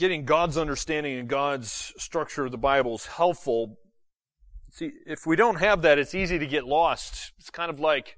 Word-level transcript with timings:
getting 0.00 0.24
God's 0.24 0.56
understanding 0.56 1.18
and 1.18 1.28
God's 1.28 1.92
structure 1.98 2.46
of 2.46 2.50
the 2.50 2.58
Bible 2.58 2.94
is 2.94 3.04
helpful. 3.04 3.78
See, 4.70 4.92
if 5.06 5.26
we 5.26 5.36
don't 5.36 5.56
have 5.56 5.82
that, 5.82 5.98
it's 5.98 6.14
easy 6.14 6.38
to 6.38 6.46
get 6.46 6.64
lost. 6.64 7.32
It's 7.38 7.50
kind 7.50 7.70
of 7.70 7.80
like, 7.80 8.16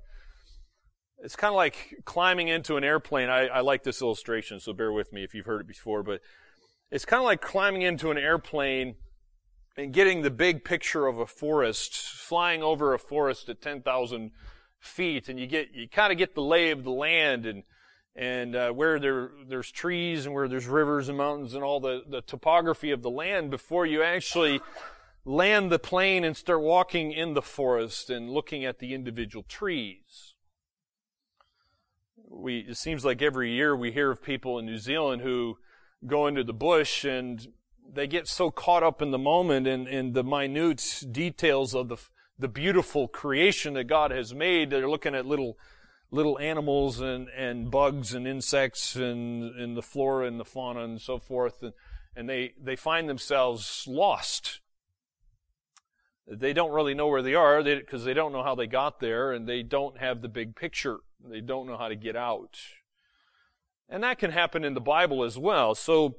it's 1.18 1.34
kind 1.34 1.50
of 1.50 1.56
like 1.56 1.96
climbing 2.04 2.46
into 2.46 2.76
an 2.76 2.84
airplane. 2.84 3.28
I, 3.28 3.48
I 3.48 3.60
like 3.62 3.82
this 3.82 4.00
illustration, 4.00 4.60
so 4.60 4.72
bear 4.72 4.92
with 4.92 5.12
me 5.12 5.24
if 5.24 5.34
you've 5.34 5.46
heard 5.46 5.60
it 5.60 5.66
before, 5.66 6.04
but 6.04 6.20
it's 6.92 7.04
kind 7.04 7.18
of 7.18 7.24
like 7.24 7.40
climbing 7.40 7.82
into 7.82 8.12
an 8.12 8.18
airplane 8.18 8.94
and 9.76 9.92
getting 9.92 10.22
the 10.22 10.30
big 10.30 10.64
picture 10.64 11.08
of 11.08 11.18
a 11.18 11.26
forest, 11.26 11.96
flying 11.96 12.62
over 12.62 12.94
a 12.94 12.98
forest 12.98 13.48
at 13.48 13.60
10,000 13.60 14.30
feet, 14.78 15.28
and 15.28 15.40
you 15.40 15.48
get, 15.48 15.74
you 15.74 15.88
kind 15.88 16.12
of 16.12 16.18
get 16.18 16.36
the 16.36 16.42
lay 16.42 16.70
of 16.70 16.84
the 16.84 16.92
land 16.92 17.44
and, 17.44 17.64
and 18.14 18.54
uh, 18.54 18.70
where 18.70 18.98
there 18.98 19.30
there's 19.46 19.70
trees 19.70 20.26
and 20.26 20.34
where 20.34 20.48
there's 20.48 20.66
rivers 20.66 21.08
and 21.08 21.16
mountains 21.16 21.54
and 21.54 21.64
all 21.64 21.80
the, 21.80 22.02
the 22.08 22.20
topography 22.20 22.90
of 22.90 23.02
the 23.02 23.10
land 23.10 23.50
before 23.50 23.86
you 23.86 24.02
actually 24.02 24.60
land 25.24 25.70
the 25.70 25.78
plane 25.78 26.24
and 26.24 26.36
start 26.36 26.60
walking 26.60 27.12
in 27.12 27.34
the 27.34 27.42
forest 27.42 28.10
and 28.10 28.28
looking 28.28 28.64
at 28.64 28.80
the 28.80 28.92
individual 28.92 29.44
trees. 29.48 30.34
We 32.28 32.60
it 32.60 32.76
seems 32.76 33.04
like 33.04 33.22
every 33.22 33.52
year 33.52 33.74
we 33.74 33.92
hear 33.92 34.10
of 34.10 34.22
people 34.22 34.58
in 34.58 34.66
New 34.66 34.78
Zealand 34.78 35.22
who 35.22 35.58
go 36.06 36.26
into 36.26 36.44
the 36.44 36.52
bush 36.52 37.04
and 37.04 37.46
they 37.94 38.06
get 38.06 38.26
so 38.26 38.50
caught 38.50 38.82
up 38.82 39.02
in 39.02 39.10
the 39.10 39.18
moment 39.18 39.66
and, 39.66 39.86
and 39.86 40.14
the 40.14 40.24
minute 40.24 41.02
details 41.10 41.74
of 41.74 41.88
the 41.88 41.98
the 42.38 42.48
beautiful 42.48 43.06
creation 43.08 43.74
that 43.74 43.84
God 43.84 44.10
has 44.10 44.34
made. 44.34 44.70
They're 44.70 44.88
looking 44.88 45.14
at 45.14 45.24
little 45.24 45.56
little 46.12 46.38
animals 46.38 47.00
and, 47.00 47.28
and 47.30 47.70
bugs 47.70 48.14
and 48.14 48.28
insects 48.28 48.94
and, 48.94 49.56
and 49.56 49.76
the 49.76 49.82
flora 49.82 50.26
and 50.28 50.38
the 50.38 50.44
fauna 50.44 50.84
and 50.84 51.00
so 51.00 51.18
forth. 51.18 51.62
And, 51.62 51.72
and 52.14 52.28
they, 52.28 52.52
they 52.62 52.76
find 52.76 53.08
themselves 53.08 53.84
lost. 53.88 54.60
They 56.30 56.52
don't 56.52 56.70
really 56.70 56.94
know 56.94 57.08
where 57.08 57.22
they 57.22 57.34
are 57.34 57.62
because 57.62 58.04
they, 58.04 58.10
they 58.10 58.14
don't 58.14 58.32
know 58.32 58.44
how 58.44 58.54
they 58.54 58.66
got 58.66 59.00
there 59.00 59.32
and 59.32 59.48
they 59.48 59.62
don't 59.62 59.98
have 59.98 60.20
the 60.20 60.28
big 60.28 60.54
picture. 60.54 60.98
They 61.28 61.40
don't 61.40 61.66
know 61.66 61.78
how 61.78 61.88
to 61.88 61.96
get 61.96 62.14
out. 62.14 62.58
And 63.88 64.04
that 64.04 64.18
can 64.18 64.30
happen 64.30 64.64
in 64.64 64.74
the 64.74 64.80
Bible 64.80 65.24
as 65.24 65.38
well. 65.38 65.74
So 65.74 66.16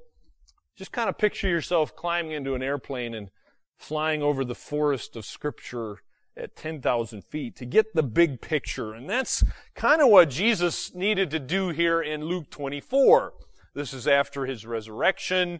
just 0.75 0.91
kind 0.91 1.07
of 1.07 1.17
picture 1.17 1.47
yourself 1.47 1.95
climbing 1.95 2.31
into 2.31 2.55
an 2.55 2.63
airplane 2.63 3.13
and 3.13 3.29
flying 3.77 4.23
over 4.23 4.43
the 4.43 4.55
forest 4.55 5.15
of 5.15 5.25
Scripture 5.25 5.99
at 6.35 6.55
10,000 6.55 7.23
feet 7.23 7.55
to 7.57 7.65
get 7.65 7.93
the 7.93 8.03
big 8.03 8.41
picture. 8.41 8.93
And 8.93 9.09
that's 9.09 9.43
kind 9.75 10.01
of 10.01 10.09
what 10.09 10.29
Jesus 10.29 10.93
needed 10.93 11.31
to 11.31 11.39
do 11.39 11.69
here 11.69 12.01
in 12.01 12.25
Luke 12.25 12.49
24. 12.49 13.33
This 13.73 13.93
is 13.93 14.07
after 14.07 14.45
his 14.45 14.65
resurrection. 14.65 15.59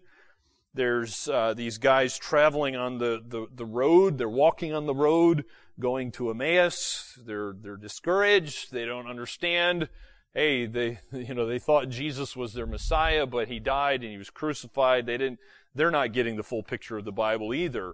There's 0.73 1.27
uh, 1.27 1.53
these 1.53 1.77
guys 1.77 2.17
traveling 2.17 2.75
on 2.75 2.97
the, 2.97 3.23
the, 3.27 3.47
the 3.53 3.65
road. 3.65 4.17
They're 4.17 4.29
walking 4.29 4.73
on 4.73 4.87
the 4.87 4.95
road, 4.95 5.45
going 5.79 6.11
to 6.13 6.31
Emmaus. 6.31 7.19
They're, 7.23 7.53
they're 7.59 7.77
discouraged. 7.77 8.71
They 8.71 8.85
don't 8.85 9.07
understand. 9.07 9.89
Hey, 10.33 10.65
they, 10.65 10.99
you 11.11 11.35
know, 11.35 11.45
they 11.45 11.59
thought 11.59 11.89
Jesus 11.89 12.35
was 12.35 12.53
their 12.53 12.65
Messiah, 12.65 13.27
but 13.27 13.47
he 13.47 13.59
died 13.59 14.01
and 14.01 14.11
he 14.11 14.17
was 14.17 14.31
crucified. 14.31 15.05
They 15.05 15.17
didn't, 15.17 15.39
they're 15.75 15.91
not 15.91 16.13
getting 16.13 16.37
the 16.37 16.43
full 16.43 16.63
picture 16.63 16.97
of 16.97 17.05
the 17.05 17.11
Bible 17.11 17.53
either. 17.53 17.93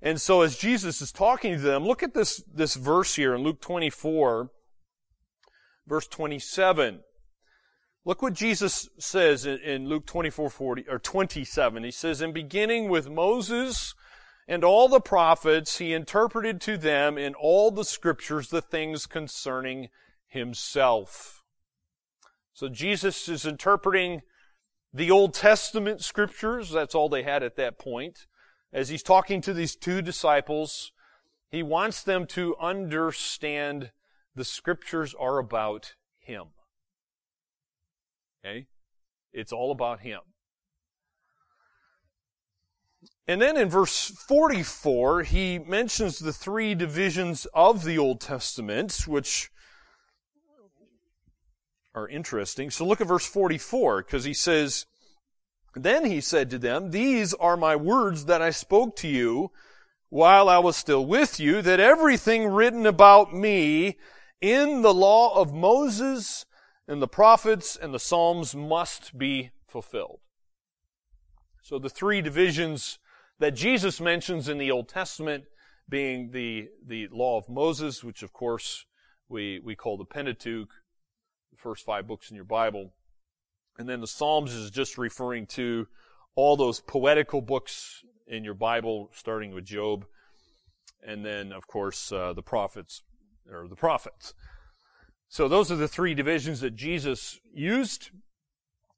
And 0.00 0.20
so 0.20 0.42
as 0.42 0.56
Jesus 0.56 1.02
is 1.02 1.10
talking 1.10 1.54
to 1.54 1.60
them, 1.60 1.84
look 1.84 2.02
at 2.02 2.14
this, 2.14 2.42
this 2.52 2.74
verse 2.74 3.16
here 3.16 3.34
in 3.34 3.42
Luke 3.42 3.60
24, 3.60 4.50
verse 5.86 6.06
27. 6.06 7.00
Look 8.04 8.22
what 8.22 8.32
Jesus 8.32 8.88
says 8.98 9.44
in, 9.44 9.58
in 9.58 9.88
Luke 9.88 10.06
24, 10.06 10.50
40, 10.50 10.84
or 10.88 10.98
27. 10.98 11.82
He 11.82 11.90
says, 11.90 12.22
in 12.22 12.32
beginning 12.32 12.88
with 12.88 13.10
Moses 13.10 13.94
and 14.46 14.62
all 14.62 14.88
the 14.88 15.00
prophets, 15.00 15.78
he 15.78 15.92
interpreted 15.92 16.60
to 16.62 16.78
them 16.78 17.18
in 17.18 17.34
all 17.34 17.70
the 17.70 17.84
scriptures 17.84 18.48
the 18.48 18.62
things 18.62 19.04
concerning 19.04 19.88
himself. 20.28 21.42
So 22.52 22.68
Jesus 22.68 23.28
is 23.28 23.44
interpreting 23.44 24.22
the 24.94 25.10
Old 25.10 25.34
Testament 25.34 26.02
scriptures. 26.02 26.70
That's 26.70 26.94
all 26.94 27.08
they 27.08 27.24
had 27.24 27.42
at 27.42 27.56
that 27.56 27.78
point 27.78 28.27
as 28.72 28.88
he's 28.88 29.02
talking 29.02 29.40
to 29.42 29.54
these 29.54 29.76
two 29.76 30.02
disciples, 30.02 30.92
he 31.50 31.62
wants 31.62 32.02
them 32.02 32.26
to 32.26 32.56
understand 32.60 33.92
the 34.34 34.44
scriptures 34.44 35.14
are 35.18 35.38
about 35.38 35.94
him. 36.18 36.48
Okay? 38.44 38.66
It's 39.32 39.52
all 39.52 39.70
about 39.70 40.00
him. 40.00 40.20
And 43.26 43.42
then 43.42 43.56
in 43.56 43.68
verse 43.68 44.08
44, 44.26 45.22
he 45.24 45.58
mentions 45.58 46.18
the 46.18 46.32
three 46.32 46.74
divisions 46.74 47.46
of 47.52 47.84
the 47.84 47.98
Old 47.98 48.20
Testament, 48.20 49.04
which 49.06 49.50
are 51.94 52.08
interesting. 52.08 52.70
So 52.70 52.86
look 52.86 53.02
at 53.02 53.06
verse 53.06 53.26
44, 53.26 54.02
because 54.02 54.24
he 54.24 54.32
says, 54.32 54.86
then 55.74 56.04
he 56.04 56.20
said 56.20 56.50
to 56.50 56.58
them, 56.58 56.90
These 56.90 57.34
are 57.34 57.56
my 57.56 57.76
words 57.76 58.24
that 58.26 58.42
I 58.42 58.50
spoke 58.50 58.96
to 58.96 59.08
you 59.08 59.50
while 60.08 60.48
I 60.48 60.58
was 60.58 60.76
still 60.76 61.04
with 61.04 61.38
you, 61.38 61.60
that 61.62 61.80
everything 61.80 62.48
written 62.48 62.86
about 62.86 63.34
me 63.34 63.98
in 64.40 64.82
the 64.82 64.94
law 64.94 65.34
of 65.40 65.52
Moses 65.52 66.46
and 66.86 67.02
the 67.02 67.08
prophets 67.08 67.76
and 67.76 67.92
the 67.92 67.98
Psalms 67.98 68.54
must 68.54 69.18
be 69.18 69.50
fulfilled. 69.66 70.20
So 71.62 71.78
the 71.78 71.90
three 71.90 72.22
divisions 72.22 72.98
that 73.38 73.54
Jesus 73.54 74.00
mentions 74.00 74.48
in 74.48 74.58
the 74.58 74.70
Old 74.70 74.88
Testament 74.88 75.44
being 75.88 76.30
the, 76.30 76.68
the 76.84 77.08
law 77.12 77.38
of 77.38 77.48
Moses, 77.48 78.02
which 78.02 78.22
of 78.22 78.32
course 78.32 78.86
we, 79.28 79.60
we 79.62 79.76
call 79.76 79.98
the 79.98 80.04
Pentateuch, 80.04 80.70
the 81.50 81.56
first 81.56 81.84
five 81.84 82.06
books 82.06 82.30
in 82.30 82.36
your 82.36 82.44
Bible, 82.44 82.94
and 83.78 83.88
then 83.88 84.00
the 84.00 84.06
Psalms 84.06 84.52
is 84.52 84.70
just 84.70 84.98
referring 84.98 85.46
to 85.46 85.86
all 86.34 86.56
those 86.56 86.80
poetical 86.80 87.40
books 87.40 88.04
in 88.26 88.44
your 88.44 88.54
Bible, 88.54 89.10
starting 89.12 89.54
with 89.54 89.64
Job. 89.64 90.04
And 91.06 91.24
then, 91.24 91.52
of 91.52 91.66
course, 91.66 92.10
uh, 92.12 92.32
the 92.32 92.42
prophets, 92.42 93.02
or 93.50 93.68
the 93.68 93.76
prophets. 93.76 94.34
So 95.28 95.46
those 95.46 95.70
are 95.70 95.76
the 95.76 95.88
three 95.88 96.14
divisions 96.14 96.60
that 96.60 96.74
Jesus 96.74 97.38
used. 97.54 98.10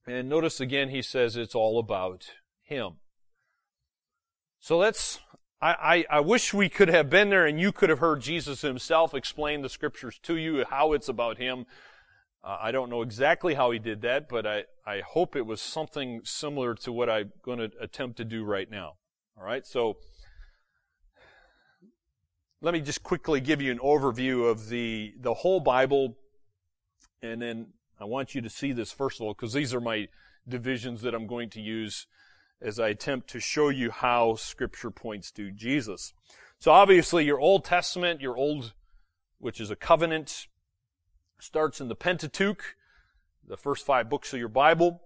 And 0.07 0.29
notice 0.29 0.61
again, 0.61 0.89
he 0.89 1.03
says 1.03 1.37
it's 1.37 1.55
all 1.55 1.79
about 1.79 2.31
Him. 2.63 2.95
So 4.59 4.79
let's, 4.79 5.21
I, 5.61 6.05
I, 6.11 6.19
I, 6.19 6.21
wish 6.21 6.55
we 6.55 6.69
could 6.69 6.89
have 6.89 7.11
been 7.11 7.31
there 7.31 7.47
and 7.47 7.61
you 7.61 7.73
could 7.73 7.91
have 7.91 7.99
heard 7.99 8.21
Jesus 8.21 8.61
himself 8.61 9.15
explain 9.15 9.63
the 9.63 9.69
scriptures 9.69 10.19
to 10.23 10.37
you, 10.37 10.65
how 10.69 10.93
it's 10.93 11.09
about 11.09 11.39
Him. 11.39 11.67
Uh, 12.43 12.57
I 12.61 12.73
don't 12.73 12.89
know 12.89 13.03
exactly 13.03 13.55
how 13.55 13.71
he 13.71 13.79
did 13.79 14.01
that, 14.03 14.29
but 14.29 14.47
I, 14.47 14.65
I 14.87 15.01
hope 15.01 15.37
it 15.37 15.45
was 15.45 15.61
something 15.61 16.23
similar 16.25 16.75
to 16.77 16.93
what 16.93 17.11
I'm 17.11 17.33
going 17.43 17.59
to 17.59 17.71
attempt 17.81 18.17
to 18.17 18.25
do 18.25 18.45
right 18.45 18.71
now. 18.71 18.95
All 19.37 19.45
right, 19.45 19.67
so 19.67 19.99
let 22.63 22.75
me 22.75 22.81
just 22.81 23.03
quickly 23.03 23.41
give 23.41 23.61
you 23.63 23.73
an 23.73 23.79
overview 23.79 24.51
of 24.51 24.69
the 24.69 25.15
the 25.19 25.35
whole 25.35 25.61
Bible, 25.61 26.17
and 27.23 27.41
then 27.41 27.69
I 27.99 28.05
want 28.05 28.35
you 28.35 28.41
to 28.43 28.51
see 28.51 28.73
this 28.73 28.93
first 28.93 29.21
of 29.21 29.27
all 29.27 29.35
because 29.35 29.53
these 29.53 29.75
are 29.75 29.81
my 29.81 30.09
divisions 30.49 31.03
that 31.03 31.15
I'm 31.15 31.27
going 31.27 31.51
to 31.51 31.61
use 31.61 32.07
as 32.61 32.79
I 32.79 32.89
attempt 32.89 33.29
to 33.31 33.41
show 33.41 33.69
you 33.71 33.91
how 33.91 34.35
Scripture 34.35 34.91
points 34.91 35.31
to 35.33 35.51
Jesus. 35.51 36.13
So 36.59 36.71
obviously, 36.73 37.25
your 37.25 37.41
Old 37.41 37.65
Testament, 37.65 38.21
your 38.21 38.37
Old, 38.37 38.75
which 39.39 39.61
is 39.61 39.71
a 39.71 39.77
covenant, 39.77 40.47
starts 41.41 41.81
in 41.81 41.89
the 41.89 41.95
Pentateuch, 41.95 42.77
the 43.47 43.57
first 43.57 43.85
five 43.85 44.09
books 44.09 44.33
of 44.33 44.39
your 44.39 44.49
Bible. 44.49 45.01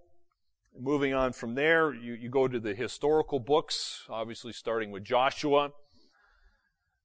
Moving 0.77 1.13
on 1.13 1.31
from 1.31 1.55
there, 1.55 1.93
you, 1.93 2.13
you 2.13 2.29
go 2.29 2.47
to 2.47 2.59
the 2.59 2.75
historical 2.75 3.39
books, 3.39 4.03
obviously 4.09 4.51
starting 4.51 4.91
with 4.91 5.03
Joshua. 5.03 5.71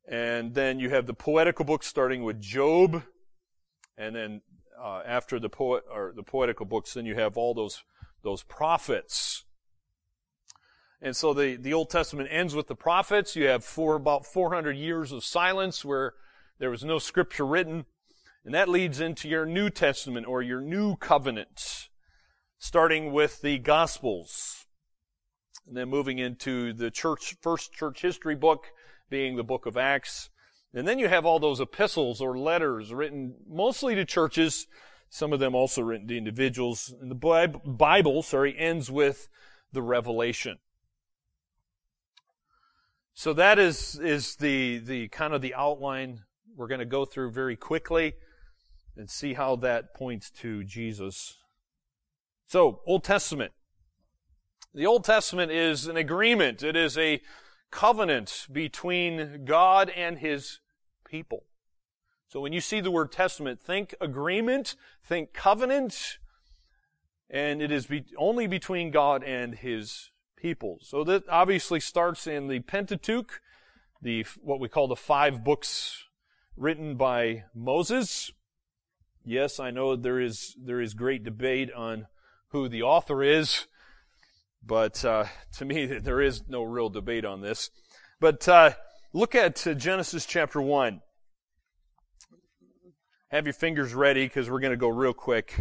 And 0.08 0.54
then 0.54 0.80
you 0.80 0.90
have 0.90 1.06
the 1.06 1.14
poetical 1.14 1.64
books 1.64 1.86
starting 1.86 2.24
with 2.24 2.40
Job. 2.40 3.04
And 3.96 4.16
then 4.16 4.42
uh, 4.82 5.02
after 5.06 5.38
the 5.38 5.48
poet 5.48 5.84
or 5.92 6.12
the 6.14 6.24
poetical 6.24 6.66
books, 6.66 6.94
then 6.94 7.06
you 7.06 7.14
have 7.14 7.36
all 7.36 7.54
those 7.54 7.84
those 8.22 8.42
prophets. 8.42 9.44
And 11.02 11.16
so 11.16 11.32
the, 11.32 11.56
the 11.56 11.72
Old 11.72 11.88
Testament 11.88 12.28
ends 12.30 12.54
with 12.54 12.66
the 12.66 12.74
prophets. 12.74 13.34
You 13.34 13.46
have 13.46 13.64
for 13.64 13.94
about 13.94 14.26
400 14.26 14.76
years 14.76 15.12
of 15.12 15.24
silence 15.24 15.84
where 15.84 16.12
there 16.58 16.70
was 16.70 16.84
no 16.84 16.98
scripture 16.98 17.46
written. 17.46 17.86
And 18.44 18.54
that 18.54 18.68
leads 18.68 19.00
into 19.00 19.28
your 19.28 19.44
New 19.44 19.68
Testament 19.68 20.26
or 20.26 20.42
your 20.42 20.60
New 20.60 20.96
Covenant, 20.96 21.88
starting 22.58 23.12
with 23.12 23.42
the 23.42 23.58
Gospels. 23.58 24.66
And 25.66 25.76
then 25.76 25.88
moving 25.88 26.18
into 26.18 26.72
the 26.72 26.90
church, 26.90 27.36
first 27.42 27.72
church 27.72 28.00
history 28.00 28.34
book, 28.34 28.66
being 29.10 29.36
the 29.36 29.44
book 29.44 29.66
of 29.66 29.76
Acts. 29.76 30.30
And 30.72 30.88
then 30.88 30.98
you 30.98 31.08
have 31.08 31.26
all 31.26 31.38
those 31.38 31.60
epistles 31.60 32.20
or 32.20 32.38
letters 32.38 32.94
written 32.94 33.34
mostly 33.48 33.94
to 33.94 34.04
churches, 34.04 34.66
some 35.10 35.32
of 35.32 35.40
them 35.40 35.54
also 35.54 35.82
written 35.82 36.08
to 36.08 36.16
individuals. 36.16 36.94
And 37.00 37.10
the 37.10 37.60
Bible, 37.64 38.22
sorry, 38.22 38.56
ends 38.56 38.90
with 38.90 39.28
the 39.72 39.82
revelation. 39.82 40.58
So 43.12 43.34
that 43.34 43.58
is, 43.58 43.98
is 43.98 44.36
the, 44.36 44.78
the 44.78 45.08
kind 45.08 45.34
of 45.34 45.42
the 45.42 45.54
outline 45.54 46.20
we're 46.56 46.68
going 46.68 46.80
to 46.80 46.86
go 46.86 47.04
through 47.04 47.32
very 47.32 47.56
quickly 47.56 48.14
and 48.96 49.08
see 49.10 49.34
how 49.34 49.56
that 49.56 49.94
points 49.94 50.30
to 50.30 50.64
Jesus. 50.64 51.38
So, 52.46 52.80
Old 52.86 53.04
Testament. 53.04 53.52
The 54.74 54.86
Old 54.86 55.04
Testament 55.04 55.50
is 55.50 55.86
an 55.86 55.96
agreement. 55.96 56.62
It 56.62 56.76
is 56.76 56.96
a 56.96 57.20
covenant 57.70 58.46
between 58.52 59.44
God 59.44 59.90
and 59.90 60.18
His 60.18 60.60
people. 61.04 61.44
So 62.28 62.40
when 62.40 62.52
you 62.52 62.60
see 62.60 62.80
the 62.80 62.92
word 62.92 63.10
testament, 63.10 63.60
think 63.60 63.94
agreement, 64.00 64.76
think 65.02 65.32
covenant, 65.32 66.18
and 67.28 67.60
it 67.60 67.72
is 67.72 67.86
be, 67.86 68.04
only 68.16 68.46
between 68.46 68.92
God 68.92 69.24
and 69.24 69.54
His 69.54 70.10
people. 70.36 70.78
So 70.80 71.02
that 71.04 71.28
obviously 71.28 71.80
starts 71.80 72.28
in 72.28 72.46
the 72.46 72.60
Pentateuch, 72.60 73.40
the, 74.00 74.24
what 74.40 74.60
we 74.60 74.68
call 74.68 74.86
the 74.86 74.94
five 74.94 75.42
books 75.42 76.04
written 76.56 76.94
by 76.94 77.44
Moses. 77.52 78.30
Yes, 79.24 79.60
I 79.60 79.70
know 79.70 79.96
there 79.96 80.18
is, 80.18 80.56
there 80.58 80.80
is 80.80 80.94
great 80.94 81.24
debate 81.24 81.70
on 81.72 82.06
who 82.48 82.68
the 82.68 82.82
author 82.82 83.22
is, 83.22 83.66
but 84.64 85.04
uh, 85.04 85.24
to 85.58 85.64
me 85.64 85.86
there 85.98 86.20
is 86.20 86.42
no 86.48 86.62
real 86.62 86.88
debate 86.88 87.24
on 87.24 87.42
this. 87.42 87.70
But 88.18 88.48
uh, 88.48 88.72
look 89.12 89.34
at 89.34 89.66
uh, 89.66 89.74
Genesis 89.74 90.24
chapter 90.24 90.60
1. 90.60 91.00
Have 93.30 93.46
your 93.46 93.52
fingers 93.52 93.94
ready 93.94 94.24
because 94.24 94.50
we're 94.50 94.60
going 94.60 94.72
to 94.72 94.76
go 94.76 94.88
real 94.88 95.12
quick. 95.12 95.54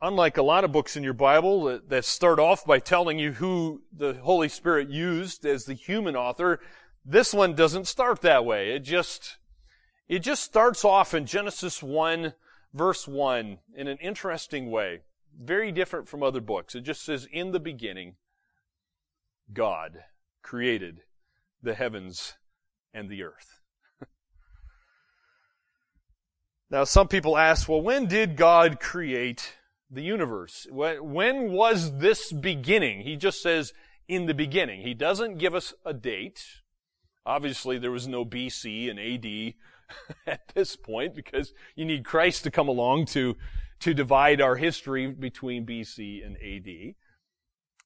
Unlike 0.00 0.38
a 0.38 0.42
lot 0.42 0.64
of 0.64 0.72
books 0.72 0.96
in 0.96 1.04
your 1.04 1.12
Bible 1.12 1.64
that, 1.64 1.88
that 1.90 2.04
start 2.04 2.40
off 2.40 2.64
by 2.64 2.80
telling 2.80 3.18
you 3.18 3.32
who 3.32 3.82
the 3.96 4.14
Holy 4.14 4.48
Spirit 4.48 4.88
used 4.88 5.46
as 5.46 5.66
the 5.66 5.74
human 5.74 6.16
author, 6.16 6.58
this 7.04 7.32
one 7.32 7.54
doesn't 7.54 7.86
start 7.86 8.22
that 8.22 8.44
way. 8.44 8.74
It 8.74 8.80
just, 8.80 9.36
it 10.08 10.20
just 10.20 10.42
starts 10.42 10.84
off 10.84 11.14
in 11.14 11.26
Genesis 11.26 11.82
1 11.82 12.34
verse 12.74 13.06
1 13.06 13.58
in 13.76 13.88
an 13.88 13.98
interesting 13.98 14.70
way. 14.70 15.00
Very 15.38 15.72
different 15.72 16.08
from 16.08 16.22
other 16.22 16.40
books. 16.40 16.74
It 16.74 16.82
just 16.82 17.04
says, 17.04 17.26
in 17.32 17.52
the 17.52 17.60
beginning, 17.60 18.16
God 19.52 20.04
created 20.42 21.02
the 21.62 21.74
heavens 21.74 22.34
and 22.92 23.08
the 23.08 23.22
earth. 23.22 23.60
Now, 26.70 26.84
some 26.84 27.06
people 27.06 27.36
ask, 27.36 27.68
well, 27.68 27.82
when 27.82 28.06
did 28.06 28.34
God 28.34 28.80
create 28.80 29.56
the 29.90 30.00
universe? 30.00 30.66
When 30.70 31.52
was 31.52 31.98
this 31.98 32.32
beginning? 32.32 33.02
He 33.02 33.16
just 33.16 33.42
says, 33.42 33.74
in 34.08 34.26
the 34.26 34.34
beginning. 34.34 34.82
He 34.82 34.94
doesn't 34.94 35.38
give 35.38 35.54
us 35.54 35.74
a 35.84 35.92
date. 35.94 36.44
Obviously, 37.24 37.78
there 37.78 37.90
was 37.90 38.08
no 38.08 38.24
BC 38.24 38.90
and 38.90 38.98
AD 38.98 39.54
at 40.26 40.54
this 40.54 40.76
point 40.76 41.14
because 41.14 41.52
you 41.74 41.84
need 41.84 42.04
Christ 42.04 42.44
to 42.44 42.50
come 42.50 42.68
along 42.68 43.06
to, 43.06 43.36
to 43.80 43.94
divide 43.94 44.40
our 44.40 44.56
history 44.56 45.06
between 45.06 45.66
BC 45.66 46.24
and 46.24 46.36
AD. 46.36 46.94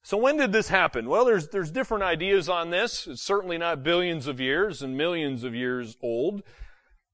So 0.07 0.17
when 0.17 0.37
did 0.37 0.53
this 0.53 0.69
happen? 0.69 1.09
Well, 1.09 1.25
there's, 1.25 1.49
there's 1.49 1.73
different 1.73 2.05
ideas 2.05 2.49
on 2.49 2.71
this. 2.71 3.09
It's 3.09 3.23
certainly 3.23 3.59
not 3.59 3.83
billions 3.83 4.29
of 4.29 4.39
years 4.39 4.81
and 4.81 4.97
millions 4.97 5.43
of 5.43 5.53
years 5.53 5.97
old. 6.01 6.45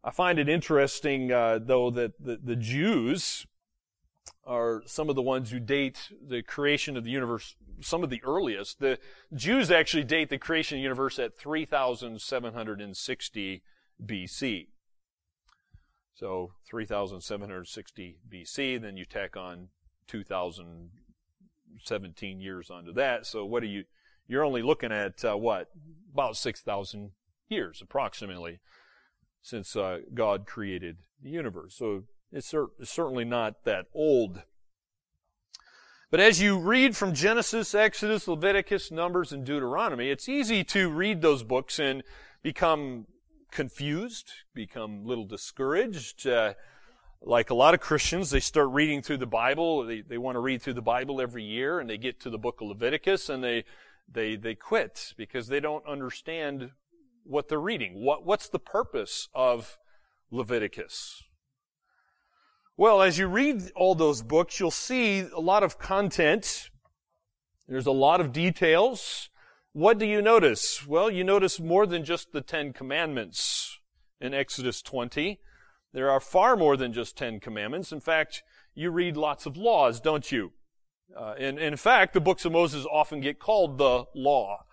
I 0.05 0.11
find 0.11 0.39
it 0.39 0.47
interesting, 0.49 1.33
uh, 1.33 1.61
though, 1.63 1.91
that 1.91 2.23
the, 2.23 2.39
the, 2.43 2.57
Jews 2.57 3.47
are 4.45 4.83
some 4.85 5.09
of 5.09 5.15
the 5.15 5.23
ones 5.23 5.51
who 5.51 5.61
date 5.61 6.11
the 6.21 6.43
creation 6.43 6.97
of 6.97 7.05
the 7.05 7.11
universe, 7.11 7.55
some 7.81 8.05
of 8.05 8.11
the 8.11 8.23
earliest. 8.25 8.81
The 8.81 8.99
Jews 9.33 9.71
actually 9.71 10.05
date 10.05 10.29
the 10.29 10.39
creation 10.39 10.77
of 10.77 10.81
the 10.81 10.83
universe 10.83 11.19
at 11.19 11.39
3,760 11.39 13.63
BC. 14.05 14.67
So 16.15 16.53
3,760 16.69 18.19
BC, 18.31 18.81
then 18.81 18.97
you 18.97 19.05
tack 19.05 19.37
on 19.37 19.69
2,017 20.09 22.41
years 22.41 22.71
onto 22.71 22.93
that. 22.93 23.27
So 23.27 23.45
what 23.45 23.63
are 23.63 23.67
you, 23.67 23.85
you're 24.29 24.45
only 24.45 24.63
looking 24.63 24.93
at, 24.93 25.25
uh, 25.25 25.37
what? 25.37 25.69
About 26.13 26.37
6,000 26.37 27.11
years, 27.49 27.83
approximately 27.83 28.61
since 29.43 29.77
uh, 29.77 29.99
God 30.15 30.47
created 30.47 30.99
the 31.21 31.31
universe. 31.31 31.75
So 31.77 32.05
it's, 32.31 32.47
cer- 32.47 32.71
it's 32.79 32.91
certainly 32.91 33.25
not 33.25 33.65
that 33.65 33.87
old. 33.93 34.43
But 36.11 36.21
as 36.21 36.41
you 36.41 36.59
read 36.59 36.97
from 36.97 37.15
Genesis, 37.15 37.75
Exodus, 37.75 38.29
Leviticus, 38.29 38.91
Numbers, 38.91 39.33
and 39.33 39.45
Deuteronomy, 39.45 40.11
it's 40.11 40.29
easy 40.29 40.63
to 40.65 40.89
read 40.89 41.23
those 41.23 41.43
books 41.43 41.79
and 41.79 42.03
become 42.43 43.07
confused, 43.53 44.33
become 44.55 45.05
a 45.05 45.09
little 45.09 45.27
discouraged. 45.27 46.27
Uh, 46.27 46.55
like 47.21 47.51
a 47.51 47.55
lot 47.55 47.75
of 47.75 47.81
Christians, 47.81 48.31
they 48.31 48.41
start 48.41 48.71
reading 48.71 49.01
through 49.03 49.19
the 49.19 49.27
Bible. 49.27 49.85
They, 49.85 50.01
they 50.01 50.19
want 50.19 50.35
to 50.35 50.41
read 50.41 50.61
through 50.61 50.75
the 50.75 50.83
Bible 50.83 51.21
every 51.21 51.45
year, 51.45 51.79
and 51.79 51.89
they 51.89 51.99
get 51.99 52.19
to 52.21 52.31
the 52.31 52.39
book 52.39 52.61
of 52.61 52.69
Leviticus, 52.69 53.29
and 53.29 53.45
they 53.45 53.65
they 54.13 54.35
they 54.35 54.57
quit 54.57 55.15
because 55.17 55.47
they 55.47 55.61
don't 55.61 55.87
understand 55.87 56.73
what 57.25 57.49
they're 57.49 57.61
reading. 57.61 58.05
What, 58.05 58.27
what's 58.27 58.49
the 58.49 58.59
purpose 58.59 59.29
of 59.35 59.79
Leviticus? 60.31 61.23
Well, 62.77 63.03
as 63.03 63.19
you 63.19 63.29
read 63.29 63.71
all 63.77 63.95
those 63.95 64.23
books, 64.23 64.59
you'll 64.59 64.71
see 64.71 65.21
a 65.21 65.39
lot 65.41 65.63
of 65.63 65.79
content. 65.79 66.71
There's 67.69 67.87
a 67.87 67.93
lot 67.93 68.21
of 68.21 68.33
details. 68.33 69.29
What 69.75 69.99
do 69.99 70.05
you 70.05 70.21
notice? 70.21 70.87
Well, 70.87 71.11
you 71.11 71.25
notice 71.25 71.59
more 71.59 71.87
than 71.87 72.05
just 72.05 72.33
the 72.33 72.43
Ten 72.43 72.75
Commandments 72.75 73.79
in 74.21 74.35
Exodus 74.35 74.83
20. 74.83 75.41
There 75.95 76.11
are 76.11 76.21
far 76.21 76.57
more 76.57 76.77
than 76.77 76.93
just 76.93 77.17
Ten 77.17 77.41
Commandments. 77.41 77.91
In 77.91 78.01
fact, 78.01 78.43
you 78.75 78.91
read 78.91 79.17
lots 79.17 79.47
of 79.47 79.57
laws, 79.57 79.99
don't 79.99 80.31
you? 80.31 80.53
Uh, 81.19 81.35
and, 81.39 81.59
and 81.59 81.69
in 81.69 81.77
fact, 81.79 82.13
the 82.13 82.21
books 82.21 82.45
of 82.45 82.53
Moses 82.53 82.87
often 82.93 83.21
get 83.21 83.39
called 83.39 83.79
the 83.79 84.05
law 84.15 84.65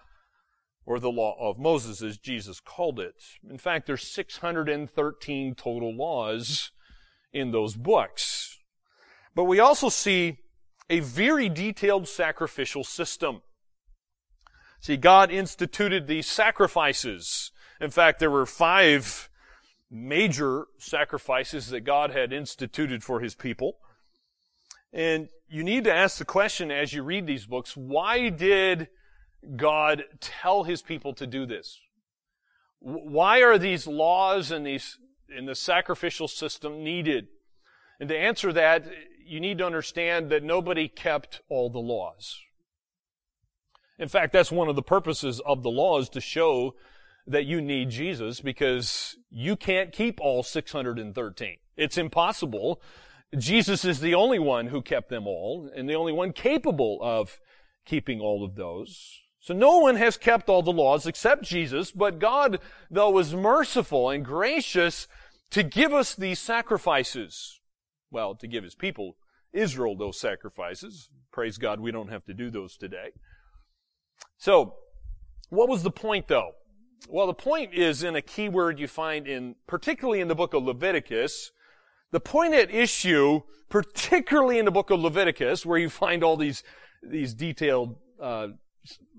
or 0.86 1.00
the 1.00 1.12
law 1.12 1.36
of 1.40 1.58
Moses 1.58 2.02
as 2.02 2.18
Jesus 2.18 2.60
called 2.60 3.00
it. 3.00 3.16
In 3.50 3.58
fact, 3.58 3.88
there's 3.88 4.06
613 4.06 5.56
total 5.56 5.96
laws 5.96 6.72
in 7.32 7.52
those 7.52 7.76
books. 7.76 8.58
But 9.34 9.46
we 9.46 9.62
also 9.62 9.88
see 9.88 10.40
a 10.90 11.00
very 11.00 11.48
detailed 11.48 12.10
sacrificial 12.10 12.84
system. 12.84 13.44
See, 14.80 14.98
God 14.98 15.32
instituted 15.32 16.08
these 16.08 16.28
sacrifices. 16.28 17.52
In 17.82 17.90
fact, 17.90 18.20
there 18.20 18.32
were 18.32 18.46
five 18.46 19.30
major 19.92 20.68
sacrifices 20.78 21.70
that 21.70 21.82
God 21.82 22.12
had 22.12 22.32
instituted 22.32 23.04
for 23.04 23.20
His 23.20 23.36
people. 23.36 23.78
And 24.94 25.30
you 25.48 25.64
need 25.64 25.84
to 25.84 25.94
ask 25.94 26.18
the 26.18 26.26
question 26.26 26.72
as 26.72 26.94
you 26.94 27.04
read 27.04 27.28
these 27.28 27.46
books, 27.46 27.76
why 27.76 28.30
did 28.30 28.88
God 29.56 30.04
tell 30.20 30.64
his 30.64 30.82
people 30.82 31.14
to 31.16 31.28
do 31.28 31.46
this? 31.46 31.80
Why 32.80 33.42
are 33.42 33.58
these 33.58 33.88
laws 33.88 34.52
and 34.52 34.66
these 34.66 34.98
in 35.36 35.46
the 35.46 35.56
sacrificial 35.56 36.28
system 36.28 36.84
needed? 36.84 37.28
And 38.00 38.10
to 38.10 38.18
answer 38.18 38.54
that, 38.54 38.86
you 39.26 39.40
need 39.40 39.58
to 39.60 39.66
understand 39.66 40.30
that 40.32 40.44
nobody 40.44 40.88
kept 40.88 41.42
all 41.50 41.70
the 41.70 41.80
laws. 41.80 42.40
In 44.00 44.08
fact, 44.08 44.32
that's 44.32 44.52
one 44.52 44.70
of 44.70 44.78
the 44.78 44.82
purposes 44.82 45.42
of 45.46 45.62
the 45.62 45.70
law 45.70 46.00
is 46.00 46.08
to 46.10 46.22
show 46.22 46.74
that 47.28 47.46
you 47.46 47.62
need 47.62 47.90
Jesus 47.90 48.40
because 48.40 49.18
you 49.30 49.58
can't 49.58 49.92
keep 49.92 50.20
all 50.22 50.42
613. 50.42 51.58
It's 51.76 51.98
impossible. 51.98 52.82
Jesus 53.38 53.84
is 53.84 54.00
the 54.00 54.16
only 54.16 54.40
one 54.40 54.68
who 54.68 54.82
kept 54.82 55.10
them 55.10 55.28
all 55.28 55.70
and 55.76 55.88
the 55.88 55.96
only 55.96 56.14
one 56.14 56.32
capable 56.32 57.00
of 57.02 57.40
keeping 57.86 58.22
all 58.22 58.44
of 58.44 58.56
those. 58.56 59.22
So 59.42 59.54
no 59.54 59.80
one 59.80 59.96
has 59.98 60.18
kept 60.18 60.50
all 60.50 60.64
the 60.64 60.72
laws 60.72 61.06
except 61.06 61.44
Jesus, 61.44 61.92
but 61.92 62.20
God, 62.20 62.60
though, 62.90 63.10
was 63.12 63.34
merciful 63.34 64.10
and 64.10 64.24
gracious 64.24 65.08
to 65.52 65.62
give 65.64 65.94
us 65.94 66.16
these 66.16 66.40
sacrifices. 66.40 67.60
Well, 68.12 68.36
to 68.36 68.48
give 68.48 68.64
his 68.64 68.76
people, 68.76 69.18
Israel, 69.54 69.96
those 69.96 70.20
sacrifices. 70.20 71.10
Praise 71.32 71.58
God, 71.58 71.80
we 71.80 71.92
don't 71.92 72.10
have 72.10 72.26
to 72.26 72.34
do 72.34 72.50
those 72.50 72.76
today. 72.76 73.12
So, 74.40 74.76
what 75.50 75.70
was 75.70 75.84
the 75.84 75.92
point 75.92 76.28
though? 76.28 76.52
Well, 77.08 77.28
the 77.28 77.34
point 77.34 77.74
is 77.74 78.04
in 78.04 78.16
a 78.16 78.22
key 78.22 78.50
word 78.50 78.80
you 78.80 78.88
find 78.88 79.28
in, 79.28 79.56
particularly 79.68 80.22
in 80.22 80.28
the 80.28 80.36
book 80.36 80.54
of 80.54 80.64
Leviticus. 80.64 81.52
The 82.12 82.20
point 82.20 82.54
at 82.54 82.74
issue, 82.74 83.42
particularly 83.70 84.58
in 84.58 84.66
the 84.66 84.72
book 84.72 84.90
of 84.90 85.00
Leviticus, 85.00 85.66
where 85.66 85.78
you 85.78 85.90
find 85.90 86.24
all 86.24 86.36
these, 86.36 86.64
these 87.04 87.34
detailed, 87.34 87.96
uh, 88.20 88.48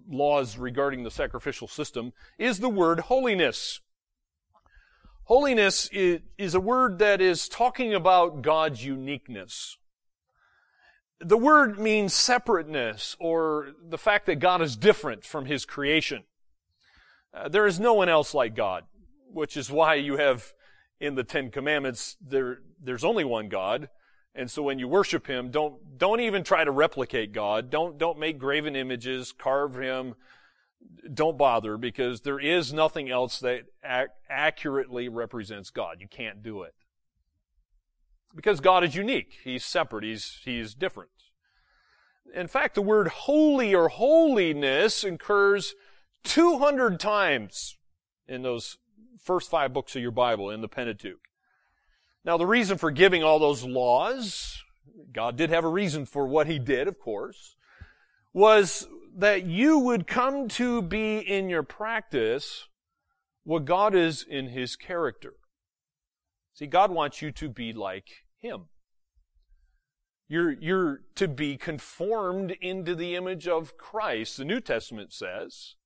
laws 0.09 0.59
regarding 0.59 1.05
the 1.05 1.11
sacrificial 1.11 1.69
system 1.69 2.13
is 2.39 2.59
the 2.59 2.69
word 2.69 3.01
holiness. 3.01 3.81
Holiness 5.25 5.89
is 5.93 6.55
a 6.55 6.61
word 6.61 6.99
that 6.99 7.21
is 7.21 7.49
talking 7.49 7.95
about 7.95 8.43
God's 8.43 8.85
uniqueness. 8.85 9.77
The 11.21 11.37
word 11.37 11.79
means 11.79 12.15
separateness 12.15 13.17
or 13.21 13.73
the 13.89 13.99
fact 13.99 14.27
that 14.27 14.37
God 14.37 14.63
is 14.63 14.77
different 14.77 15.25
from 15.25 15.47
His 15.47 15.65
creation. 15.65 16.25
Uh, 17.33 17.49
there 17.49 17.67
is 17.67 17.79
no 17.79 17.95
one 17.95 18.09
else 18.09 18.35
like 18.35 18.55
God, 18.55 18.85
which 19.33 19.57
is 19.57 19.71
why 19.71 19.95
you 19.95 20.17
have 20.17 20.53
in 20.99 21.15
the 21.15 21.25
Ten 21.25 21.51
Commandments, 21.51 22.17
there, 22.21 22.59
there's 22.83 23.05
only 23.05 23.25
one 23.25 23.49
God. 23.49 23.89
And 24.35 24.51
so 24.51 24.63
when 24.63 24.79
you 24.79 24.87
worship 24.89 25.27
Him, 25.27 25.51
don't, 25.51 25.99
don't 25.99 26.21
even 26.21 26.45
try 26.45 26.65
to 26.65 26.71
replicate 26.71 27.33
God. 27.33 27.71
Don't, 27.71 27.99
don't 27.99 28.19
make 28.19 28.39
graven 28.39 28.77
images, 28.77 29.33
carve 29.33 29.77
Him. 29.77 30.15
Don't 31.13 31.37
bother 31.37 31.77
because 31.77 32.23
there 32.23 32.39
is 32.39 32.73
nothing 32.73 33.11
else 33.11 33.41
that 33.41 33.65
ac- 33.85 34.13
accurately 34.29 35.09
represents 35.09 35.71
God. 35.71 35.97
You 36.01 36.09
can't 36.09 36.43
do 36.43 36.63
it. 36.63 36.75
Because 38.35 38.61
God 38.61 38.85
is 38.85 38.95
unique. 38.95 39.39
He's 39.43 39.65
separate. 39.65 40.05
He's, 40.05 40.41
he's 40.45 40.75
different. 40.75 41.11
In 42.35 42.47
fact, 42.47 42.75
the 42.75 42.83
word 42.83 43.09
holy 43.09 43.75
or 43.75 43.89
holiness 43.89 45.03
occurs 45.03 45.75
200 46.25 47.01
times 47.01 47.77
in 48.29 48.43
those 48.43 48.79
first 49.23 49.51
five 49.51 49.73
books 49.73 49.97
of 49.97 50.03
your 50.03 50.13
Bible 50.13 50.51
in 50.51 50.61
the 50.61 50.69
Pentateuch. 50.69 51.21
Now, 52.25 52.37
the 52.37 52.47
reason 52.47 52.79
for 52.79 52.91
giving 52.91 53.23
all 53.23 53.39
those 53.39 53.65
laws, 53.65 54.63
God 55.13 55.37
did 55.37 55.51
have 55.51 55.65
a 55.65 55.69
reason 55.69 56.07
for 56.07 56.27
what 56.27 56.47
He 56.47 56.59
did, 56.59 56.87
of 56.87 56.99
course, 56.99 57.57
was 58.33 58.87
that 59.17 59.47
you 59.47 59.79
would 59.79 60.07
come 60.07 60.49
to 60.49 60.83
be 60.83 61.19
in 61.19 61.49
your 61.49 61.63
practice 61.63 62.69
what 63.45 63.65
God 63.65 63.95
is 63.95 64.23
in 64.23 64.49
His 64.49 64.77
character. 64.77 65.35
See, 66.61 66.67
God 66.67 66.91
wants 66.91 67.23
you 67.23 67.33
to 67.33 67.49
be 67.49 67.73
like 67.73 68.09
Him. 68.37 68.67
You're, 70.29 70.53
you're 70.53 71.01
to 71.15 71.27
be 71.27 71.57
conformed 71.57 72.55
into 72.61 72.95
the 72.95 73.17
image 73.17 73.49
of 73.49 73.79
Christ, 73.79 74.37
the 74.37 74.45
New 74.45 74.61
Testament 74.61 75.11
says. 75.15 75.77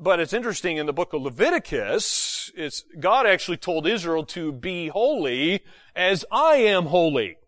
But 0.00 0.20
it's 0.20 0.32
interesting 0.32 0.76
in 0.76 0.86
the 0.86 0.92
book 0.92 1.14
of 1.14 1.22
Leviticus, 1.22 2.52
it's, 2.54 2.84
God 3.00 3.26
actually 3.26 3.56
told 3.56 3.88
Israel 3.88 4.24
to 4.26 4.52
be 4.52 4.86
holy 4.86 5.64
as 5.96 6.24
I 6.30 6.58
am 6.58 6.86
holy. 6.86 7.38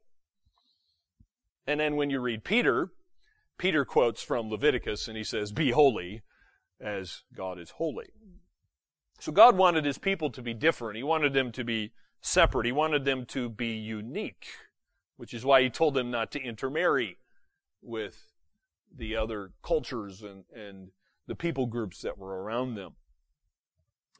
And 1.68 1.78
then 1.78 1.94
when 1.94 2.10
you 2.10 2.18
read 2.18 2.42
Peter, 2.42 2.88
Peter 3.58 3.84
quotes 3.84 4.22
from 4.24 4.50
Leviticus 4.50 5.06
and 5.06 5.16
he 5.16 5.22
says, 5.22 5.52
be 5.52 5.70
holy 5.70 6.22
as 6.80 7.22
God 7.32 7.60
is 7.60 7.70
holy. 7.70 8.08
So 9.20 9.32
God 9.32 9.56
wanted 9.56 9.84
his 9.84 9.98
people 9.98 10.30
to 10.30 10.40
be 10.40 10.54
different. 10.54 10.96
He 10.96 11.02
wanted 11.02 11.34
them 11.34 11.52
to 11.52 11.62
be 11.62 11.92
separate. 12.22 12.64
He 12.64 12.72
wanted 12.72 13.04
them 13.04 13.26
to 13.26 13.50
be 13.50 13.68
unique, 13.68 14.46
which 15.18 15.34
is 15.34 15.44
why 15.44 15.62
he 15.62 15.68
told 15.68 15.92
them 15.92 16.10
not 16.10 16.32
to 16.32 16.40
intermarry 16.40 17.18
with 17.82 18.32
the 18.94 19.16
other 19.16 19.52
cultures 19.62 20.22
and, 20.22 20.44
and 20.54 20.88
the 21.26 21.34
people 21.34 21.66
groups 21.66 22.00
that 22.00 22.16
were 22.16 22.42
around 22.42 22.74
them. 22.74 22.92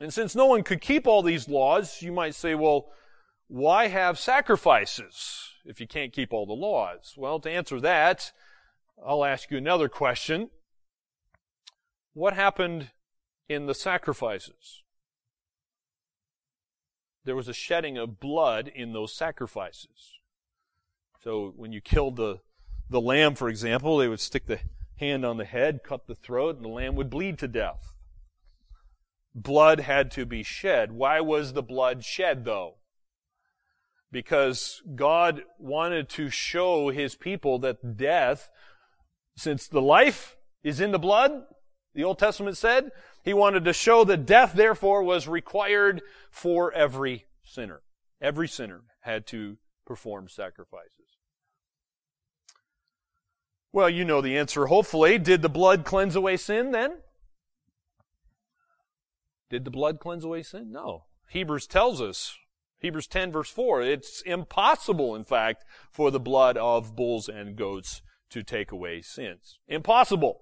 And 0.01 0.13
since 0.13 0.35
no 0.35 0.47
one 0.47 0.63
could 0.63 0.83
keep 0.83 1.07
all 1.07 1.23
these 1.23 1.49
laws, 1.49 2.03
you 2.03 2.13
might 2.13 2.35
say, 2.35 2.55
well, 2.55 2.91
why 3.49 3.89
have 3.89 4.19
sacrifices 4.19 5.51
if 5.65 5.81
you 5.81 5.87
can't 5.87 6.13
keep 6.13 6.33
all 6.33 6.47
the 6.47 6.53
laws? 6.53 7.15
Well, 7.17 7.41
to 7.41 7.51
answer 7.51 7.81
that, 7.81 8.33
I'll 9.05 9.25
ask 9.25 9.51
you 9.51 9.57
another 9.57 9.89
question. 9.89 10.51
What 12.13 12.35
happened 12.35 12.91
in 13.49 13.67
the 13.67 13.75
sacrifices? 13.75 14.83
There 17.25 17.37
was 17.37 17.49
a 17.49 17.53
shedding 17.53 17.99
of 17.99 18.21
blood 18.21 18.69
in 18.69 18.93
those 18.93 19.15
sacrifices. 19.15 20.19
So 21.23 21.53
when 21.57 21.73
you 21.73 21.81
killed 21.81 22.17
the, 22.17 22.41
the 22.89 23.01
lamb, 23.01 23.35
for 23.35 23.49
example, 23.49 23.99
they 23.99 24.09
would 24.09 24.21
stick 24.21 24.47
the 24.47 24.61
hand 24.97 25.25
on 25.25 25.37
the 25.37 25.45
head, 25.45 25.81
cut 25.85 26.07
the 26.07 26.15
throat, 26.15 26.57
and 26.57 26.65
the 26.65 26.71
lamb 26.71 26.95
would 26.95 27.11
bleed 27.11 27.39
to 27.39 27.49
death. 27.49 27.95
Blood 29.35 29.81
had 29.81 30.11
to 30.13 30.27
be 30.27 30.43
shed. 30.43 30.93
Why 30.93 31.21
was 31.21 31.53
the 31.53 31.63
blood 31.63 32.05
shed 32.05 32.45
though? 32.45 32.77
Because 34.11 34.83
God 34.95 35.43
wanted 35.59 36.09
to 36.11 36.31
show 36.31 36.89
his 36.89 37.15
people 37.15 37.59
that 37.61 37.97
death, 37.97 38.51
since 39.37 39.69
the 39.69 39.83
life 39.83 40.37
is 40.65 40.81
in 40.81 40.91
the 40.91 40.99
blood, 40.99 41.45
the 41.95 42.05
Old 42.05 42.19
Testament 42.19 42.57
said, 42.57 42.91
he 43.25 43.35
wanted 43.35 43.65
to 43.65 43.73
show 43.73 44.05
that 44.05 44.27
death 44.27 44.53
therefore 44.53 45.03
was 45.03 45.29
required 45.29 46.03
for 46.31 46.73
every 46.73 47.27
sinner. 47.45 47.83
Every 48.21 48.49
sinner 48.49 48.83
had 49.01 49.27
to 49.29 49.59
perform 49.85 50.29
sacrifices. 50.29 51.17
Well, 53.73 53.91
you 53.91 54.05
know 54.05 54.21
the 54.21 54.37
answer, 54.37 54.67
hopefully. 54.67 55.19
Did 55.19 55.43
the 55.43 55.49
blood 55.49 55.85
cleanse 55.85 56.17
away 56.17 56.37
sin 56.37 56.73
then? 56.73 56.99
Did 59.49 59.65
the 59.65 59.71
blood 59.71 60.01
cleanse 60.01 60.25
away 60.25 60.43
sin? 60.43 60.71
No. 60.71 61.05
Hebrews 61.29 61.67
tells 61.67 62.01
us, 62.01 62.37
Hebrews 62.79 63.07
10 63.07 63.31
verse 63.31 63.51
4, 63.51 63.83
it's 63.83 64.23
impossible, 64.23 65.15
in 65.15 65.25
fact, 65.25 65.65
for 65.91 66.11
the 66.11 66.21
blood 66.21 66.57
of 66.57 66.97
bulls 66.97 67.29
and 67.29 67.57
goats 67.57 68.03
to 68.31 68.43
take 68.43 68.73
away 68.73 69.03
sins. 69.03 69.59
Impossible. 69.69 70.41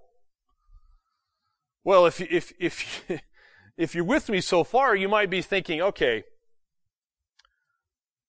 Well, 1.84 2.06
if, 2.06 2.20
if, 2.20 2.52
if, 2.58 3.10
if 3.76 3.94
you're 3.94 4.04
with 4.04 4.28
me 4.28 4.40
so 4.40 4.64
far, 4.64 4.94
you 4.94 5.08
might 5.08 5.30
be 5.30 5.42
thinking, 5.42 5.80
okay, 5.80 6.24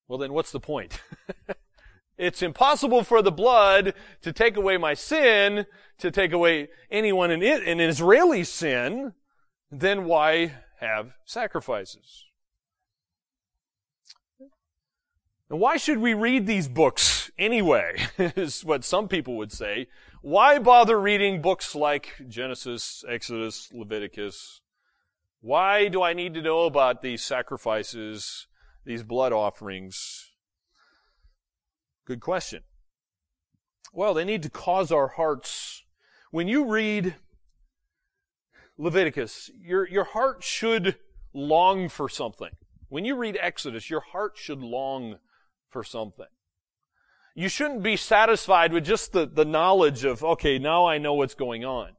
well 0.07 0.17
then 0.17 0.33
what's 0.33 0.51
the 0.51 0.59
point? 0.59 0.99
It's 2.19 2.41
impossible 2.41 3.05
for 3.05 3.21
the 3.21 3.31
blood 3.31 3.93
to 4.23 4.33
take 4.33 4.57
away 4.57 4.75
my 4.75 4.93
sin, 4.93 5.65
to 5.99 6.11
take 6.11 6.33
away 6.33 6.67
anyone 6.91 7.31
in 7.31 7.41
it, 7.41 7.65
an 7.65 7.79
Israeli 7.79 8.43
sin, 8.43 9.13
then 9.71 10.03
why 10.03 10.51
have 10.81 11.13
sacrifices? 11.23 12.25
And 15.49 15.61
why 15.61 15.77
should 15.77 15.99
we 15.99 16.13
read 16.13 16.45
these 16.45 16.67
books 16.67 17.31
anyway? 17.39 18.05
is 18.17 18.65
what 18.65 18.83
some 18.83 19.07
people 19.07 19.37
would 19.37 19.53
say. 19.53 19.87
Why 20.21 20.59
bother 20.59 20.99
reading 20.99 21.41
books 21.41 21.73
like 21.73 22.13
Genesis, 22.27 23.05
Exodus, 23.07 23.69
Leviticus? 23.71 24.59
Why 25.39 25.87
do 25.87 26.03
I 26.03 26.11
need 26.11 26.33
to 26.33 26.41
know 26.41 26.65
about 26.65 27.01
these 27.01 27.23
sacrifices, 27.23 28.47
these 28.83 29.01
blood 29.01 29.31
offerings? 29.31 30.33
Good 32.05 32.19
question. 32.19 32.63
Well, 33.93 34.13
they 34.13 34.25
need 34.25 34.43
to 34.43 34.49
cause 34.49 34.91
our 34.91 35.07
hearts. 35.07 35.83
When 36.31 36.49
you 36.49 36.65
read 36.65 37.15
Leviticus, 38.77 39.49
your, 39.57 39.87
your 39.87 40.03
heart 40.03 40.43
should 40.43 40.97
long 41.33 41.87
for 41.87 42.09
something. 42.09 42.51
When 42.89 43.05
you 43.05 43.15
read 43.15 43.37
Exodus, 43.39 43.89
your 43.89 44.01
heart 44.01 44.33
should 44.35 44.59
long 44.59 45.19
for 45.69 45.81
something. 45.81 46.27
You 47.39 47.47
shouldn't 47.47 47.83
be 47.83 47.95
satisfied 47.95 48.73
with 48.73 48.83
just 48.83 49.13
the, 49.13 49.25
the 49.25 49.45
knowledge 49.45 50.03
of, 50.03 50.25
okay, 50.25 50.59
now 50.59 50.85
I 50.87 50.97
know 50.97 51.13
what's 51.13 51.35
going 51.35 51.63
on. 51.63 51.91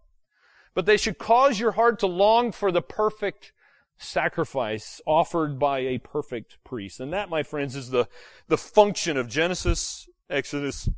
But 0.75 0.85
they 0.85 0.99
should 0.99 1.17
cause 1.17 1.59
your 1.59 1.73
heart 1.73 1.99
to 2.01 2.07
long 2.07 2.53
for 2.53 2.71
the 2.71 2.83
perfect 2.83 3.55
sacrifice 3.97 5.01
offered 5.07 5.59
by 5.59 5.79
a 5.79 5.97
perfect 5.97 6.59
priest. 6.63 7.01
And 7.01 7.11
that, 7.15 7.31
my 7.31 7.43
friends, 7.43 7.75
is 7.75 7.89
the, 7.89 8.07
the 8.49 8.59
function 8.59 9.17
of 9.17 9.29
Genesis, 9.29 10.11
Exodus, 10.29 10.91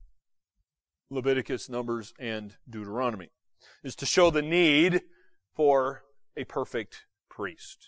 Leviticus, 1.09 1.69
Numbers, 1.69 2.13
and 2.19 2.57
Deuteronomy, 2.69 3.31
is 3.85 3.95
to 3.95 4.07
show 4.07 4.29
the 4.31 4.43
need 4.43 5.03
for 5.55 6.03
a 6.37 6.43
perfect 6.43 7.05
priest. 7.31 7.87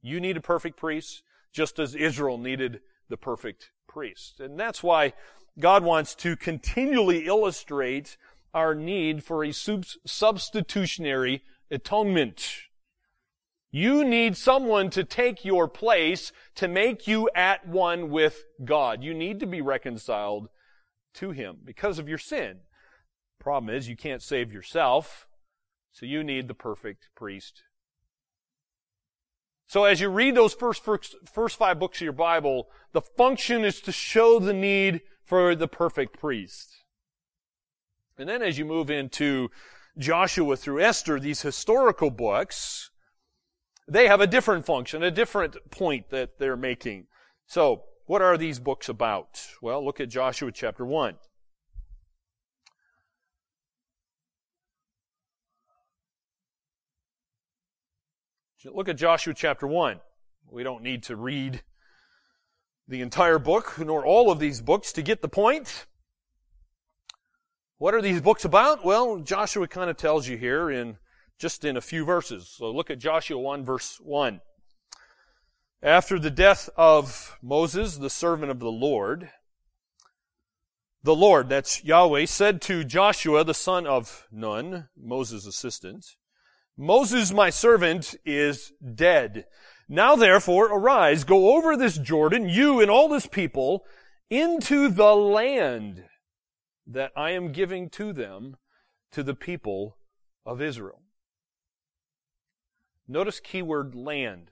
You 0.00 0.20
need 0.20 0.36
a 0.36 0.40
perfect 0.40 0.76
priest, 0.76 1.24
just 1.52 1.80
as 1.80 1.96
Israel 1.96 2.38
needed 2.38 2.82
the 3.08 3.16
perfect 3.16 3.72
priest. 3.88 4.38
And 4.38 4.56
that's 4.56 4.80
why 4.80 5.14
God 5.58 5.84
wants 5.84 6.14
to 6.16 6.36
continually 6.36 7.26
illustrate 7.26 8.16
our 8.54 8.74
need 8.74 9.22
for 9.22 9.44
a 9.44 9.52
substitutionary 9.52 11.42
atonement. 11.70 12.48
You 13.70 14.04
need 14.04 14.36
someone 14.36 14.90
to 14.90 15.04
take 15.04 15.44
your 15.44 15.66
place 15.66 16.32
to 16.56 16.68
make 16.68 17.06
you 17.06 17.30
at 17.34 17.66
one 17.66 18.10
with 18.10 18.44
God. 18.62 19.02
You 19.02 19.14
need 19.14 19.40
to 19.40 19.46
be 19.46 19.62
reconciled 19.62 20.48
to 21.14 21.30
Him 21.30 21.58
because 21.64 21.98
of 21.98 22.08
your 22.08 22.18
sin. 22.18 22.60
Problem 23.40 23.74
is, 23.74 23.88
you 23.88 23.96
can't 23.96 24.22
save 24.22 24.52
yourself, 24.52 25.26
so 25.90 26.06
you 26.06 26.22
need 26.22 26.48
the 26.48 26.54
perfect 26.54 27.08
priest. 27.16 27.62
So 29.66 29.84
as 29.84 30.02
you 30.02 30.10
read 30.10 30.34
those 30.34 30.52
first, 30.52 30.84
first, 30.84 31.16
first 31.32 31.56
five 31.56 31.78
books 31.78 31.98
of 31.98 32.02
your 32.02 32.12
Bible, 32.12 32.68
the 32.92 33.00
function 33.00 33.64
is 33.64 33.80
to 33.80 33.92
show 33.92 34.38
the 34.38 34.52
need 34.52 35.00
for 35.32 35.54
the 35.54 35.66
perfect 35.66 36.20
priest. 36.20 36.84
And 38.18 38.28
then 38.28 38.42
as 38.42 38.58
you 38.58 38.66
move 38.66 38.90
into 38.90 39.48
Joshua 39.96 40.58
through 40.58 40.82
Esther, 40.82 41.18
these 41.18 41.40
historical 41.40 42.10
books, 42.10 42.90
they 43.88 44.08
have 44.08 44.20
a 44.20 44.26
different 44.26 44.66
function, 44.66 45.02
a 45.02 45.10
different 45.10 45.56
point 45.70 46.10
that 46.10 46.38
they're 46.38 46.54
making. 46.54 47.06
So, 47.46 47.84
what 48.04 48.20
are 48.20 48.36
these 48.36 48.58
books 48.58 48.90
about? 48.90 49.40
Well, 49.62 49.82
look 49.82 50.00
at 50.00 50.10
Joshua 50.10 50.52
chapter 50.52 50.84
1. 50.84 51.14
Look 58.66 58.90
at 58.90 58.98
Joshua 58.98 59.32
chapter 59.32 59.66
1. 59.66 59.98
We 60.50 60.62
don't 60.62 60.82
need 60.82 61.04
to 61.04 61.16
read 61.16 61.62
the 62.88 63.00
entire 63.00 63.38
book, 63.38 63.78
nor 63.78 64.04
all 64.04 64.30
of 64.30 64.38
these 64.38 64.60
books 64.60 64.92
to 64.92 65.02
get 65.02 65.22
the 65.22 65.28
point. 65.28 65.86
What 67.78 67.94
are 67.94 68.02
these 68.02 68.20
books 68.20 68.44
about? 68.44 68.84
Well, 68.84 69.18
Joshua 69.18 69.66
kind 69.66 69.90
of 69.90 69.96
tells 69.96 70.28
you 70.28 70.36
here 70.36 70.70
in 70.70 70.98
just 71.38 71.64
in 71.64 71.76
a 71.76 71.80
few 71.80 72.04
verses. 72.04 72.48
So 72.48 72.70
look 72.70 72.90
at 72.90 72.98
Joshua 72.98 73.38
1 73.38 73.64
verse 73.64 73.98
1. 74.00 74.40
After 75.82 76.18
the 76.18 76.30
death 76.30 76.70
of 76.76 77.36
Moses, 77.42 77.96
the 77.96 78.10
servant 78.10 78.52
of 78.52 78.60
the 78.60 78.70
Lord, 78.70 79.30
the 81.02 81.16
Lord, 81.16 81.48
that's 81.48 81.82
Yahweh, 81.82 82.26
said 82.26 82.62
to 82.62 82.84
Joshua, 82.84 83.42
the 83.42 83.54
son 83.54 83.88
of 83.88 84.28
Nun, 84.30 84.88
Moses' 84.96 85.44
assistant, 85.44 86.06
Moses, 86.76 87.32
my 87.32 87.50
servant, 87.50 88.14
is 88.24 88.72
dead. 88.94 89.46
Now 89.88 90.16
therefore, 90.16 90.66
arise, 90.66 91.24
go 91.24 91.56
over 91.56 91.76
this 91.76 91.98
Jordan, 91.98 92.48
you 92.48 92.80
and 92.80 92.90
all 92.90 93.08
this 93.08 93.26
people, 93.26 93.84
into 94.30 94.88
the 94.88 95.14
land 95.14 96.04
that 96.86 97.12
I 97.16 97.30
am 97.32 97.52
giving 97.52 97.90
to 97.90 98.12
them, 98.12 98.56
to 99.12 99.22
the 99.22 99.34
people 99.34 99.98
of 100.46 100.62
Israel. 100.62 101.02
Notice 103.06 103.40
keyword 103.40 103.94
land. 103.94 104.50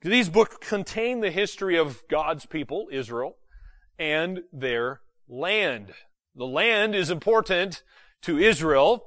Do 0.00 0.10
these 0.10 0.28
books 0.28 0.56
contain 0.60 1.20
the 1.20 1.30
history 1.30 1.78
of 1.78 2.02
God's 2.08 2.46
people, 2.46 2.88
Israel, 2.90 3.36
and 3.98 4.40
their 4.52 5.00
land. 5.28 5.92
The 6.34 6.46
land 6.46 6.96
is 6.96 7.10
important 7.10 7.82
to 8.22 8.38
Israel. 8.38 9.04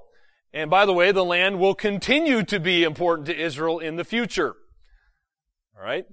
And 0.55 0.69
by 0.69 0.85
the 0.85 0.93
way, 0.93 1.11
the 1.11 1.25
land 1.25 1.59
will 1.59 1.75
continue 1.75 2.41
to 2.43 2.61
be 2.61 2.83
important 2.83 3.27
to 3.27 3.37
Israel 3.37 3.77
in 3.79 3.97
the 3.97 4.05
future. 4.05 4.55
Alright? 5.77 6.05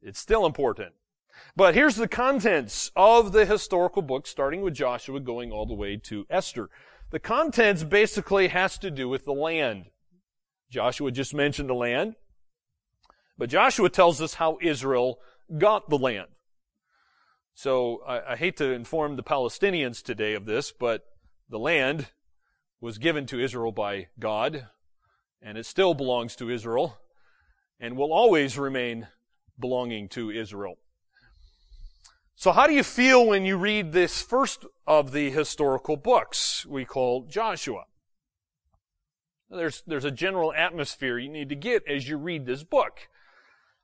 It's 0.00 0.20
still 0.20 0.46
important. 0.46 0.92
But 1.56 1.74
here's 1.74 1.96
the 1.96 2.06
contents 2.06 2.92
of 2.94 3.32
the 3.32 3.44
historical 3.44 4.02
book, 4.02 4.28
starting 4.28 4.62
with 4.62 4.74
Joshua, 4.74 5.18
going 5.18 5.50
all 5.50 5.66
the 5.66 5.74
way 5.74 5.96
to 6.04 6.26
Esther. 6.30 6.70
The 7.10 7.18
contents 7.18 7.82
basically 7.82 8.48
has 8.48 8.78
to 8.78 8.90
do 8.90 9.08
with 9.08 9.24
the 9.24 9.32
land. 9.32 9.86
Joshua 10.70 11.10
just 11.10 11.34
mentioned 11.34 11.68
the 11.68 11.74
land. 11.74 12.14
But 13.36 13.50
Joshua 13.50 13.90
tells 13.90 14.22
us 14.22 14.34
how 14.34 14.58
Israel 14.62 15.18
got 15.58 15.90
the 15.90 15.98
land. 15.98 16.28
So 17.54 18.00
I, 18.06 18.32
I, 18.32 18.36
hate 18.36 18.56
to 18.58 18.72
inform 18.72 19.16
the 19.16 19.22
Palestinians 19.24 20.02
today 20.02 20.34
of 20.34 20.44
this, 20.44 20.72
but 20.72 21.04
the 21.48 21.58
land 21.58 22.08
was 22.80 22.98
given 22.98 23.26
to 23.26 23.40
Israel 23.40 23.72
by 23.72 24.08
God, 24.18 24.68
and 25.40 25.58
it 25.58 25.66
still 25.66 25.94
belongs 25.94 26.36
to 26.36 26.50
Israel, 26.50 26.98
and 27.80 27.96
will 27.96 28.12
always 28.12 28.58
remain 28.58 29.08
belonging 29.58 30.08
to 30.10 30.30
Israel. 30.30 30.76
So 32.36 32.52
how 32.52 32.66
do 32.66 32.74
you 32.74 32.82
feel 32.82 33.26
when 33.26 33.44
you 33.44 33.56
read 33.56 33.92
this 33.92 34.20
first 34.20 34.66
of 34.86 35.12
the 35.12 35.30
historical 35.30 35.96
books 35.96 36.66
we 36.66 36.84
call 36.84 37.22
Joshua? 37.22 37.84
There's, 39.48 39.82
there's 39.86 40.04
a 40.04 40.10
general 40.10 40.52
atmosphere 40.52 41.18
you 41.18 41.28
need 41.28 41.48
to 41.50 41.54
get 41.54 41.84
as 41.88 42.08
you 42.08 42.16
read 42.16 42.44
this 42.44 42.64
book. 42.64 43.08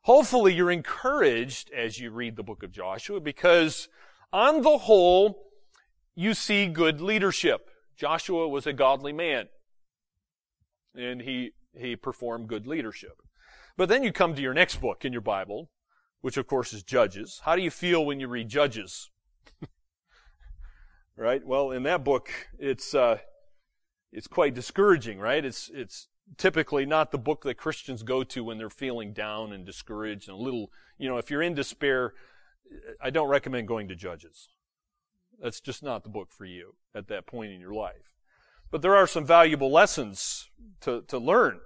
Hopefully 0.02 0.52
you're 0.52 0.70
encouraged 0.70 1.70
as 1.72 1.98
you 1.98 2.10
read 2.10 2.36
the 2.36 2.42
book 2.42 2.62
of 2.62 2.72
Joshua 2.72 3.20
because 3.20 3.88
on 4.32 4.62
the 4.62 4.78
whole, 4.78 5.46
you 6.14 6.34
see 6.34 6.66
good 6.66 7.00
leadership. 7.00 7.69
Joshua 8.00 8.48
was 8.48 8.66
a 8.66 8.72
godly 8.72 9.12
man 9.12 9.48
and 10.94 11.20
he, 11.20 11.52
he 11.76 11.96
performed 11.96 12.48
good 12.48 12.66
leadership. 12.66 13.20
But 13.76 13.90
then 13.90 14.02
you 14.02 14.10
come 14.10 14.34
to 14.34 14.40
your 14.40 14.54
next 14.54 14.80
book 14.80 15.04
in 15.04 15.12
your 15.12 15.20
Bible, 15.20 15.70
which 16.22 16.38
of 16.38 16.46
course 16.46 16.72
is 16.72 16.82
Judges. 16.82 17.42
How 17.44 17.56
do 17.56 17.62
you 17.62 17.70
feel 17.70 18.04
when 18.04 18.18
you 18.18 18.26
read 18.26 18.48
Judges? 18.48 19.10
right? 21.16 21.46
Well, 21.46 21.72
in 21.72 21.82
that 21.82 22.02
book, 22.02 22.30
it's, 22.58 22.94
uh, 22.94 23.18
it's 24.12 24.26
quite 24.26 24.54
discouraging, 24.54 25.18
right? 25.18 25.44
It's, 25.44 25.70
it's 25.72 26.08
typically 26.38 26.86
not 26.86 27.10
the 27.10 27.18
book 27.18 27.42
that 27.42 27.58
Christians 27.58 28.02
go 28.02 28.24
to 28.24 28.42
when 28.42 28.56
they're 28.56 28.70
feeling 28.70 29.12
down 29.12 29.52
and 29.52 29.66
discouraged 29.66 30.26
and 30.26 30.38
a 30.38 30.42
little, 30.42 30.70
you 30.96 31.06
know, 31.06 31.18
if 31.18 31.30
you're 31.30 31.42
in 31.42 31.54
despair, 31.54 32.14
I 33.00 33.10
don't 33.10 33.28
recommend 33.28 33.68
going 33.68 33.88
to 33.88 33.94
Judges. 33.94 34.48
That's 35.40 35.60
just 35.60 35.82
not 35.82 36.02
the 36.02 36.10
book 36.10 36.30
for 36.30 36.44
you 36.44 36.74
at 36.94 37.08
that 37.08 37.26
point 37.26 37.52
in 37.52 37.60
your 37.60 37.74
life. 37.74 38.14
But 38.70 38.82
there 38.82 38.94
are 38.94 39.06
some 39.06 39.24
valuable 39.24 39.70
lessons 39.70 40.48
to, 40.82 41.02
to 41.08 41.18
learn. 41.18 41.60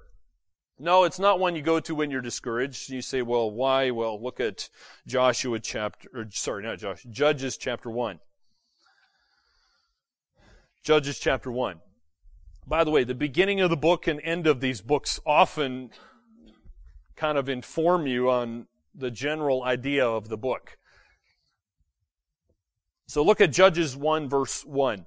No, 0.78 1.04
it's 1.04 1.18
not 1.18 1.38
one 1.38 1.54
you 1.54 1.62
go 1.62 1.78
to 1.80 1.94
when 1.94 2.10
you're 2.10 2.20
discouraged. 2.20 2.90
You 2.90 3.02
say, 3.02 3.22
well, 3.22 3.50
why? 3.50 3.90
Well, 3.90 4.20
look 4.20 4.40
at 4.40 4.68
Joshua 5.06 5.60
chapter, 5.60 6.08
or 6.12 6.26
sorry, 6.30 6.64
not 6.64 6.78
Joshua, 6.78 7.10
Judges 7.10 7.56
chapter 7.56 7.90
1. 7.90 8.18
Judges 10.82 11.18
chapter 11.18 11.50
1. 11.50 11.80
By 12.66 12.84
the 12.84 12.90
way, 12.90 13.04
the 13.04 13.14
beginning 13.14 13.60
of 13.60 13.70
the 13.70 13.76
book 13.76 14.06
and 14.06 14.20
end 14.22 14.46
of 14.46 14.60
these 14.60 14.80
books 14.80 15.20
often 15.26 15.90
kind 17.16 17.38
of 17.38 17.48
inform 17.48 18.06
you 18.06 18.30
on 18.30 18.66
the 18.94 19.10
general 19.10 19.62
idea 19.62 20.06
of 20.06 20.28
the 20.28 20.37
book. 20.37 20.78
So 23.07 23.23
look 23.23 23.40
at 23.40 23.53
Judges 23.53 23.97
1 23.97 24.29
verse 24.29 24.64
1. 24.64 25.07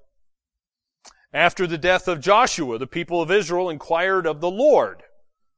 After 1.33 1.67
the 1.67 1.77
death 1.77 2.07
of 2.07 2.21
Joshua, 2.21 2.77
the 2.77 2.87
people 2.87 3.21
of 3.21 3.31
Israel 3.31 3.69
inquired 3.69 4.25
of 4.25 4.39
the 4.39 4.49
Lord, 4.49 5.03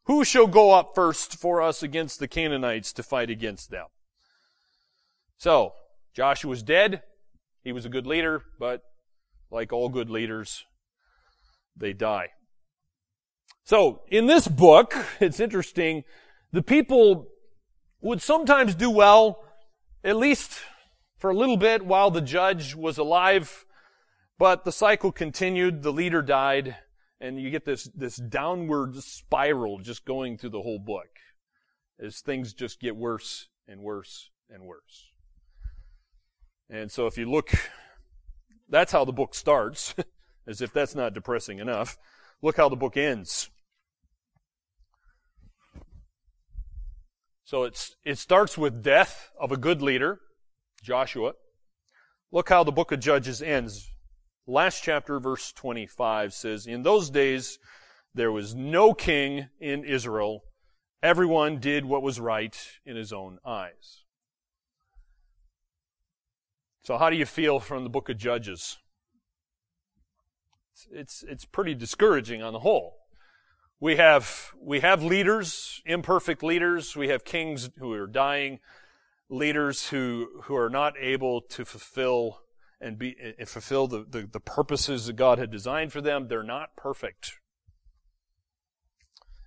who 0.06 0.26
shall 0.26 0.48
go 0.48 0.72
up 0.72 0.92
first 0.96 1.36
for 1.40 1.62
us 1.62 1.84
against 1.84 2.20
the 2.20 2.28
Canaanites 2.28 2.92
to 2.94 3.04
fight 3.04 3.30
against 3.30 3.70
them? 3.70 3.86
So, 5.38 5.74
Joshua 6.16 6.50
was 6.50 6.64
dead. 6.64 7.04
He 7.64 7.72
was 7.72 7.86
a 7.86 7.90
good 7.90 8.08
leader, 8.08 8.42
but 8.60 8.82
like 9.52 9.72
all 9.72 9.90
good 9.90 10.10
leaders, 10.10 10.66
they 11.78 11.94
die. 11.94 12.30
So, 13.64 14.02
in 14.10 14.26
this 14.26 14.48
book, 14.48 14.96
it's 15.20 15.40
interesting, 15.40 16.04
the 16.52 16.64
people 16.64 17.28
would 18.02 18.22
sometimes 18.22 18.74
do 18.74 18.90
well, 18.90 19.44
at 20.04 20.16
least 20.16 20.60
for 21.20 21.30
a 21.30 21.36
little 21.36 21.58
bit 21.58 21.86
while 21.86 22.10
the 22.10 22.22
judge 22.22 22.74
was 22.74 22.98
alive, 22.98 23.66
but 24.38 24.66
the 24.66 24.72
cycle 24.72 25.12
continued, 25.12 25.84
the 25.84 25.94
leader 25.94 26.22
died, 26.22 26.78
and 27.20 27.40
you 27.40 27.52
get 27.52 27.66
this, 27.66 27.84
this 27.94 28.16
downward 28.16 28.96
spiral 28.96 29.80
just 29.80 30.06
going 30.06 30.38
through 30.38 30.52
the 30.52 30.62
whole 30.62 30.80
book 30.80 31.10
as 32.00 32.22
things 32.22 32.54
just 32.54 32.80
get 32.80 32.96
worse 32.96 33.50
and 33.68 33.82
worse 33.82 34.32
and 34.50 34.64
worse. 34.64 35.12
And 36.70 36.92
so 36.92 37.08
if 37.08 37.18
you 37.18 37.30
look, 37.30 37.52
that's 38.70 38.92
how 38.92 39.04
the 39.04 39.12
book 39.12 39.36
starts. 39.36 39.94
As 40.48 40.62
if 40.62 40.74
that's 40.74 40.96
not 40.96 41.14
depressing 41.14 41.60
enough. 41.60 41.98
Look 42.42 42.58
how 42.58 42.70
the 42.70 42.76
book 42.76 42.98
ends. 42.98 43.52
So 47.44 47.64
it's, 47.64 47.96
it 48.04 48.18
starts 48.18 48.58
with 48.58 48.82
death 48.82 49.32
of 49.40 49.52
a 49.52 49.58
good 49.58 49.82
leader, 49.82 50.20
Joshua. 50.82 51.34
Look 52.32 52.50
how 52.50 52.64
the 52.64 52.72
book 52.72 52.92
of 52.92 53.00
Judges 53.00 53.42
ends. 53.42 53.92
Last 54.48 54.84
chapter, 54.84 55.20
verse 55.20 55.52
25 55.54 56.34
says, 56.34 56.66
In 56.66 56.84
those 56.84 57.10
days 57.10 57.60
there 58.14 58.32
was 58.32 58.56
no 58.56 58.94
king 58.94 59.48
in 59.60 59.84
Israel. 59.84 60.42
Everyone 61.02 61.60
did 61.60 61.86
what 61.86 62.02
was 62.02 62.20
right 62.20 62.58
in 62.86 62.96
his 62.96 63.14
own 63.14 63.40
eyes. 63.46 64.04
So 66.84 66.98
how 66.98 67.10
do 67.10 67.16
you 67.16 67.26
feel 67.26 67.60
from 67.60 67.84
the 67.84 67.90
book 67.90 68.10
of 68.10 68.18
Judges? 68.18 68.78
it's, 70.92 71.24
it's 71.28 71.46
pretty 71.46 71.76
discouraging 71.76 72.42
on 72.42 72.54
the 72.54 72.60
whole. 72.60 72.98
We 73.80 73.96
have, 73.96 74.52
we 74.62 74.82
have 74.82 75.04
leaders, 75.04 75.82
imperfect 75.86 76.44
leaders. 76.44 76.96
We 76.96 77.10
have 77.10 77.24
kings 77.24 77.70
who 77.78 77.94
are 77.94 78.08
dying, 78.08 78.60
leaders 79.30 79.90
who, 79.90 80.42
who 80.44 80.56
are 80.56 80.70
not 80.70 80.94
able 81.00 81.42
to 81.42 81.64
fulfill 81.66 82.40
and 82.82 82.98
be, 82.98 83.16
and 83.38 83.48
fulfill 83.48 83.88
the, 83.88 84.06
the, 84.10 84.28
the 84.32 84.40
purposes 84.40 85.06
that 85.06 85.16
God 85.16 85.38
had 85.38 85.52
designed 85.52 85.92
for 85.92 86.02
them. 86.02 86.28
They're 86.28 86.44
not 86.44 86.76
perfect. 86.76 87.34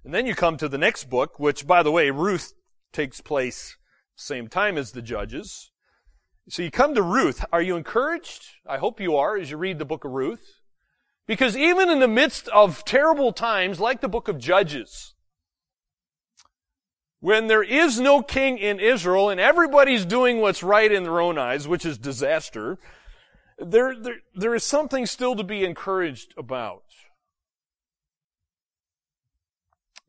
And 0.04 0.12
then 0.12 0.26
you 0.26 0.34
come 0.34 0.56
to 0.56 0.68
the 0.68 0.78
next 0.78 1.08
book, 1.08 1.38
which 1.38 1.66
by 1.66 1.82
the 1.82 1.92
way, 1.92 2.10
Ruth 2.10 2.52
takes 2.92 3.20
place 3.20 3.76
same 4.14 4.48
time 4.48 4.76
as 4.76 4.92
the 4.92 5.02
Judges. 5.02 5.70
So 6.48 6.62
you 6.62 6.70
come 6.70 6.94
to 6.94 7.02
Ruth. 7.02 7.44
Are 7.52 7.62
you 7.62 7.76
encouraged? 7.76 8.44
I 8.68 8.78
hope 8.78 9.00
you 9.00 9.16
are 9.16 9.36
as 9.36 9.50
you 9.50 9.56
read 9.56 9.78
the 9.78 9.84
book 9.84 10.04
of 10.04 10.10
Ruth. 10.10 10.60
Because 11.26 11.56
even 11.56 11.88
in 11.88 12.00
the 12.00 12.08
midst 12.08 12.48
of 12.48 12.84
terrible 12.84 13.32
times, 13.32 13.78
like 13.78 14.00
the 14.00 14.08
book 14.08 14.28
of 14.28 14.38
Judges, 14.38 15.14
when 17.22 17.46
there 17.46 17.62
is 17.62 18.00
no 18.00 18.20
king 18.20 18.58
in 18.58 18.80
Israel 18.80 19.30
and 19.30 19.38
everybody's 19.38 20.04
doing 20.04 20.40
what's 20.40 20.60
right 20.60 20.90
in 20.90 21.04
their 21.04 21.20
own 21.20 21.38
eyes, 21.38 21.68
which 21.68 21.86
is 21.86 21.96
disaster, 21.96 22.78
there, 23.60 23.94
there, 23.94 24.16
there 24.34 24.56
is 24.56 24.64
something 24.64 25.06
still 25.06 25.36
to 25.36 25.44
be 25.44 25.64
encouraged 25.64 26.34
about. 26.36 26.82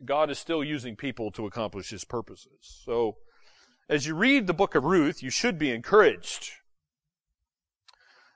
God 0.04 0.32
is 0.32 0.40
still 0.40 0.64
using 0.64 0.96
people 0.96 1.30
to 1.34 1.46
accomplish 1.46 1.92
his 1.92 2.04
purposes. 2.04 2.82
So, 2.84 3.18
as 3.88 4.08
you 4.08 4.16
read 4.16 4.48
the 4.48 4.54
book 4.54 4.74
of 4.74 4.84
Ruth, 4.84 5.22
you 5.22 5.30
should 5.30 5.60
be 5.60 5.70
encouraged. 5.70 6.50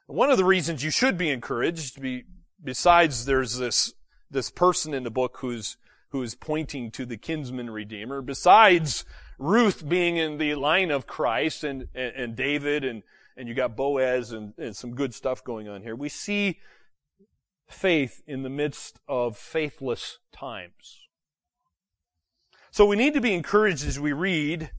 One 0.06 0.30
of 0.30 0.38
the 0.38 0.46
reasons 0.46 0.84
you 0.84 0.92
should 0.92 1.18
be 1.18 1.32
encouraged, 1.32 2.00
be, 2.00 2.26
besides 2.64 3.26
there's 3.26 3.58
this, 3.58 3.92
this 4.30 4.52
person 4.52 4.94
in 4.94 5.04
the 5.04 5.10
book 5.10 5.38
who's, 5.40 5.78
who's 6.10 6.36
pointing 6.36 6.92
to 6.92 7.06
the 7.06 7.18
kinsman 7.18 7.70
redeemer, 7.70 8.22
besides 8.22 9.06
Ruth 9.38 9.88
being 9.88 10.18
in 10.18 10.38
the 10.38 10.56
line 10.56 10.92
of 10.92 11.06
Christ 11.06 11.64
and, 11.64 11.88
and, 11.94 12.16
and 12.16 12.36
David 12.36 12.84
and, 12.84 13.04
and 13.36 13.48
you 13.48 13.54
got 13.54 13.76
Boaz 13.76 14.32
and, 14.32 14.54
and 14.58 14.76
some 14.76 14.96
good 14.96 15.14
stuff 15.14 15.44
going 15.44 15.68
on 15.68 15.82
here, 15.82 15.96
we 15.96 16.10
see 16.10 16.60
faith 17.68 18.24
in 18.26 18.44
the 18.44 18.50
midst 18.50 19.00
of 19.08 19.38
faithless 19.38 20.20
times. 20.32 21.02
So 22.72 22.86
we 22.86 22.96
need 22.96 23.14
to 23.14 23.22
be 23.22 23.34
encouraged 23.34 23.86
as 23.86 24.00
we 24.00 24.14
read 24.14 24.72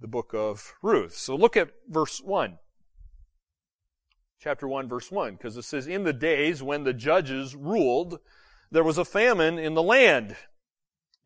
the 0.00 0.08
book 0.08 0.32
of 0.34 0.74
Ruth. 0.82 1.16
So 1.16 1.36
look 1.36 1.56
at 1.56 1.70
verse 1.88 2.20
1. 2.20 2.58
Chapter 4.40 4.68
1 4.68 4.88
verse 4.88 5.10
1, 5.10 5.34
because 5.34 5.56
it 5.56 5.64
says, 5.64 5.86
In 5.86 6.04
the 6.04 6.12
days 6.12 6.62
when 6.62 6.84
the 6.84 6.92
judges 6.92 7.56
ruled, 7.56 8.20
there 8.70 8.84
was 8.84 8.98
a 8.98 9.04
famine 9.04 9.58
in 9.58 9.74
the 9.74 9.82
land. 9.82 10.36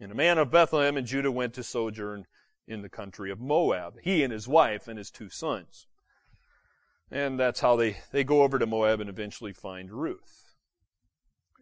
And 0.00 0.10
a 0.10 0.16
man 0.16 0.38
of 0.38 0.50
Bethlehem 0.50 0.96
in 0.96 1.06
Judah 1.06 1.30
went 1.30 1.54
to 1.54 1.62
sojourn 1.62 2.26
in 2.66 2.82
the 2.82 2.88
country 2.88 3.30
of 3.30 3.40
Moab, 3.40 3.94
he 4.02 4.22
and 4.22 4.32
his 4.32 4.48
wife 4.48 4.88
and 4.88 4.98
his 4.98 5.10
two 5.10 5.28
sons. 5.28 5.86
And 7.10 7.38
that's 7.38 7.60
how 7.60 7.76
they, 7.76 7.98
they 8.10 8.24
go 8.24 8.42
over 8.42 8.58
to 8.58 8.66
Moab 8.66 9.00
and 9.00 9.10
eventually 9.10 9.52
find 9.52 9.92
Ruth. 9.92 10.54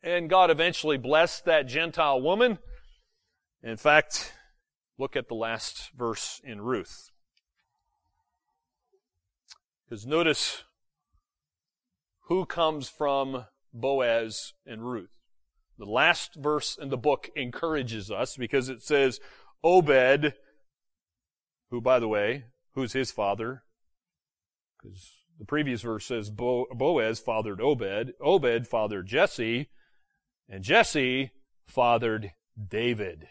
And 0.03 0.31
God 0.31 0.51
eventually 0.51 0.97
blessed 0.97 1.45
that 1.45 1.67
Gentile 1.67 2.21
woman. 2.21 2.59
In 3.63 3.77
fact, 3.77 4.33
look 4.97 5.17
at 5.17 5.29
the 5.29 5.35
last 5.35 5.91
verse 5.97 6.41
in 6.45 6.61
Ruth. 6.61 7.11
Because 9.89 10.07
notice 10.07 10.63
who 12.29 12.47
comes 12.47 12.89
from 12.89 13.47
Boaz 13.75 14.53
and 14.65 14.89
Ruth. 14.89 15.20
The 15.81 15.87
last 15.87 16.35
verse 16.35 16.77
in 16.77 16.91
the 16.91 16.99
book 16.99 17.31
encourages 17.35 18.11
us 18.11 18.37
because 18.37 18.69
it 18.69 18.83
says, 18.83 19.19
Obed, 19.65 20.35
who, 21.71 21.81
by 21.81 21.99
the 21.99 22.07
way, 22.07 22.45
who's 22.75 22.93
his 22.93 23.11
father? 23.11 23.63
Because 24.77 25.11
the 25.39 25.47
previous 25.47 25.81
verse 25.81 26.05
says 26.05 26.29
Bo- 26.29 26.67
Boaz 26.71 27.19
fathered 27.19 27.63
Obed, 27.63 28.13
Obed 28.21 28.69
fathered 28.69 29.07
Jesse, 29.07 29.71
and 30.51 30.63
Jesse 30.63 31.31
fathered 31.67 32.33
David. 32.69 33.27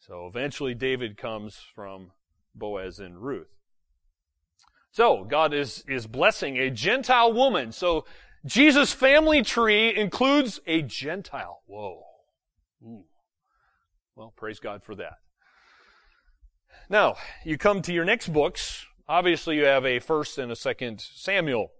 So 0.00 0.26
eventually 0.26 0.74
David 0.74 1.16
comes 1.16 1.58
from 1.74 2.10
Boaz 2.54 2.98
and 2.98 3.22
Ruth. 3.22 3.56
So 4.90 5.24
God 5.24 5.54
is, 5.54 5.82
is 5.88 6.06
blessing 6.06 6.58
a 6.58 6.68
Gentile 6.68 7.32
woman. 7.32 7.72
So 7.72 8.04
Jesus' 8.44 8.92
family 8.92 9.42
tree 9.42 9.94
includes 9.94 10.60
a 10.66 10.82
Gentile. 10.82 11.62
Whoa. 11.66 12.02
Ooh. 12.82 13.04
Well, 14.16 14.32
praise 14.36 14.60
God 14.60 14.82
for 14.82 14.94
that. 14.96 15.14
Now, 16.88 17.16
you 17.44 17.58
come 17.58 17.82
to 17.82 17.92
your 17.92 18.04
next 18.04 18.32
books. 18.32 18.86
Obviously, 19.08 19.56
you 19.56 19.64
have 19.64 19.84
a 19.84 19.98
first 19.98 20.38
and 20.38 20.50
a 20.50 20.56
second 20.56 21.00
Samuel. 21.00 21.72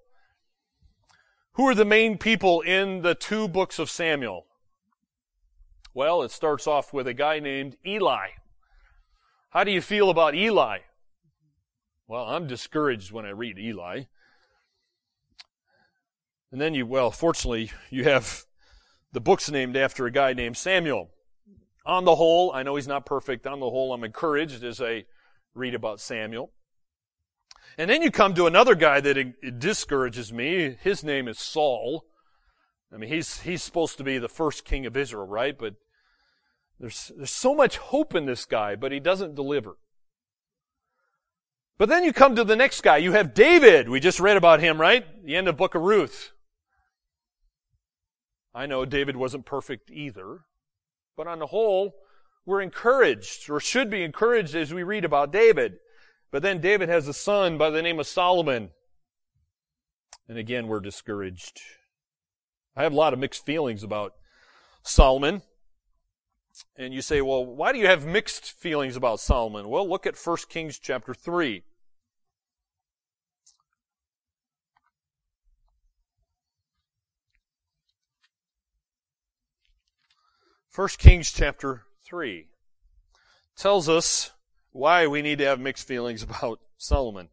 Who 1.55 1.67
are 1.67 1.75
the 1.75 1.85
main 1.85 2.19
people 2.19 2.61
in 2.61 3.03
the 3.03 3.15
two 3.15 3.49
books 3.49 3.79
of 3.79 3.91
Samuel? 3.91 4.47
Well, 5.93 6.23
it 6.23 6.31
starts 6.31 6.67
off 6.67 6.93
with 6.93 7.09
a 7.09 7.15
guy 7.15 7.41
named 7.41 7.77
Eli. 7.85 8.29
How 9.51 9.65
do 9.65 9.73
you 9.73 9.81
feel 9.81 10.11
about 10.11 10.35
Eli? 10.35 10.79
Well, 12.07 12.25
I'm 12.25 12.47
discouraged 12.47 13.11
when 13.11 13.27
I 13.27 13.31
read 13.31 13.59
Eli. 13.59 14.05
And 16.53 16.61
then 16.61 16.75
you, 16.75 16.87
well, 16.87 17.11
fortunately, 17.11 17.71
you 17.91 18.05
have 18.05 18.45
the 19.13 19.21
books 19.21 19.51
named 19.51 19.77
after 19.77 20.07
a 20.07 20.11
guy 20.11 20.33
named 20.33 20.57
Samuel. 20.57 21.11
On 21.87 22.05
the 22.05 22.17
whole, 22.17 22.53
I 22.53 22.63
know 22.63 22.77
he's 22.77 22.89
not 22.89 23.07
perfect. 23.07 23.47
On 23.47 23.61
the 23.61 23.71
whole, 23.71 23.93
I'm 23.93 24.05
encouraged 24.05 24.63
as 24.65 24.81
I 24.81 25.05
read 25.55 25.75
about 25.75 26.01
Samuel. 26.01 26.53
And 27.79 27.89
then 27.89 28.03
you 28.03 28.11
come 28.11 28.35
to 28.35 28.47
another 28.47 28.75
guy 28.75 29.01
that 29.01 29.59
discourages 29.59 30.33
me. 30.33 30.77
His 30.83 31.03
name 31.03 31.29
is 31.29 31.39
Saul. 31.39 32.05
I 32.93 32.97
mean, 32.97 33.09
he's, 33.09 33.41
he's 33.41 33.63
supposed 33.63 33.97
to 33.99 34.05
be 34.05 34.19
the 34.19 34.29
first 34.29 34.65
king 34.65 34.87
of 34.87 34.97
Israel, 34.97 35.27
right? 35.27 35.57
But 35.57 35.77
there's, 36.79 37.13
there's 37.17 37.31
so 37.31 37.55
much 37.55 37.77
hope 37.77 38.15
in 38.15 38.27
this 38.27 38.45
guy, 38.45 38.75
but 38.75 38.93
he 38.93 39.01
doesn't 39.01 39.35
deliver. 39.35 39.77
But 41.79 41.89
then 41.89 42.05
you 42.05 42.13
come 42.13 42.37
to 42.37 42.45
the 42.45 42.57
next 42.57 42.83
guy. 42.83 42.99
You 42.99 43.13
have 43.13 43.33
David. 43.33 43.89
We 43.89 44.01
just 44.01 44.21
read 44.21 44.37
about 44.37 44.61
him, 44.61 44.81
right? 44.81 45.25
The 45.25 45.37
end 45.37 45.49
of 45.49 45.57
book 45.57 45.75
of 45.75 45.83
Ruth. 45.83 46.33
I 48.55 48.67
know 48.67 48.85
David 48.85 49.17
wasn't 49.17 49.47
perfect 49.47 49.91
either, 49.91 50.41
but 51.17 51.27
on 51.27 51.39
the 51.39 51.47
whole, 51.47 51.95
we're 52.45 52.61
encouraged, 52.61 53.49
or 53.49 53.61
should 53.61 53.91
be 53.91 54.03
encouraged 54.03 54.55
as 54.55 54.75
we 54.75 54.83
read 54.83 55.05
about 55.05 55.33
David. 55.33 55.79
But 56.31 56.43
then 56.43 56.61
David 56.61 56.89
has 56.89 57.07
a 57.07 57.13
son 57.13 57.59
by 57.59 57.71
the 57.71 57.83
name 57.83 57.99
of 58.01 58.07
Solomon. 58.07 58.71
And 60.29 60.39
again, 60.39 60.69
we're 60.69 60.81
discouraged. 60.81 61.61
I 62.77 62.83
have 62.83 62.93
a 62.93 62.97
lot 62.97 63.13
of 63.13 63.19
mixed 63.19 63.45
feelings 63.45 63.83
about 63.83 64.15
Solomon. 64.83 65.43
And 66.77 66.95
you 66.95 67.03
say, 67.03 67.21
well, 67.21 67.45
why 67.45 67.73
do 67.73 67.79
you 67.79 67.87
have 67.87 68.07
mixed 68.07 68.53
feelings 68.53 68.97
about 68.97 69.21
Solomon? 69.21 69.69
Well, 69.69 69.89
look 69.89 70.07
at 70.07 70.17
1 70.17 70.37
Kings 70.49 70.79
chapter 70.79 71.15
3. 71.15 71.63
1 80.75 80.89
Kings 80.99 81.33
chapter 81.33 81.83
3 82.07 82.47
tells 83.57 83.89
us 83.89 84.31
why 84.71 85.09
we 85.09 85.21
need 85.21 85.39
to 85.39 85.45
have 85.45 85.59
mixed 85.59 85.89
feelings 85.89 86.23
about 86.23 86.61
Solomon. 86.77 87.29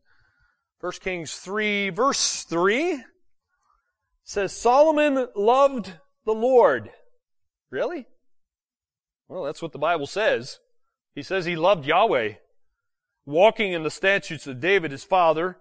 1 0.80 0.92
Kings 1.02 1.36
3 1.36 1.92
verse 1.92 2.44
3 2.44 3.04
says 4.24 4.52
Solomon 4.54 5.28
loved 5.36 5.94
the 6.26 6.34
Lord. 6.34 6.90
Really? 7.70 8.08
Well, 9.28 9.44
that's 9.44 9.62
what 9.62 9.72
the 9.72 9.78
Bible 9.78 10.08
says. 10.08 10.60
He 11.14 11.22
says 11.22 11.46
he 11.46 11.56
loved 11.56 11.86
Yahweh, 11.86 12.34
walking 13.26 13.72
in 13.72 13.84
the 13.84 13.92
statutes 13.92 14.48
of 14.48 14.60
David 14.60 14.92
his 14.92 15.04
father. 15.04 15.58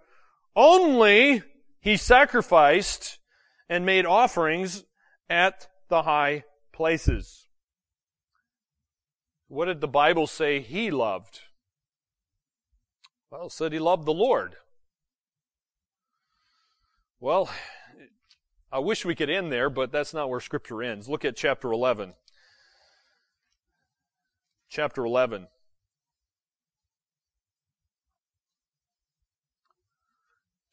Only 0.54 1.42
he 1.80 1.98
sacrificed 1.98 3.18
and 3.68 3.84
made 3.84 4.06
offerings 4.06 4.84
at 5.28 5.68
the 5.88 6.02
high 6.02 6.44
places. 6.72 7.45
What 9.48 9.66
did 9.66 9.80
the 9.80 9.88
Bible 9.88 10.26
say 10.26 10.60
he 10.60 10.90
loved? 10.90 11.40
Well, 13.30 13.48
said 13.48 13.72
he 13.72 13.78
loved 13.78 14.06
the 14.06 14.12
Lord. 14.12 14.56
Well, 17.20 17.50
I 18.72 18.78
wish 18.80 19.04
we 19.04 19.14
could 19.14 19.30
end 19.30 19.52
there, 19.52 19.70
but 19.70 19.92
that's 19.92 20.12
not 20.12 20.28
where 20.28 20.40
Scripture 20.40 20.82
ends. 20.82 21.08
Look 21.08 21.24
at 21.24 21.36
chapter 21.36 21.72
11. 21.72 22.14
Chapter 24.68 25.04
11. 25.04 25.46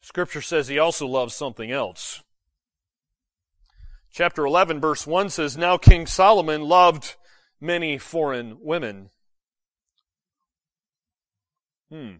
Scripture 0.02 0.42
says 0.42 0.68
he 0.68 0.78
also 0.78 1.06
loves 1.06 1.34
something 1.34 1.70
else. 1.70 2.22
Chapter 4.10 4.44
11, 4.44 4.80
verse 4.80 5.06
1 5.06 5.30
says, 5.30 5.56
Now 5.56 5.76
King 5.76 6.06
Solomon 6.06 6.62
loved 6.62 7.16
many 7.64 7.96
foreign 7.96 8.58
women. 8.60 9.10
Hmm. 11.90 12.16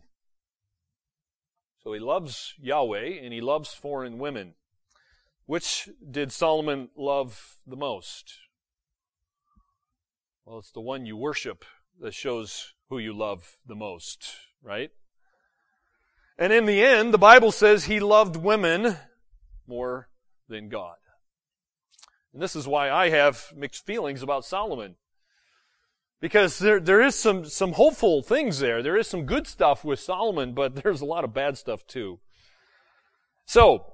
So 1.82 1.92
he 1.92 2.00
loves 2.00 2.54
Yahweh 2.58 3.20
and 3.22 3.32
he 3.32 3.42
loves 3.42 3.74
foreign 3.74 4.18
women. 4.18 4.54
Which 5.46 5.90
did 6.10 6.32
Solomon 6.32 6.88
love 6.96 7.58
the 7.66 7.76
most? 7.76 8.32
Well, 10.46 10.58
it's 10.58 10.72
the 10.72 10.80
one 10.80 11.04
you 11.04 11.16
worship 11.16 11.64
that 12.00 12.14
shows 12.14 12.72
who 12.88 12.98
you 12.98 13.12
love 13.12 13.58
the 13.66 13.74
most, 13.74 14.34
right? 14.62 14.90
And 16.38 16.52
in 16.52 16.64
the 16.64 16.82
end, 16.82 17.12
the 17.12 17.18
Bible 17.18 17.52
says 17.52 17.84
he 17.84 18.00
loved 18.00 18.36
women 18.36 18.96
more 19.66 20.08
than 20.48 20.70
God. 20.70 20.96
And 22.32 22.42
this 22.42 22.56
is 22.56 22.66
why 22.66 22.90
I 22.90 23.10
have 23.10 23.52
mixed 23.54 23.84
feelings 23.84 24.22
about 24.22 24.44
Solomon. 24.44 24.96
Because 26.24 26.58
there, 26.58 26.80
there 26.80 27.02
is 27.02 27.14
some, 27.14 27.44
some 27.44 27.74
hopeful 27.74 28.22
things 28.22 28.58
there. 28.58 28.82
There 28.82 28.96
is 28.96 29.06
some 29.06 29.26
good 29.26 29.46
stuff 29.46 29.84
with 29.84 30.00
Solomon, 30.00 30.54
but 30.54 30.74
there's 30.82 31.02
a 31.02 31.04
lot 31.04 31.22
of 31.22 31.34
bad 31.34 31.58
stuff 31.58 31.86
too. 31.86 32.18
So, 33.44 33.92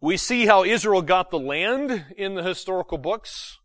we 0.00 0.16
see 0.16 0.46
how 0.46 0.64
Israel 0.64 1.02
got 1.02 1.30
the 1.30 1.38
land 1.38 2.06
in 2.16 2.36
the 2.36 2.42
historical 2.42 2.96
books. 2.96 3.58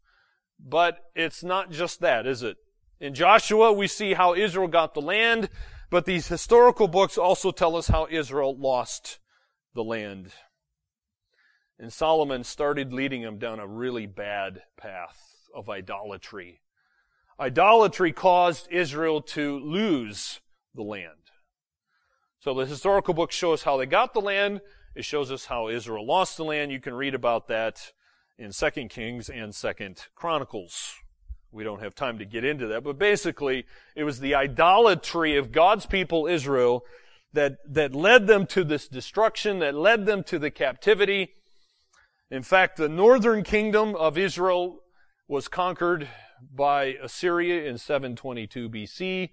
But 0.59 0.97
it's 1.15 1.45
not 1.45 1.71
just 1.71 2.01
that, 2.01 2.27
is 2.27 2.43
it? 2.43 2.57
In 2.99 3.13
Joshua, 3.13 3.71
we 3.71 3.87
see 3.87 4.15
how 4.15 4.35
Israel 4.35 4.67
got 4.67 4.93
the 4.93 5.01
land, 5.01 5.47
but 5.89 6.03
these 6.03 6.27
historical 6.27 6.89
books 6.89 7.17
also 7.17 7.51
tell 7.51 7.77
us 7.77 7.87
how 7.87 8.05
Israel 8.11 8.53
lost 8.59 9.19
the 9.73 9.83
land. 9.85 10.33
And 11.79 11.93
Solomon 11.93 12.43
started 12.43 12.91
leading 12.91 13.21
them 13.21 13.37
down 13.37 13.61
a 13.61 13.67
really 13.67 14.07
bad 14.07 14.63
path 14.75 15.47
of 15.55 15.69
idolatry. 15.69 16.59
Idolatry 17.39 18.13
caused 18.13 18.67
Israel 18.71 19.21
to 19.21 19.59
lose 19.59 20.39
the 20.73 20.83
land. 20.83 21.11
So 22.39 22.53
the 22.53 22.65
historical 22.65 23.13
books 23.13 23.35
show 23.35 23.53
us 23.53 23.63
how 23.63 23.77
they 23.77 23.85
got 23.85 24.13
the 24.13 24.21
land. 24.21 24.61
It 24.95 25.03
shows 25.03 25.31
us 25.31 25.45
how 25.45 25.67
Israel 25.67 26.05
lost 26.05 26.37
the 26.37 26.45
land. 26.45 26.71
You 26.71 26.79
can 26.79 26.93
read 26.93 27.13
about 27.13 27.47
that 27.47 27.91
in 28.37 28.51
2 28.51 28.69
Kings 28.87 29.29
and 29.29 29.53
2 29.53 29.95
Chronicles. 30.15 30.93
We 31.51 31.63
don't 31.63 31.81
have 31.81 31.95
time 31.95 32.19
to 32.19 32.25
get 32.25 32.43
into 32.43 32.67
that, 32.67 32.83
but 32.83 32.97
basically, 32.97 33.65
it 33.95 34.03
was 34.03 34.19
the 34.19 34.35
idolatry 34.35 35.37
of 35.37 35.51
God's 35.51 35.85
people, 35.85 36.27
Israel, 36.27 36.83
that, 37.33 37.57
that 37.67 37.95
led 37.95 38.27
them 38.27 38.45
to 38.47 38.63
this 38.63 38.87
destruction, 38.87 39.59
that 39.59 39.73
led 39.73 40.05
them 40.05 40.23
to 40.25 40.39
the 40.39 40.51
captivity. 40.51 41.33
In 42.29 42.43
fact, 42.43 42.77
the 42.77 42.89
northern 42.89 43.43
kingdom 43.43 43.95
of 43.95 44.17
Israel 44.17 44.81
was 45.27 45.47
conquered 45.47 46.09
by 46.53 46.95
Assyria 47.01 47.69
in 47.69 47.77
722 47.77 48.69
BC, 48.69 49.29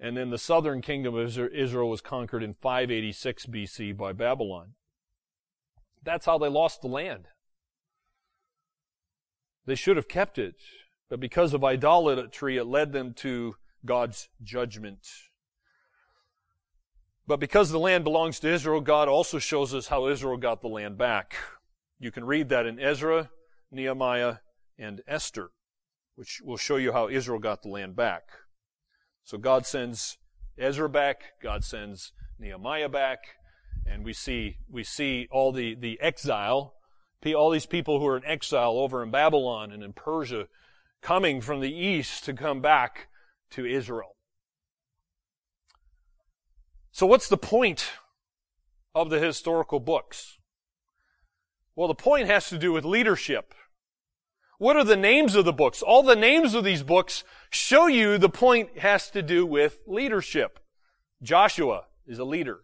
and 0.00 0.16
then 0.16 0.30
the 0.30 0.38
southern 0.38 0.80
kingdom 0.82 1.14
of 1.14 1.38
Israel 1.38 1.88
was 1.88 2.00
conquered 2.00 2.42
in 2.42 2.54
586 2.54 3.46
BC 3.46 3.96
by 3.96 4.12
Babylon. 4.12 4.74
That's 6.02 6.26
how 6.26 6.38
they 6.38 6.48
lost 6.48 6.82
the 6.82 6.88
land. 6.88 7.28
They 9.66 9.74
should 9.74 9.96
have 9.96 10.08
kept 10.08 10.38
it, 10.38 10.56
but 11.08 11.20
because 11.20 11.54
of 11.54 11.64
idolatry, 11.64 12.58
it 12.58 12.64
led 12.64 12.92
them 12.92 13.14
to 13.14 13.56
God's 13.84 14.28
judgment. 14.42 15.06
But 17.26 17.40
because 17.40 17.70
the 17.70 17.78
land 17.78 18.04
belongs 18.04 18.38
to 18.40 18.48
Israel, 18.48 18.82
God 18.82 19.08
also 19.08 19.38
shows 19.38 19.74
us 19.74 19.86
how 19.88 20.08
Israel 20.08 20.36
got 20.36 20.60
the 20.60 20.68
land 20.68 20.98
back. 20.98 21.36
You 21.98 22.10
can 22.10 22.24
read 22.24 22.50
that 22.50 22.66
in 22.66 22.78
Ezra, 22.78 23.30
Nehemiah, 23.70 24.36
and 24.78 25.00
Esther, 25.06 25.50
which 26.16 26.40
will 26.44 26.56
show 26.56 26.76
you 26.76 26.92
how 26.92 27.08
Israel 27.08 27.38
got 27.38 27.62
the 27.62 27.68
land 27.68 27.96
back. 27.96 28.22
So 29.24 29.38
God 29.38 29.66
sends 29.66 30.18
Ezra 30.58 30.88
back, 30.88 31.22
God 31.42 31.64
sends 31.64 32.12
Nehemiah 32.38 32.88
back, 32.88 33.18
and 33.86 34.04
we 34.04 34.12
see, 34.12 34.58
we 34.70 34.84
see 34.84 35.28
all 35.30 35.52
the, 35.52 35.74
the 35.74 36.00
exile 36.00 36.74
all 37.32 37.50
these 37.50 37.64
people 37.64 38.00
who 38.00 38.06
are 38.06 38.18
in 38.18 38.24
exile 38.26 38.72
over 38.72 39.02
in 39.02 39.10
Babylon 39.10 39.72
and 39.72 39.82
in 39.82 39.94
Persia 39.94 40.48
coming 41.00 41.40
from 41.40 41.60
the 41.60 41.72
east 41.72 42.24
to 42.24 42.34
come 42.34 42.60
back 42.60 43.08
to 43.50 43.64
Israel. 43.64 44.16
So 46.90 47.06
what's 47.06 47.28
the 47.28 47.38
point 47.38 47.92
of 48.94 49.08
the 49.08 49.20
historical 49.20 49.80
books? 49.80 50.38
Well, 51.74 51.88
the 51.88 51.94
point 51.94 52.26
has 52.26 52.48
to 52.50 52.58
do 52.58 52.72
with 52.72 52.84
leadership. 52.84 53.54
What 54.64 54.78
are 54.78 54.84
the 54.84 54.96
names 54.96 55.34
of 55.34 55.44
the 55.44 55.52
books? 55.52 55.82
All 55.82 56.02
the 56.02 56.16
names 56.16 56.54
of 56.54 56.64
these 56.64 56.82
books 56.82 57.22
show 57.50 57.86
you 57.86 58.16
the 58.16 58.30
point 58.30 58.78
has 58.78 59.10
to 59.10 59.20
do 59.20 59.44
with 59.44 59.80
leadership. 59.86 60.58
Joshua 61.22 61.82
is 62.06 62.18
a 62.18 62.24
leader. 62.24 62.60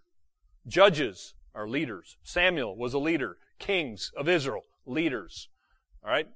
Judges 0.66 1.34
are 1.54 1.68
leaders. 1.68 2.16
Samuel 2.22 2.74
was 2.74 2.94
a 2.94 2.98
leader 2.98 3.36
kings 3.58 4.12
of 4.16 4.30
Israel, 4.30 4.62
leaders. 4.86 5.50
All 6.02 6.10
right? 6.10 6.26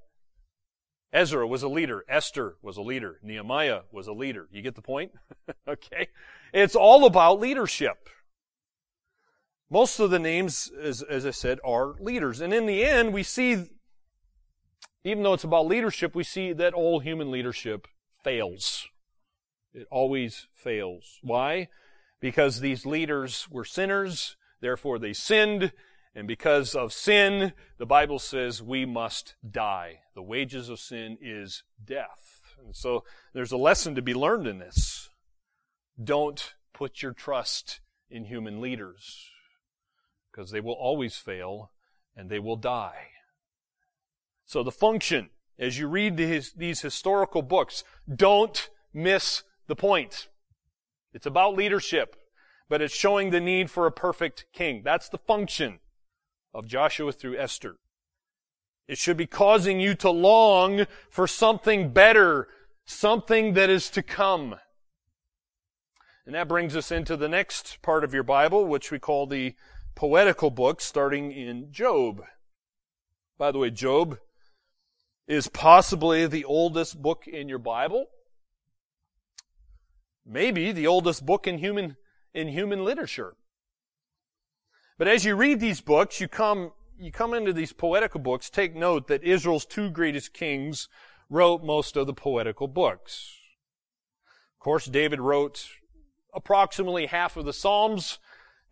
Ezra 1.15 1.47
was 1.47 1.63
a 1.63 1.69
leader. 1.69 2.05
Esther 2.11 2.57
was 2.61 2.77
a 2.77 2.83
leader. 2.83 3.19
Nehemiah 3.23 3.85
was 3.91 4.07
a 4.07 4.13
leader. 4.13 4.47
You 4.53 4.61
get 4.61 4.75
the 4.75 4.83
point? 4.83 5.13
okay? 5.67 6.09
It's 6.53 6.77
all 6.77 7.07
about 7.07 7.41
leadership. 7.41 8.11
Most 9.71 9.99
of 9.99 10.11
the 10.11 10.19
names, 10.19 10.71
as, 10.79 11.01
as 11.01 11.25
I 11.25 11.31
said, 11.31 11.59
are 11.65 11.95
leaders. 11.99 12.43
And 12.43 12.53
in 12.53 12.67
the 12.67 12.85
end, 12.85 13.15
we 13.15 13.23
see, 13.23 13.71
even 15.05 15.23
though 15.23 15.35
it's 15.35 15.45
about 15.45 15.67
leadership, 15.67 16.15
we 16.15 16.25
see 16.25 16.53
that 16.55 16.75
all 16.75 17.01
human 17.01 17.31
leadership 17.31 17.87
fails. 18.23 18.89
It 19.75 19.87
always 19.91 20.49
fails. 20.55 21.19
Why? 21.23 21.69
Because 22.21 22.61
these 22.61 22.87
leaders 22.87 23.47
were 23.51 23.65
sinners, 23.65 24.37
therefore 24.61 24.99
they 24.99 25.13
sinned, 25.13 25.73
and 26.15 26.27
because 26.27 26.75
of 26.75 26.93
sin, 26.93 27.53
the 27.77 27.87
Bible 27.87 28.19
says 28.19 28.63
we 28.63 28.87
must 28.87 29.35
die. 29.49 30.01
The 30.15 30.23
wages 30.23 30.69
of 30.69 30.79
sin 30.79 31.19
is 31.21 31.65
death. 31.85 32.41
And 32.65 32.75
so 32.75 33.05
there's 33.35 33.53
a 33.53 33.57
lesson 33.57 33.97
to 33.97 34.03
be 34.03 34.15
learned 34.15 34.47
in 34.47 34.59
this. 34.59 35.11
Don't 36.03 36.55
put 36.73 37.03
your 37.03 37.13
trust 37.13 37.81
in 38.09 38.25
human 38.25 38.61
leaders 38.61 39.31
because 40.31 40.51
they 40.51 40.61
will 40.61 40.75
always 40.75 41.17
fail 41.17 41.73
and 42.17 42.31
they 42.31 42.39
will 42.39 42.57
die. 42.57 43.09
So 44.47 44.63
the 44.63 44.73
function, 44.73 45.31
as 45.59 45.79
you 45.79 45.89
read 45.89 46.17
these, 46.17 46.53
these 46.53 46.81
historical 46.81 47.43
books, 47.43 47.85
don't 48.15 48.69
miss 48.93 49.43
the 49.67 49.77
point. 49.77 50.29
It's 51.13 51.27
about 51.27 51.57
leadership, 51.57 52.17
but 52.69 52.83
it's 52.83 52.95
showing 52.95 53.31
the 53.31 53.41
need 53.41 53.71
for 53.71 53.87
a 53.87 53.93
perfect 53.93 54.47
king. 54.53 54.83
That's 54.85 55.09
the 55.09 55.19
function 55.19 55.79
of 56.53 56.67
Joshua 56.67 57.13
through 57.13 57.39
Esther. 57.39 57.77
It 58.87 58.99
should 58.99 59.17
be 59.17 59.27
causing 59.27 59.81
you 59.81 59.95
to 59.97 60.11
long 60.11 60.87
for 61.09 61.27
something 61.27 61.91
better, 61.91 62.49
something 62.85 63.55
that 63.55 63.71
is 63.71 63.89
to 63.91 64.03
come. 64.03 64.57
And 66.27 66.35
that 66.35 66.49
brings 66.49 66.77
us 66.77 66.91
into 66.91 67.17
the 67.17 67.29
next 67.29 67.81
part 67.83 68.05
of 68.05 68.13
your 68.13 68.23
Bible, 68.23 68.67
which 68.67 68.91
we 68.91 68.99
call 68.99 69.27
the 69.27 69.55
poetical 69.95 70.51
books, 70.51 70.85
starting 70.85 71.33
in 71.33 71.71
Job. 71.71 72.23
By 73.39 73.53
the 73.53 73.59
way, 73.59 73.71
Job 73.71 74.19
is 75.27 75.49
possibly 75.49 76.27
the 76.27 76.45
oldest 76.45 77.01
book 77.01 77.27
in 77.27 77.49
your 77.49 77.59
Bible. 77.59 78.07
Maybe 80.27 80.73
the 80.73 80.87
oldest 80.87 81.25
book 81.25 81.47
in 81.47 81.59
human, 81.59 81.97
in 82.33 82.49
human 82.49 82.85
literature. 82.85 83.37
But 84.99 85.09
as 85.09 85.25
you 85.25 85.35
read 85.35 85.61
these 85.61 85.81
books, 85.81 86.21
you 86.21 86.29
come, 86.29 86.73
you 86.99 87.11
come 87.11 87.35
into 87.35 87.53
these 87.53 87.73
poetical 87.73 88.21
books, 88.21 88.49
take 88.49 88.75
note 88.75 89.09
that 89.09 89.25
Israel's 89.25 89.67
two 89.67 89.91
greatest 89.91 90.33
kings 90.33 90.89
wrote 91.29 91.65
most 91.65 91.97
of 91.97 92.07
the 92.07 92.15
poetical 92.15 92.69
books. 92.69 93.37
Of 94.57 94.61
course, 94.61 94.87
David 94.87 95.21
wrote 95.21 95.67
approximately 96.33 97.07
half 97.07 97.37
of 97.37 97.45
the 97.45 97.53
Psalms, 97.53 98.19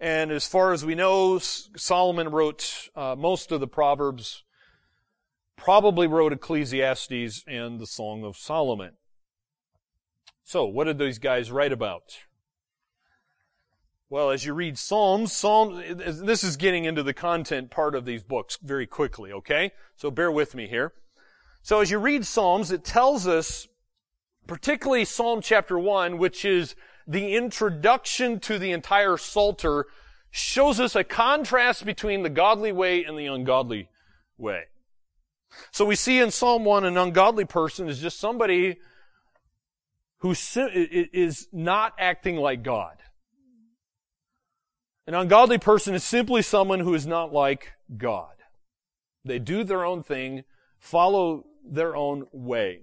and 0.00 0.30
as 0.30 0.46
far 0.46 0.72
as 0.72 0.84
we 0.84 0.94
know, 0.94 1.38
Solomon 1.38 2.30
wrote 2.30 2.88
uh, 2.94 3.14
most 3.16 3.52
of 3.52 3.60
the 3.60 3.68
Proverbs, 3.68 4.42
probably 5.56 6.06
wrote 6.06 6.32
Ecclesiastes 6.32 7.44
and 7.46 7.78
the 7.78 7.86
Song 7.86 8.24
of 8.24 8.36
Solomon. 8.36 8.92
So, 10.44 10.64
what 10.64 10.84
did 10.84 10.98
these 10.98 11.18
guys 11.18 11.50
write 11.50 11.72
about? 11.72 12.18
Well, 14.12 14.30
as 14.30 14.44
you 14.44 14.52
read 14.52 14.76
Psalms, 14.76 15.32
Psalms, 15.32 15.82
this 16.20 16.44
is 16.44 16.58
getting 16.58 16.84
into 16.84 17.02
the 17.02 17.14
content 17.14 17.70
part 17.70 17.94
of 17.94 18.04
these 18.04 18.22
books 18.22 18.58
very 18.62 18.86
quickly, 18.86 19.32
okay? 19.32 19.72
So 19.96 20.10
bear 20.10 20.30
with 20.30 20.54
me 20.54 20.66
here. 20.66 20.92
So 21.62 21.80
as 21.80 21.90
you 21.90 21.98
read 21.98 22.26
Psalms, 22.26 22.70
it 22.70 22.84
tells 22.84 23.26
us, 23.26 23.68
particularly 24.46 25.06
Psalm 25.06 25.40
chapter 25.40 25.78
1, 25.78 26.18
which 26.18 26.44
is 26.44 26.74
the 27.06 27.34
introduction 27.34 28.38
to 28.40 28.58
the 28.58 28.72
entire 28.72 29.16
Psalter, 29.16 29.86
shows 30.30 30.78
us 30.78 30.94
a 30.94 31.04
contrast 31.04 31.86
between 31.86 32.22
the 32.22 32.28
godly 32.28 32.70
way 32.70 33.04
and 33.04 33.18
the 33.18 33.24
ungodly 33.26 33.88
way. 34.36 34.64
So 35.70 35.84
we 35.84 35.96
see 35.96 36.18
in 36.20 36.30
Psalm 36.30 36.64
1 36.64 36.84
an 36.84 36.96
ungodly 36.96 37.44
person 37.44 37.88
is 37.88 37.98
just 37.98 38.18
somebody 38.18 38.78
who 40.18 40.30
is 40.32 41.48
not 41.52 41.94
acting 41.98 42.36
like 42.36 42.62
God. 42.62 42.96
An 45.06 45.14
ungodly 45.14 45.58
person 45.58 45.94
is 45.94 46.04
simply 46.04 46.42
someone 46.42 46.80
who 46.80 46.94
is 46.94 47.06
not 47.06 47.32
like 47.32 47.72
God. 47.96 48.34
They 49.24 49.38
do 49.38 49.64
their 49.64 49.84
own 49.84 50.02
thing, 50.02 50.44
follow 50.78 51.44
their 51.68 51.96
own 51.96 52.26
way. 52.32 52.82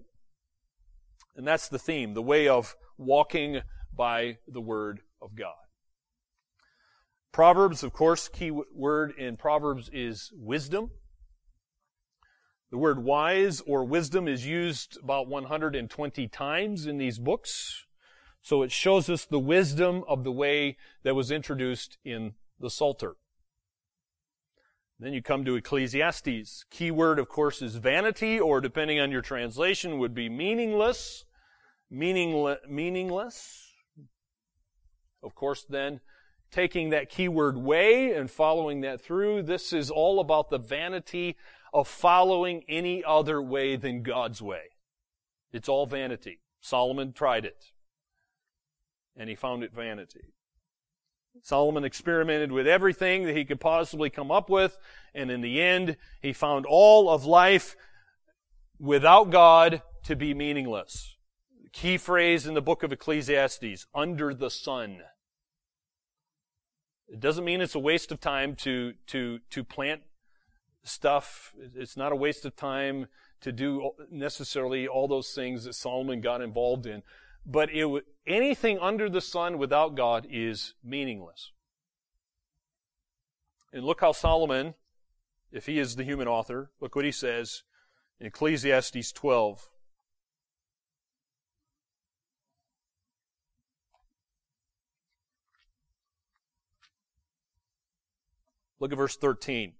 And 1.36 1.48
that's 1.48 1.70
the 1.70 1.80
theme, 1.80 2.14
the 2.14 2.22
way 2.22 2.50
of 2.50 2.76
walking 2.98 3.62
by 3.96 4.38
the 4.48 4.62
Word 4.62 5.00
of 5.22 5.36
God. 5.36 5.54
Proverbs, 7.32 7.84
of 7.84 7.94
course, 7.94 8.28
key 8.28 8.52
word 8.52 9.14
in 9.18 9.38
Proverbs 9.38 9.90
is 9.94 10.32
wisdom. 10.36 10.92
The 12.72 12.78
word 12.78 13.04
wise 13.04 13.62
or 13.62 13.84
wisdom 13.84 14.28
is 14.28 14.46
used 14.46 14.98
about 15.02 15.28
120 15.28 16.28
times 16.28 16.86
in 16.86 16.98
these 16.98 17.18
books. 17.18 17.86
So 18.42 18.62
it 18.62 18.72
shows 18.72 19.10
us 19.10 19.26
the 19.26 19.40
wisdom 19.40 20.04
of 20.08 20.24
the 20.24 20.32
way 20.32 20.78
that 21.04 21.16
was 21.16 21.32
introduced 21.32 21.98
in 22.06 22.34
the 22.60 22.70
Psalter. 22.70 23.16
Then 25.00 25.14
you 25.14 25.24
come 25.24 25.46
to 25.46 25.56
Ecclesiastes. 25.56 26.66
Key 26.70 26.92
word, 26.92 27.20
of 27.20 27.28
course, 27.28 27.62
is 27.62 27.78
vanity, 27.78 28.40
or 28.40 28.62
depending 28.62 29.00
on 29.00 29.12
your 29.12 29.22
translation, 29.22 29.98
would 29.98 30.14
be 30.14 30.30
meaningless. 30.30 31.26
Meaningle- 31.92 32.68
meaningless. 32.68 33.74
Of 35.24 35.36
course, 35.36 35.64
then, 35.64 36.02
taking 36.52 36.90
that 36.90 37.10
keyword 37.10 37.58
way 37.58 38.14
and 38.14 38.30
following 38.30 38.82
that 38.82 39.02
through, 39.02 39.44
this 39.44 39.74
is 39.74 39.90
all 39.90 40.20
about 40.20 40.50
the 40.50 40.58
vanity 40.58 41.36
of 41.74 41.88
following 41.88 42.64
any 42.68 43.04
other 43.04 43.42
way 43.42 43.76
than 43.76 44.04
God's 44.04 44.42
way. 44.42 44.64
It's 45.52 45.70
all 45.70 45.86
vanity. 45.86 46.40
Solomon 46.62 47.14
tried 47.14 47.46
it. 47.46 47.72
And 49.16 49.30
he 49.30 49.36
found 49.36 49.64
it 49.64 49.74
vanity. 49.74 50.34
Solomon 51.42 51.84
experimented 51.84 52.52
with 52.52 52.68
everything 52.68 53.24
that 53.24 53.36
he 53.36 53.46
could 53.46 53.60
possibly 53.60 54.10
come 54.10 54.32
up 54.32 54.50
with, 54.50 54.78
and 55.14 55.32
in 55.32 55.42
the 55.42 55.62
end, 55.62 55.96
he 56.22 56.34
found 56.34 56.66
all 56.66 57.10
of 57.10 57.26
life 57.26 57.76
without 58.80 59.30
God 59.30 59.82
to 60.04 60.16
be 60.16 60.34
meaningless. 60.34 61.16
Key 61.72 61.98
phrase 61.98 62.48
in 62.48 62.56
the 62.56 62.62
book 62.62 62.84
of 62.84 62.92
Ecclesiastes, 62.92 63.86
under 63.94 64.34
the 64.34 64.50
sun. 64.50 65.02
It 67.08 67.20
doesn't 67.20 67.46
mean 67.46 67.62
it's 67.62 67.76
a 67.76 67.80
waste 67.80 68.12
of 68.12 68.20
time 68.20 68.56
to, 68.58 68.94
to, 69.08 69.40
to 69.50 69.64
plant 69.64 70.02
stuff. 70.90 71.54
It's 71.76 71.98
not 71.98 72.12
a 72.12 72.16
waste 72.16 72.46
of 72.46 72.56
time 72.56 73.08
to 73.42 73.52
do 73.52 73.92
necessarily 74.12 74.88
all 74.88 75.08
those 75.08 75.32
things 75.32 75.64
that 75.64 75.74
Solomon 75.74 76.22
got 76.22 76.42
involved 76.42 76.86
in. 76.86 77.04
But 77.46 77.70
it, 77.72 78.06
anything 78.28 78.80
under 78.80 79.10
the 79.10 79.22
sun 79.22 79.58
without 79.58 79.96
God 79.96 80.28
is 80.30 80.74
meaningless. 80.84 81.52
And 83.72 83.86
look 83.86 84.02
how 84.02 84.12
Solomon, 84.12 84.74
if 85.52 85.66
he 85.66 85.80
is 85.80 85.96
the 85.96 86.04
human 86.04 86.28
author, 86.28 86.72
look 86.82 86.96
what 86.96 87.06
he 87.06 87.12
says 87.12 87.64
in 88.20 88.28
Ecclesiastes 88.28 89.12
12. 89.12 89.70
Look 98.80 98.92
at 98.92 98.98
verse 98.98 99.18
13. 99.18 99.74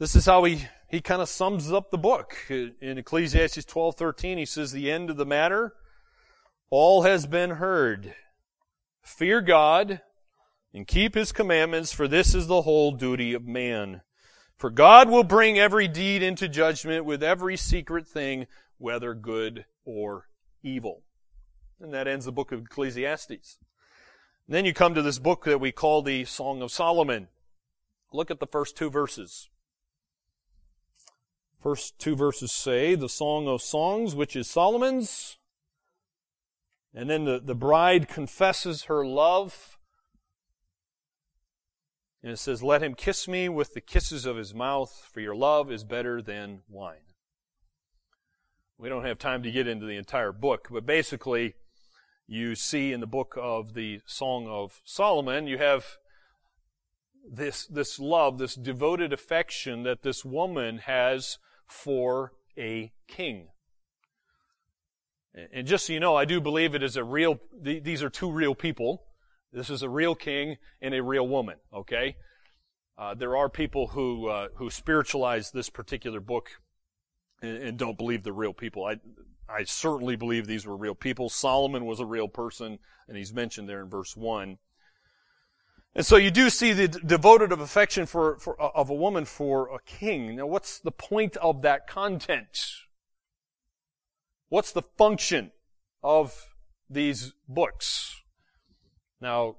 This 0.00 0.16
is 0.16 0.24
how 0.24 0.44
he, 0.44 0.66
he 0.88 1.02
kind 1.02 1.20
of 1.20 1.28
sums 1.28 1.70
up 1.70 1.90
the 1.90 1.98
book. 1.98 2.34
In 2.48 2.96
Ecclesiastes 2.96 3.66
12:13 3.66 4.38
he 4.38 4.46
says 4.46 4.72
the 4.72 4.90
end 4.90 5.10
of 5.10 5.18
the 5.18 5.26
matter 5.26 5.74
all 6.70 7.02
has 7.02 7.26
been 7.26 7.50
heard. 7.50 8.14
Fear 9.02 9.42
God 9.42 10.00
and 10.72 10.86
keep 10.86 11.14
his 11.14 11.32
commandments 11.32 11.92
for 11.92 12.08
this 12.08 12.34
is 12.34 12.46
the 12.46 12.62
whole 12.62 12.92
duty 12.92 13.34
of 13.34 13.46
man. 13.46 14.00
For 14.56 14.70
God 14.70 15.10
will 15.10 15.22
bring 15.22 15.58
every 15.58 15.86
deed 15.86 16.22
into 16.22 16.48
judgment 16.48 17.04
with 17.04 17.22
every 17.22 17.58
secret 17.58 18.08
thing 18.08 18.46
whether 18.78 19.12
good 19.12 19.66
or 19.84 20.30
evil. 20.62 21.02
And 21.78 21.92
that 21.92 22.08
ends 22.08 22.24
the 22.24 22.32
book 22.32 22.52
of 22.52 22.62
Ecclesiastes. 22.62 23.58
And 24.46 24.56
then 24.56 24.64
you 24.64 24.72
come 24.72 24.94
to 24.94 25.02
this 25.02 25.18
book 25.18 25.44
that 25.44 25.60
we 25.60 25.72
call 25.72 26.00
the 26.00 26.24
Song 26.24 26.62
of 26.62 26.72
Solomon. 26.72 27.28
Look 28.14 28.30
at 28.30 28.40
the 28.40 28.46
first 28.46 28.78
two 28.78 28.88
verses. 28.88 29.50
First 31.60 31.98
two 31.98 32.16
verses 32.16 32.52
say, 32.52 32.94
the 32.94 33.08
Song 33.08 33.46
of 33.46 33.60
Songs, 33.60 34.14
which 34.14 34.34
is 34.34 34.48
Solomon's. 34.48 35.36
And 36.94 37.08
then 37.08 37.24
the, 37.24 37.38
the 37.38 37.54
bride 37.54 38.08
confesses 38.08 38.84
her 38.84 39.06
love. 39.06 39.78
And 42.22 42.32
it 42.32 42.38
says, 42.38 42.62
Let 42.62 42.82
him 42.82 42.94
kiss 42.94 43.28
me 43.28 43.48
with 43.48 43.74
the 43.74 43.80
kisses 43.80 44.24
of 44.24 44.36
his 44.36 44.54
mouth, 44.54 45.08
for 45.12 45.20
your 45.20 45.36
love 45.36 45.70
is 45.70 45.84
better 45.84 46.22
than 46.22 46.62
wine. 46.68 46.96
We 48.78 48.88
don't 48.88 49.04
have 49.04 49.18
time 49.18 49.42
to 49.42 49.50
get 49.50 49.68
into 49.68 49.84
the 49.84 49.96
entire 49.96 50.32
book, 50.32 50.68
but 50.70 50.86
basically, 50.86 51.54
you 52.26 52.54
see 52.54 52.92
in 52.92 53.00
the 53.00 53.06
book 53.06 53.36
of 53.36 53.74
the 53.74 54.00
Song 54.06 54.48
of 54.48 54.80
Solomon, 54.84 55.46
you 55.46 55.58
have 55.58 55.98
this, 57.30 57.66
this 57.66 57.98
love, 57.98 58.38
this 58.38 58.54
devoted 58.54 59.12
affection 59.12 59.82
that 59.82 60.02
this 60.02 60.24
woman 60.24 60.78
has 60.78 61.38
for 61.70 62.32
a 62.58 62.92
king. 63.06 63.48
And 65.52 65.66
just 65.66 65.86
so 65.86 65.92
you 65.92 66.00
know, 66.00 66.16
I 66.16 66.24
do 66.24 66.40
believe 66.40 66.74
it 66.74 66.82
is 66.82 66.96
a 66.96 67.04
real, 67.04 67.38
these 67.62 68.02
are 68.02 68.10
two 68.10 68.30
real 68.30 68.54
people. 68.54 69.04
This 69.52 69.70
is 69.70 69.82
a 69.82 69.88
real 69.88 70.14
king 70.14 70.56
and 70.82 70.94
a 70.94 71.02
real 71.02 71.26
woman, 71.26 71.56
okay? 71.72 72.16
Uh, 72.98 73.14
there 73.14 73.36
are 73.36 73.48
people 73.48 73.88
who, 73.88 74.28
uh, 74.28 74.48
who 74.56 74.70
spiritualize 74.70 75.50
this 75.50 75.70
particular 75.70 76.20
book 76.20 76.50
and, 77.40 77.56
and, 77.56 77.78
don't 77.78 77.96
believe 77.96 78.22
the 78.22 78.32
real 78.32 78.52
people. 78.52 78.84
I, 78.84 78.96
I 79.48 79.64
certainly 79.64 80.16
believe 80.16 80.46
these 80.46 80.66
were 80.66 80.76
real 80.76 80.94
people. 80.94 81.30
Solomon 81.30 81.86
was 81.86 82.00
a 82.00 82.04
real 82.04 82.28
person, 82.28 82.78
and 83.08 83.16
he's 83.16 83.32
mentioned 83.32 83.68
there 83.68 83.80
in 83.80 83.88
verse 83.88 84.16
1. 84.16 84.58
And 85.94 86.06
so 86.06 86.16
you 86.16 86.30
do 86.30 86.50
see 86.50 86.72
the 86.72 86.86
devoted 86.88 87.50
of 87.50 87.60
affection 87.60 88.06
for, 88.06 88.38
for, 88.38 88.60
uh, 88.62 88.70
of 88.74 88.90
a 88.90 88.94
woman 88.94 89.24
for 89.24 89.74
a 89.74 89.80
king. 89.80 90.36
Now 90.36 90.46
what's 90.46 90.78
the 90.78 90.92
point 90.92 91.36
of 91.38 91.62
that 91.62 91.88
content? 91.88 92.58
What's 94.48 94.72
the 94.72 94.82
function 94.82 95.50
of 96.02 96.48
these 96.88 97.32
books? 97.48 98.22
Now, 99.20 99.56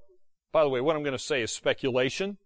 by 0.51 0.63
the 0.63 0.69
way, 0.69 0.81
what 0.81 0.95
I'm 0.95 1.03
going 1.03 1.13
to 1.13 1.19
say 1.19 1.41
is 1.41 1.51
speculation, 1.51 2.37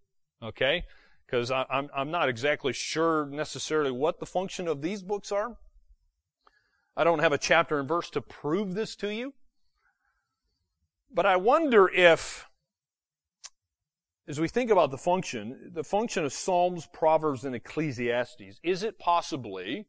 okay? 0.42 0.84
Because 1.26 1.50
I'm, 1.50 1.90
I'm 1.96 2.12
not 2.12 2.30
exactly 2.30 2.74
sure 2.74 3.26
necessarily 3.26 3.92
what 3.92 4.20
the 4.20 4.26
function 4.26 4.68
of 4.68 4.82
these 4.82 5.02
books 5.02 5.32
are. 5.32 5.58
I 6.98 7.04
don't 7.04 7.20
have 7.20 7.34
a 7.34 7.38
chapter 7.38 7.80
and 7.80 7.88
verse 7.88 8.10
to 8.12 8.22
prove 8.22 8.74
this 8.74 8.96
to 8.98 9.14
you. 9.14 9.34
But 11.12 11.26
I 11.26 11.36
wonder 11.36 11.88
if 11.88 12.46
as 14.28 14.40
we 14.40 14.48
think 14.48 14.72
about 14.72 14.92
the 14.92 14.98
function, 14.98 15.72
the 15.74 15.84
function 15.84 16.26
of 16.26 16.34
Psalms, 16.34 16.88
Proverbs, 16.92 17.46
and 17.46 17.56
Ecclesiastes, 17.56 18.60
is 18.64 18.84
it 18.84 18.98
possibly 18.98 19.86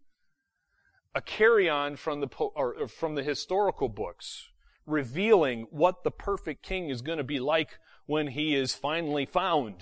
a 1.14 1.22
carry-on 1.22 1.96
from 1.96 2.20
the, 2.20 2.28
or 2.36 2.86
from 2.86 3.14
the 3.14 3.22
historical 3.22 3.88
books, 3.88 4.50
revealing 4.84 5.66
what 5.70 6.04
the 6.04 6.10
perfect 6.10 6.62
king 6.62 6.90
is 6.90 7.00
going 7.00 7.18
to 7.18 7.24
be 7.24 7.40
like 7.40 7.78
when 8.04 8.28
he 8.28 8.54
is 8.54 8.74
finally 8.74 9.24
found? 9.24 9.76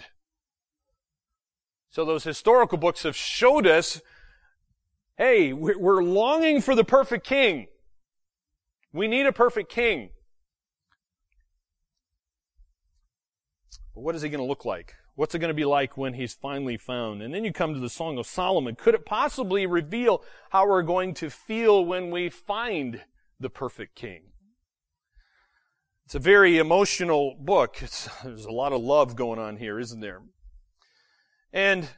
So 1.90 2.04
those 2.04 2.24
historical 2.24 2.78
books 2.78 3.02
have 3.02 3.16
showed 3.16 3.66
us, 3.66 4.00
hey, 5.18 5.52
we're 5.52 6.02
longing 6.02 6.60
for 6.60 6.74
the 6.74 6.84
perfect 6.84 7.26
king. 7.26 7.66
We 8.92 9.08
need 9.08 9.26
a 9.26 9.32
perfect 9.32 9.70
king. 9.70 10.10
What 14.02 14.14
is 14.14 14.22
he 14.22 14.28
going 14.28 14.40
to 14.40 14.46
look 14.46 14.64
like? 14.64 14.94
What's 15.14 15.34
it 15.34 15.38
going 15.38 15.50
to 15.50 15.54
be 15.54 15.64
like 15.64 15.96
when 15.96 16.14
he's 16.14 16.34
finally 16.34 16.76
found? 16.76 17.22
And 17.22 17.32
then 17.32 17.44
you 17.44 17.52
come 17.52 17.72
to 17.74 17.80
the 17.80 17.88
Song 17.88 18.18
of 18.18 18.26
Solomon. 18.26 18.74
Could 18.74 18.94
it 18.94 19.06
possibly 19.06 19.64
reveal 19.66 20.24
how 20.50 20.66
we're 20.66 20.82
going 20.82 21.14
to 21.14 21.30
feel 21.30 21.84
when 21.84 22.10
we 22.10 22.28
find 22.28 23.02
the 23.38 23.48
perfect 23.48 23.94
king? 23.94 24.22
It's 26.04 26.16
a 26.16 26.18
very 26.18 26.58
emotional 26.58 27.36
book. 27.38 27.76
It's, 27.80 28.08
there's 28.24 28.44
a 28.44 28.50
lot 28.50 28.72
of 28.72 28.82
love 28.82 29.14
going 29.14 29.38
on 29.38 29.56
here, 29.56 29.78
isn't 29.78 30.00
there? 30.00 30.22
And 31.52 31.88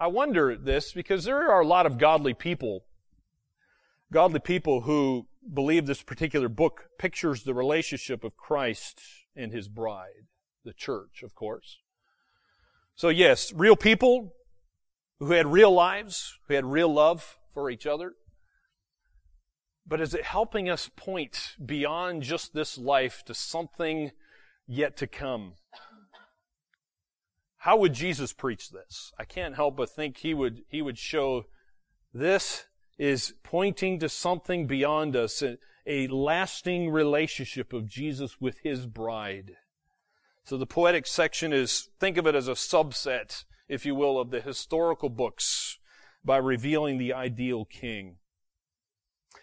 I 0.00 0.08
wonder 0.08 0.56
this 0.56 0.92
because 0.92 1.24
there 1.24 1.50
are 1.52 1.60
a 1.60 1.66
lot 1.66 1.86
of 1.86 1.98
godly 1.98 2.34
people, 2.34 2.84
godly 4.12 4.40
people 4.40 4.80
who 4.80 5.28
believe 5.54 5.86
this 5.86 6.02
particular 6.02 6.48
book 6.48 6.88
pictures 6.98 7.44
the 7.44 7.54
relationship 7.54 8.24
of 8.24 8.36
Christ 8.36 9.00
and 9.36 9.52
his 9.52 9.68
bride 9.68 10.26
the 10.68 10.74
church, 10.74 11.22
of 11.24 11.34
course. 11.34 11.78
So 12.94 13.08
yes, 13.08 13.52
real 13.52 13.74
people 13.74 14.34
who 15.18 15.32
had 15.32 15.46
real 15.46 15.72
lives, 15.72 16.38
who 16.46 16.54
had 16.54 16.64
real 16.64 16.92
love 16.92 17.38
for 17.54 17.70
each 17.70 17.86
other. 17.86 18.12
But 19.86 20.00
is 20.00 20.12
it 20.12 20.24
helping 20.24 20.68
us 20.68 20.90
point 20.94 21.56
beyond 21.64 22.22
just 22.22 22.52
this 22.52 22.76
life 22.76 23.24
to 23.24 23.34
something 23.34 24.12
yet 24.66 24.96
to 24.98 25.06
come? 25.06 25.54
How 27.56 27.78
would 27.78 27.94
Jesus 27.94 28.32
preach 28.32 28.70
this? 28.70 29.12
I 29.18 29.24
can't 29.24 29.56
help 29.56 29.76
but 29.76 29.90
think 29.90 30.18
he 30.18 30.34
would, 30.34 30.62
he 30.68 30.82
would 30.82 30.98
show 30.98 31.46
this 32.12 32.66
is 32.98 33.34
pointing 33.42 33.98
to 34.00 34.08
something 34.08 34.66
beyond 34.66 35.16
us, 35.16 35.42
a, 35.86 36.06
lasting 36.08 36.90
relationship 36.90 37.72
of 37.72 37.86
Jesus 37.86 38.40
with 38.40 38.58
his 38.62 38.86
bride. 38.86 39.52
So 40.48 40.56
the 40.56 40.64
poetic 40.64 41.06
section 41.06 41.52
is, 41.52 41.90
think 42.00 42.16
of 42.16 42.26
it 42.26 42.34
as 42.34 42.48
a 42.48 42.52
subset, 42.52 43.44
if 43.68 43.84
you 43.84 43.94
will, 43.94 44.18
of 44.18 44.30
the 44.30 44.40
historical 44.40 45.10
books 45.10 45.78
by 46.24 46.38
revealing 46.38 46.96
the 46.96 47.12
ideal 47.12 47.66
king. 47.66 48.16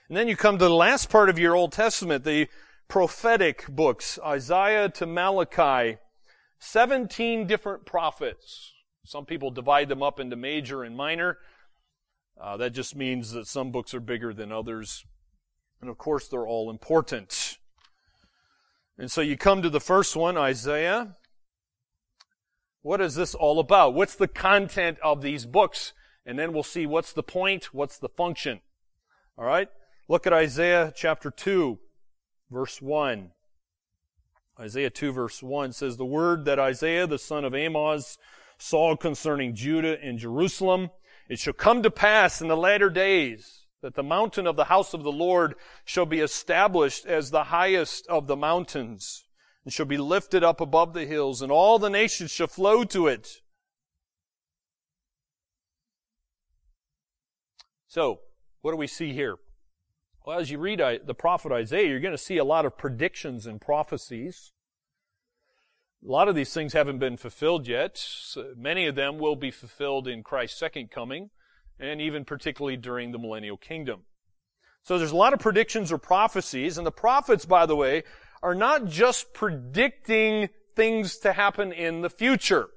And 0.10 0.18
then 0.18 0.28
you 0.28 0.36
come 0.36 0.58
to 0.58 0.66
the 0.66 0.74
last 0.74 1.12
part 1.12 1.30
of 1.30 1.38
your 1.38 1.56
Old 1.56 1.74
Testament, 1.74 2.24
the 2.24 2.48
prophetic 2.88 3.68
books, 3.70 4.18
Isaiah 4.26 4.90
to 4.90 5.06
Malachi. 5.06 6.00
17 6.58 7.46
different 7.46 7.86
prophets. 7.86 8.74
Some 9.06 9.28
people 9.28 9.52
divide 9.52 9.90
them 9.90 10.02
up 10.02 10.20
into 10.20 10.36
major 10.36 10.82
and 10.82 10.98
minor. 10.98 11.38
Uh, 12.42 12.58
that 12.58 12.72
just 12.72 12.96
means 12.96 13.32
that 13.34 13.46
some 13.46 13.70
books 13.70 13.94
are 13.94 14.00
bigger 14.00 14.34
than 14.34 14.52
others. 14.52 15.06
And 15.82 15.90
of 15.92 16.00
course, 16.00 16.28
they're 16.28 16.48
all 16.48 16.72
important. 16.72 17.60
And 18.98 19.12
so 19.12 19.22
you 19.22 19.38
come 19.38 19.62
to 19.62 19.70
the 19.70 19.82
first 19.82 20.16
one, 20.16 20.38
Isaiah. 20.38 21.18
What 22.82 23.02
is 23.02 23.16
this 23.16 23.36
all 23.36 23.60
about? 23.60 23.94
What's 23.94 24.16
the 24.16 24.28
content 24.28 24.98
of 25.04 25.22
these 25.22 25.46
books? 25.46 25.94
And 26.26 26.40
then 26.40 26.54
we'll 26.54 26.64
see 26.64 26.86
what's 26.86 27.14
the 27.14 27.24
point, 27.24 27.74
what's 27.74 27.98
the 27.98 28.10
function. 28.10 28.62
All 29.38 29.46
right? 29.46 29.68
Look 30.08 30.26
at 30.26 30.34
Isaiah 30.34 30.94
chapter 30.96 31.30
2, 31.30 31.78
verse 32.50 32.82
1. 32.82 33.32
Isaiah 34.60 34.90
2 34.90 35.12
verse 35.12 35.44
1 35.44 35.74
says, 35.74 35.98
The 35.98 36.06
word 36.06 36.46
that 36.46 36.60
Isaiah 36.60 37.08
the 37.08 37.20
son 37.20 37.44
of 37.44 37.54
Amoz 37.54 38.18
saw 38.58 38.96
concerning 38.96 39.54
Judah 39.54 40.02
and 40.02 40.18
Jerusalem, 40.18 40.92
it 41.28 41.40
shall 41.40 41.54
come 41.54 41.84
to 41.84 41.92
pass 41.92 42.40
in 42.40 42.48
the 42.48 42.56
latter 42.56 42.90
days 42.90 43.65
that 43.86 43.94
the 43.94 44.02
mountain 44.02 44.48
of 44.48 44.56
the 44.56 44.64
house 44.64 44.96
of 44.96 45.04
the 45.04 45.12
Lord 45.12 45.54
shall 45.84 46.08
be 46.08 46.20
established 46.20 47.06
as 47.06 47.30
the 47.30 47.44
highest 47.46 48.08
of 48.08 48.26
the 48.26 48.36
mountains, 48.36 49.26
and 49.64 49.72
shall 49.72 49.86
be 49.86 49.96
lifted 49.96 50.44
up 50.44 50.60
above 50.60 50.96
the 50.96 51.06
hills, 51.06 51.40
and 51.40 51.52
all 51.52 51.78
the 51.78 51.92
nations 51.92 52.32
shall 52.32 52.48
flow 52.48 52.84
to 52.86 53.06
it. 53.06 53.42
So, 57.88 58.22
what 58.62 58.72
do 58.72 58.78
we 58.78 58.88
see 58.88 59.14
here? 59.14 59.36
Well, 60.26 60.40
as 60.40 60.50
you 60.50 60.58
read 60.58 60.82
the 61.06 61.14
prophet 61.14 61.52
Isaiah, 61.52 61.88
you're 61.88 62.00
going 62.00 62.12
to 62.12 62.18
see 62.18 62.38
a 62.38 62.44
lot 62.44 62.66
of 62.66 62.80
predictions 62.80 63.46
and 63.46 63.62
prophecies. 63.62 64.52
A 66.04 66.12
lot 66.12 66.28
of 66.28 66.34
these 66.34 66.56
things 66.56 66.74
haven't 66.74 66.98
been 66.98 67.18
fulfilled 67.18 67.68
yet. 67.68 68.04
Many 68.58 68.88
of 68.88 68.96
them 68.96 69.20
will 69.20 69.36
be 69.36 69.52
fulfilled 69.52 70.08
in 70.08 70.24
Christ's 70.24 70.58
second 70.58 70.90
coming, 70.90 71.30
and 71.80 72.02
even 72.02 72.26
particularly 72.26 72.78
during 72.78 73.12
the 73.12 73.20
millennial 73.20 73.58
kingdom. 73.58 74.02
So 74.84 74.98
there's 74.98 75.12
a 75.12 75.16
lot 75.16 75.34
of 75.34 75.40
predictions 75.40 75.92
or 75.92 75.98
prophecies, 75.98 76.78
and 76.78 76.86
the 76.86 76.92
prophets, 76.92 77.46
by 77.46 77.66
the 77.66 77.76
way, 77.76 78.04
are 78.44 78.56
not 78.56 78.86
just 78.86 79.34
predicting 79.34 80.50
things 80.76 81.18
to 81.18 81.34
happen 81.34 81.72
in 81.72 82.02
the 82.02 82.10
future. 82.10 82.70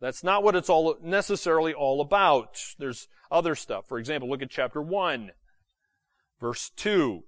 That's 0.00 0.24
not 0.24 0.42
what 0.42 0.56
it's 0.56 0.70
all 0.70 0.96
necessarily 1.02 1.74
all 1.74 2.00
about. 2.00 2.58
There's 2.78 3.06
other 3.30 3.54
stuff. 3.54 3.86
For 3.86 3.98
example, 3.98 4.28
look 4.28 4.42
at 4.42 4.50
chapter 4.50 4.80
1. 4.80 5.30
Verse 6.40 6.70
2. 6.76 7.22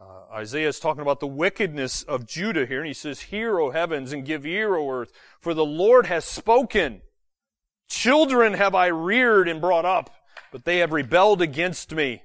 Uh, 0.00 0.34
Isaiah 0.34 0.68
is 0.68 0.80
talking 0.80 1.02
about 1.02 1.20
the 1.20 1.26
wickedness 1.26 2.02
of 2.02 2.26
Judah 2.26 2.66
here, 2.66 2.78
and 2.78 2.86
he 2.86 2.92
says, 2.92 3.20
Hear, 3.20 3.58
O 3.60 3.70
heavens, 3.70 4.12
and 4.12 4.26
give 4.26 4.44
ear, 4.44 4.76
O 4.76 4.90
earth, 4.90 5.12
for 5.40 5.54
the 5.54 5.64
Lord 5.64 6.06
has 6.06 6.24
spoken. 6.24 7.00
Children 7.92 8.54
have 8.54 8.74
I 8.74 8.86
reared 8.86 9.48
and 9.48 9.60
brought 9.60 9.84
up, 9.84 10.10
but 10.50 10.64
they 10.64 10.78
have 10.78 10.92
rebelled 10.92 11.42
against 11.42 11.92
me. 11.92 12.22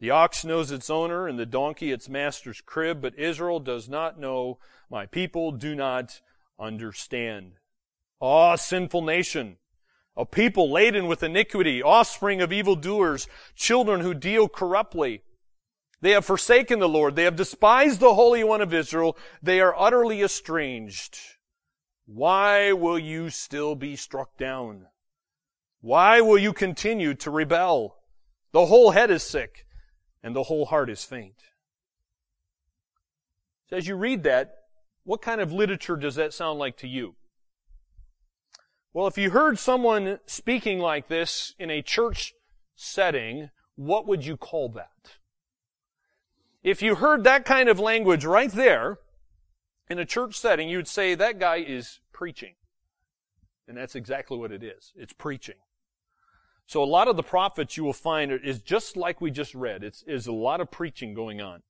The 0.00 0.10
ox 0.10 0.44
knows 0.44 0.72
its 0.72 0.90
owner, 0.90 1.28
and 1.28 1.38
the 1.38 1.46
donkey 1.46 1.92
its 1.92 2.08
master's 2.08 2.60
crib, 2.60 3.00
but 3.00 3.16
Israel 3.16 3.60
does 3.60 3.88
not 3.88 4.18
know, 4.18 4.58
my 4.90 5.06
people 5.06 5.52
do 5.52 5.76
not 5.76 6.20
understand. 6.58 7.52
Ah, 8.20 8.56
sinful 8.56 9.02
nation, 9.02 9.58
a 10.16 10.26
people 10.26 10.68
laden 10.68 11.06
with 11.06 11.22
iniquity, 11.22 11.80
offspring 11.80 12.42
of 12.42 12.52
evildoers, 12.52 13.28
children 13.54 14.00
who 14.00 14.14
deal 14.14 14.48
corruptly. 14.48 15.22
They 16.00 16.10
have 16.10 16.24
forsaken 16.24 16.80
the 16.80 16.88
Lord. 16.88 17.14
They 17.14 17.24
have 17.24 17.36
despised 17.36 18.00
the 18.00 18.14
Holy 18.14 18.42
One 18.42 18.60
of 18.62 18.74
Israel. 18.74 19.16
They 19.40 19.60
are 19.60 19.78
utterly 19.78 20.22
estranged. 20.22 21.16
Why 22.06 22.72
will 22.72 22.98
you 22.98 23.30
still 23.30 23.74
be 23.74 23.96
struck 23.96 24.36
down? 24.36 24.86
Why 25.80 26.20
will 26.20 26.38
you 26.38 26.52
continue 26.52 27.14
to 27.14 27.30
rebel? 27.30 27.96
The 28.52 28.66
whole 28.66 28.90
head 28.90 29.10
is 29.10 29.22
sick 29.22 29.66
and 30.22 30.34
the 30.34 30.44
whole 30.44 30.66
heart 30.66 30.90
is 30.90 31.04
faint. 31.04 31.36
So 33.68 33.76
as 33.76 33.88
you 33.88 33.96
read 33.96 34.22
that, 34.24 34.54
what 35.04 35.22
kind 35.22 35.40
of 35.40 35.52
literature 35.52 35.96
does 35.96 36.14
that 36.16 36.34
sound 36.34 36.58
like 36.58 36.76
to 36.78 36.88
you? 36.88 37.16
Well, 38.92 39.06
if 39.06 39.16
you 39.16 39.30
heard 39.30 39.58
someone 39.58 40.18
speaking 40.26 40.78
like 40.78 41.08
this 41.08 41.54
in 41.58 41.70
a 41.70 41.82
church 41.82 42.34
setting, 42.76 43.50
what 43.74 44.06
would 44.06 44.26
you 44.26 44.36
call 44.36 44.68
that? 44.70 45.16
If 46.62 46.82
you 46.82 46.96
heard 46.96 47.24
that 47.24 47.44
kind 47.44 47.68
of 47.68 47.80
language 47.80 48.24
right 48.24 48.52
there 48.52 48.98
in 49.88 49.98
a 49.98 50.04
church 50.04 50.38
setting, 50.38 50.68
you'd 50.68 50.88
say 50.88 51.14
that 51.14 51.38
guy 51.38 51.56
is 51.56 52.00
preaching. 52.12 52.54
And 53.68 53.76
that's 53.76 53.94
exactly 53.94 54.36
what 54.36 54.52
it 54.52 54.62
is. 54.62 54.92
It's 54.96 55.12
preaching. 55.12 55.56
So 56.66 56.82
a 56.82 56.84
lot 56.84 57.08
of 57.08 57.16
the 57.16 57.22
prophets 57.22 57.76
you 57.76 57.84
will 57.84 57.92
find 57.92 58.32
is 58.32 58.60
just 58.60 58.96
like 58.96 59.20
we 59.20 59.30
just 59.30 59.54
read. 59.54 59.82
It's, 59.82 60.02
is 60.06 60.26
a 60.26 60.32
lot 60.32 60.60
of 60.60 60.70
preaching 60.70 61.14
going 61.14 61.40
on. 61.40 61.62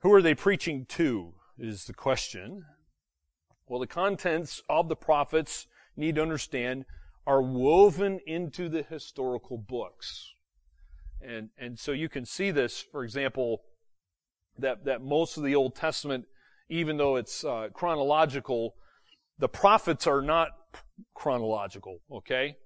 Who 0.00 0.12
are 0.12 0.22
they 0.22 0.34
preaching 0.34 0.86
to 0.90 1.34
is 1.58 1.84
the 1.84 1.94
question. 1.94 2.64
Well, 3.66 3.80
the 3.80 3.86
contents 3.86 4.62
of 4.68 4.88
the 4.88 4.96
prophets, 4.96 5.66
need 5.96 6.16
to 6.16 6.22
understand, 6.22 6.84
are 7.26 7.42
woven 7.42 8.20
into 8.26 8.68
the 8.68 8.82
historical 8.82 9.56
books. 9.56 10.34
And, 11.22 11.50
and 11.56 11.78
so 11.78 11.92
you 11.92 12.08
can 12.08 12.26
see 12.26 12.50
this, 12.50 12.82
for 12.82 13.02
example, 13.02 13.62
that, 14.58 14.84
that 14.84 15.02
most 15.02 15.36
of 15.36 15.44
the 15.44 15.54
Old 15.54 15.74
Testament, 15.74 16.26
even 16.68 16.96
though 16.96 17.16
it's 17.16 17.44
uh, 17.44 17.68
chronological, 17.72 18.74
the 19.38 19.48
prophets 19.48 20.06
are 20.06 20.22
not 20.22 20.50
chronological, 21.14 21.98
okay? 22.10 22.56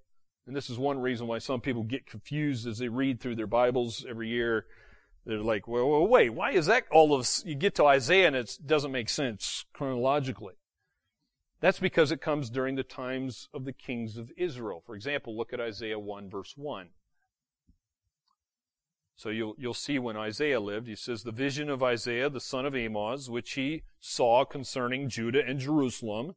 And 0.46 0.56
this 0.56 0.70
is 0.70 0.78
one 0.78 0.98
reason 0.98 1.26
why 1.26 1.38
some 1.38 1.60
people 1.60 1.82
get 1.82 2.06
confused 2.06 2.66
as 2.66 2.78
they 2.78 2.88
read 2.88 3.20
through 3.20 3.36
their 3.36 3.46
Bibles 3.46 4.06
every 4.08 4.28
year. 4.28 4.66
They're 5.26 5.42
like, 5.42 5.68
well, 5.68 5.90
well 5.90 6.06
wait, 6.06 6.30
why 6.30 6.52
is 6.52 6.66
that 6.66 6.84
all 6.90 7.14
of, 7.14 7.28
you 7.44 7.54
get 7.54 7.74
to 7.76 7.84
Isaiah 7.84 8.28
and 8.28 8.36
it 8.36 8.58
doesn't 8.64 8.92
make 8.92 9.10
sense 9.10 9.66
chronologically. 9.74 10.54
That's 11.60 11.80
because 11.80 12.12
it 12.12 12.20
comes 12.20 12.50
during 12.50 12.76
the 12.76 12.84
times 12.84 13.48
of 13.52 13.64
the 13.64 13.72
kings 13.72 14.16
of 14.16 14.30
Israel. 14.36 14.82
For 14.86 14.94
example, 14.94 15.36
look 15.36 15.52
at 15.52 15.60
Isaiah 15.60 15.98
1 15.98 16.30
verse 16.30 16.54
1. 16.56 16.88
So 19.18 19.30
you'll, 19.30 19.56
you'll 19.58 19.74
see 19.74 19.98
when 19.98 20.16
Isaiah 20.16 20.60
lived, 20.60 20.86
he 20.86 20.94
says, 20.94 21.24
the 21.24 21.32
vision 21.32 21.68
of 21.68 21.82
Isaiah, 21.82 22.30
the 22.30 22.40
son 22.40 22.64
of 22.64 22.76
Amoz, 22.76 23.28
which 23.28 23.54
he 23.54 23.82
saw 23.98 24.44
concerning 24.44 25.08
Judah 25.08 25.42
and 25.44 25.58
Jerusalem 25.58 26.36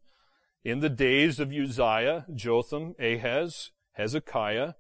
in 0.64 0.80
the 0.80 0.90
days 0.90 1.40
of 1.40 1.54
Uzziah, 1.54 2.26
Jotham, 2.34 2.96
Ahaz, 3.00 3.70
Hezekiah, 3.92 4.74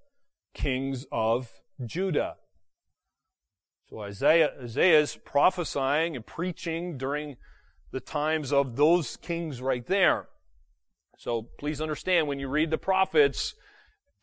kings 0.55 1.05
of 1.11 1.51
Judah. 1.85 2.37
So 3.87 3.99
Isaiah, 3.99 4.49
Isaiah 4.59 4.99
is 4.99 5.15
prophesying 5.23 6.15
and 6.15 6.25
preaching 6.25 6.97
during 6.97 7.37
the 7.91 7.99
times 7.99 8.51
of 8.51 8.77
those 8.77 9.15
kings 9.17 9.61
right 9.61 9.85
there. 9.85 10.27
So 11.19 11.49
please 11.59 11.79
understand 11.79 12.27
when 12.27 12.39
you 12.39 12.47
read 12.47 12.71
the 12.71 12.79
prophets, 12.79 13.53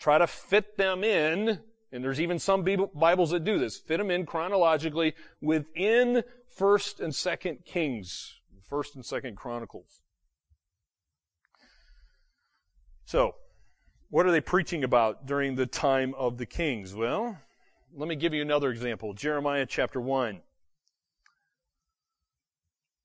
try 0.00 0.18
to 0.18 0.26
fit 0.26 0.76
them 0.78 1.04
in, 1.04 1.60
and 1.92 2.04
there's 2.04 2.20
even 2.20 2.38
some 2.38 2.64
Bibles 2.94 3.30
that 3.30 3.44
do 3.44 3.58
this, 3.58 3.78
fit 3.78 3.98
them 3.98 4.10
in 4.10 4.26
chronologically 4.26 5.14
within 5.40 6.22
1st 6.58 7.00
and 7.00 7.12
2nd 7.12 7.64
Kings, 7.64 8.40
1st 8.70 8.94
and 8.96 9.04
2nd 9.04 9.36
Chronicles. 9.36 10.02
So, 13.04 13.36
what 14.10 14.26
are 14.26 14.30
they 14.30 14.40
preaching 14.40 14.84
about 14.84 15.26
during 15.26 15.54
the 15.54 15.66
time 15.66 16.14
of 16.14 16.36
the 16.36 16.46
kings? 16.46 16.94
Well, 16.94 17.38
let 17.94 18.08
me 18.08 18.16
give 18.16 18.34
you 18.34 18.42
another 18.42 18.70
example. 18.70 19.14
Jeremiah 19.14 19.66
chapter 19.66 20.00
1. 20.00 20.40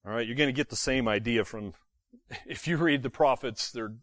All 0.05 0.11
right, 0.11 0.27
you're 0.27 0.35
going 0.35 0.49
to 0.49 0.53
get 0.53 0.69
the 0.69 0.75
same 0.75 1.07
idea 1.07 1.45
from 1.45 1.73
if 2.45 2.67
you 2.67 2.77
read 2.77 3.03
the 3.03 3.09
prophets, 3.09 3.71
they're, 3.71 3.93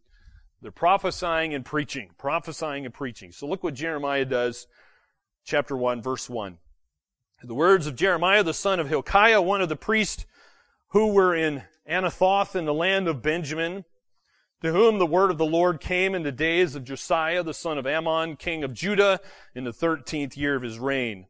they're 0.62 0.70
prophesying 0.70 1.54
and 1.54 1.64
preaching, 1.64 2.10
prophesying 2.18 2.84
and 2.84 2.94
preaching. 2.94 3.32
So 3.32 3.46
look 3.46 3.64
what 3.64 3.74
Jeremiah 3.74 4.24
does, 4.24 4.66
chapter 5.44 5.76
1, 5.76 6.02
verse 6.02 6.28
1. 6.28 6.58
The 7.42 7.54
words 7.54 7.86
of 7.86 7.96
Jeremiah, 7.96 8.42
the 8.42 8.52
son 8.52 8.80
of 8.80 8.88
Hilkiah, 8.88 9.40
one 9.40 9.62
of 9.62 9.70
the 9.70 9.76
priests 9.76 10.26
who 10.88 11.12
were 11.12 11.34
in 11.34 11.62
Anathoth 11.88 12.54
in 12.54 12.66
the 12.66 12.74
land 12.74 13.08
of 13.08 13.22
Benjamin, 13.22 13.84
to 14.62 14.72
whom 14.72 14.98
the 14.98 15.06
word 15.06 15.30
of 15.30 15.38
the 15.38 15.46
Lord 15.46 15.80
came 15.80 16.14
in 16.14 16.22
the 16.22 16.32
days 16.32 16.74
of 16.74 16.84
Josiah, 16.84 17.42
the 17.42 17.54
son 17.54 17.78
of 17.78 17.86
Amon, 17.86 18.36
king 18.36 18.62
of 18.62 18.74
Judah, 18.74 19.20
in 19.54 19.64
the 19.64 19.72
thirteenth 19.72 20.36
year 20.36 20.54
of 20.54 20.62
his 20.62 20.78
reign. 20.78 21.26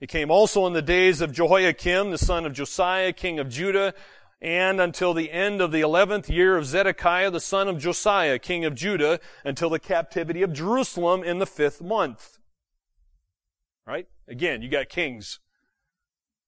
It 0.00 0.08
came 0.08 0.30
also 0.30 0.66
in 0.66 0.72
the 0.72 0.80
days 0.80 1.20
of 1.20 1.32
Jehoiakim, 1.32 2.10
the 2.10 2.18
son 2.18 2.46
of 2.46 2.54
Josiah, 2.54 3.12
king 3.12 3.38
of 3.38 3.50
Judah, 3.50 3.92
and 4.40 4.80
until 4.80 5.14
the 5.14 5.32
end 5.32 5.60
of 5.60 5.72
the 5.72 5.80
eleventh 5.80 6.30
year 6.30 6.56
of 6.56 6.64
Zedekiah, 6.64 7.30
the 7.30 7.40
son 7.40 7.68
of 7.68 7.78
Josiah, 7.78 8.38
king 8.38 8.64
of 8.64 8.74
Judah, 8.74 9.20
until 9.44 9.70
the 9.70 9.80
captivity 9.80 10.42
of 10.42 10.52
Jerusalem 10.52 11.24
in 11.24 11.38
the 11.38 11.46
fifth 11.46 11.82
month. 11.82 12.38
Right? 13.86 14.06
Again, 14.28 14.62
you 14.62 14.68
got 14.68 14.88
kings. 14.88 15.40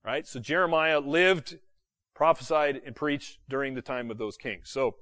Right? 0.05 0.27
So 0.27 0.39
Jeremiah 0.41 1.01
lived 1.01 1.59
prophesied 2.21 2.83
and 2.85 2.95
preached 2.95 3.39
during 3.49 3.75
the 3.75 3.81
time 3.81 4.11
of 4.11 4.19
those 4.19 4.37
kings. 4.37 4.69
So, 4.69 4.97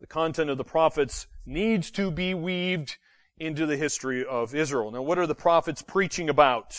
the 0.00 0.08
content 0.08 0.50
of 0.50 0.58
the 0.58 0.64
prophets 0.64 1.28
needs 1.46 1.90
to 1.92 2.10
be 2.10 2.34
weaved 2.34 2.96
into 3.38 3.64
the 3.64 3.76
history 3.76 4.24
of 4.24 4.52
Israel. 4.52 4.90
Now, 4.90 5.02
what 5.02 5.18
are 5.18 5.26
the 5.28 5.36
prophets 5.36 5.82
preaching 5.82 6.28
about? 6.28 6.76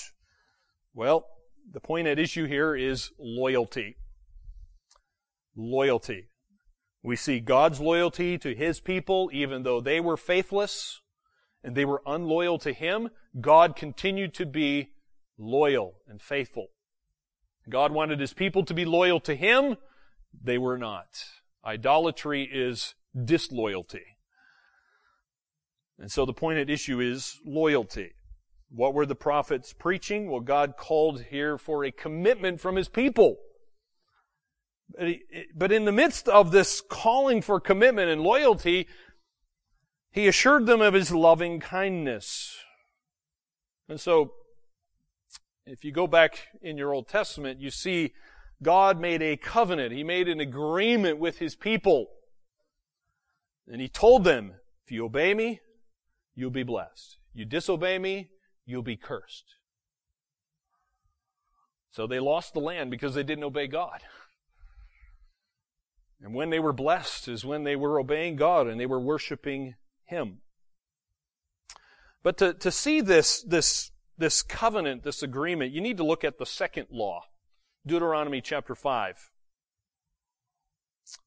Well, 0.93 1.25
the 1.71 1.79
point 1.79 2.07
at 2.07 2.19
issue 2.19 2.45
here 2.45 2.75
is 2.75 3.11
loyalty. 3.17 3.95
Loyalty. 5.55 6.29
We 7.03 7.15
see 7.15 7.39
God's 7.39 7.79
loyalty 7.79 8.37
to 8.37 8.53
His 8.53 8.79
people, 8.79 9.29
even 9.33 9.63
though 9.63 9.81
they 9.81 9.99
were 9.99 10.17
faithless 10.17 11.01
and 11.63 11.75
they 11.75 11.85
were 11.85 12.01
unloyal 12.05 12.57
to 12.59 12.73
Him, 12.73 13.09
God 13.39 13.75
continued 13.75 14.33
to 14.35 14.45
be 14.45 14.89
loyal 15.37 15.95
and 16.07 16.21
faithful. 16.21 16.67
God 17.69 17.91
wanted 17.91 18.19
His 18.19 18.33
people 18.33 18.63
to 18.65 18.73
be 18.73 18.85
loyal 18.85 19.19
to 19.21 19.35
Him. 19.35 19.77
They 20.43 20.57
were 20.57 20.77
not. 20.77 21.07
Idolatry 21.65 22.49
is 22.51 22.95
disloyalty. 23.25 24.17
And 25.99 26.11
so 26.11 26.25
the 26.25 26.33
point 26.33 26.57
at 26.57 26.69
issue 26.69 26.99
is 26.99 27.39
loyalty. 27.45 28.13
What 28.69 28.93
were 28.93 29.05
the 29.05 29.15
prophets 29.15 29.73
preaching? 29.73 30.29
Well, 30.29 30.39
God 30.39 30.77
called 30.77 31.23
here 31.29 31.57
for 31.57 31.83
a 31.83 31.91
commitment 31.91 32.59
from 32.59 32.75
His 32.75 32.89
people. 32.89 33.37
But 35.55 35.71
in 35.71 35.85
the 35.85 35.91
midst 35.91 36.27
of 36.27 36.51
this 36.51 36.81
calling 36.81 37.41
for 37.41 37.59
commitment 37.59 38.09
and 38.09 38.21
loyalty, 38.21 38.87
He 40.11 40.27
assured 40.27 40.65
them 40.65 40.81
of 40.81 40.93
His 40.93 41.11
loving 41.11 41.59
kindness. 41.59 42.57
And 43.87 43.99
so, 43.99 44.33
if 45.65 45.83
you 45.83 45.91
go 45.91 46.07
back 46.07 46.47
in 46.61 46.77
your 46.77 46.93
Old 46.93 47.07
Testament, 47.07 47.59
you 47.59 47.71
see 47.71 48.13
God 48.61 48.99
made 48.99 49.21
a 49.21 49.37
covenant. 49.37 49.93
He 49.93 50.03
made 50.03 50.27
an 50.27 50.39
agreement 50.39 51.19
with 51.19 51.39
His 51.39 51.55
people. 51.55 52.07
And 53.67 53.81
He 53.81 53.87
told 53.87 54.23
them, 54.23 54.53
if 54.85 54.91
you 54.91 55.05
obey 55.05 55.33
me, 55.33 55.61
you'll 56.35 56.51
be 56.51 56.63
blessed. 56.63 57.17
You 57.33 57.45
disobey 57.45 57.97
me, 57.99 58.29
you'll 58.65 58.81
be 58.83 58.97
cursed. 58.97 59.45
So 61.91 62.07
they 62.07 62.19
lost 62.19 62.53
the 62.53 62.59
land 62.59 62.89
because 62.89 63.15
they 63.15 63.23
didn't 63.23 63.43
obey 63.43 63.67
God. 63.67 64.01
And 66.23 66.33
when 66.35 66.49
they 66.49 66.59
were 66.59 66.73
blessed 66.73 67.27
is 67.27 67.43
when 67.43 67.63
they 67.63 67.75
were 67.75 67.99
obeying 67.99 68.35
God 68.35 68.67
and 68.67 68.79
they 68.79 68.85
were 68.85 68.99
worshiping 68.99 69.75
Him. 70.05 70.39
But 72.23 72.37
to, 72.37 72.53
to 72.53 72.71
see 72.71 73.01
this, 73.01 73.41
this, 73.41 73.91
this 74.17 74.43
covenant, 74.43 75.03
this 75.03 75.23
agreement, 75.23 75.71
you 75.71 75.81
need 75.81 75.97
to 75.97 76.03
look 76.03 76.23
at 76.23 76.37
the 76.37 76.45
second 76.45 76.87
law. 76.91 77.23
Deuteronomy 77.85 78.41
chapter 78.41 78.75
5. 78.75 79.31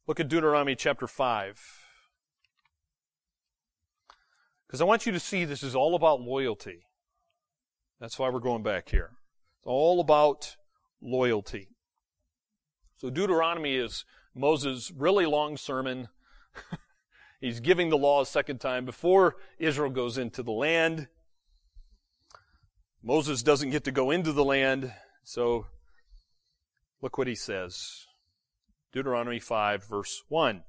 Look 0.06 0.20
at 0.20 0.28
Deuteronomy 0.28 0.76
chapter 0.76 1.08
5. 1.08 1.60
Because 4.66 4.80
I 4.80 4.84
want 4.84 5.06
you 5.06 5.12
to 5.12 5.20
see 5.20 5.44
this 5.44 5.64
is 5.64 5.74
all 5.74 5.96
about 5.96 6.20
loyalty. 6.20 6.86
That's 8.00 8.18
why 8.18 8.28
we're 8.28 8.40
going 8.40 8.62
back 8.62 8.88
here. 8.88 9.10
It's 9.58 9.66
all 9.66 10.00
about 10.00 10.56
loyalty. 11.00 11.68
So 12.96 13.10
Deuteronomy 13.10 13.76
is 13.76 14.04
Moses' 14.34 14.90
really 14.90 15.26
long 15.26 15.56
sermon. 15.56 16.08
He's 17.40 17.60
giving 17.60 17.90
the 17.90 17.98
law 17.98 18.22
a 18.22 18.26
second 18.26 18.58
time 18.58 18.84
before 18.84 19.36
Israel 19.58 19.90
goes 19.90 20.18
into 20.18 20.42
the 20.42 20.52
land. 20.52 21.08
Moses 23.02 23.42
doesn't 23.42 23.70
get 23.70 23.84
to 23.84 23.92
go 23.92 24.10
into 24.10 24.32
the 24.32 24.44
land, 24.44 24.92
so 25.22 25.66
look 27.02 27.18
what 27.18 27.26
he 27.26 27.34
says. 27.34 28.06
Deuteronomy 28.92 29.38
5 29.38 29.84
verse 29.86 30.22
1. 30.28 30.62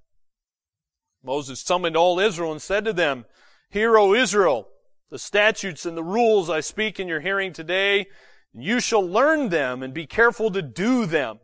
Moses 1.24 1.62
summoned 1.62 1.96
all 1.96 2.20
Israel 2.20 2.52
and 2.52 2.62
said 2.62 2.86
to 2.86 2.94
them, 2.94 3.26
Hear, 3.70 3.98
O 3.98 4.14
Israel, 4.14 4.68
the 5.10 5.18
statutes 5.18 5.86
and 5.86 5.96
the 5.96 6.04
rules 6.04 6.50
I 6.50 6.60
speak 6.60 7.00
in 7.00 7.08
your 7.08 7.22
hearing 7.22 7.54
today, 7.54 8.08
and 8.54 8.64
you 8.64 8.80
shall 8.80 9.06
learn 9.06 9.50
them 9.50 9.82
and 9.82 9.94
be 9.94 10.06
careful 10.06 10.52
to 10.52 10.62
do 10.62 11.06
them. 11.06 11.40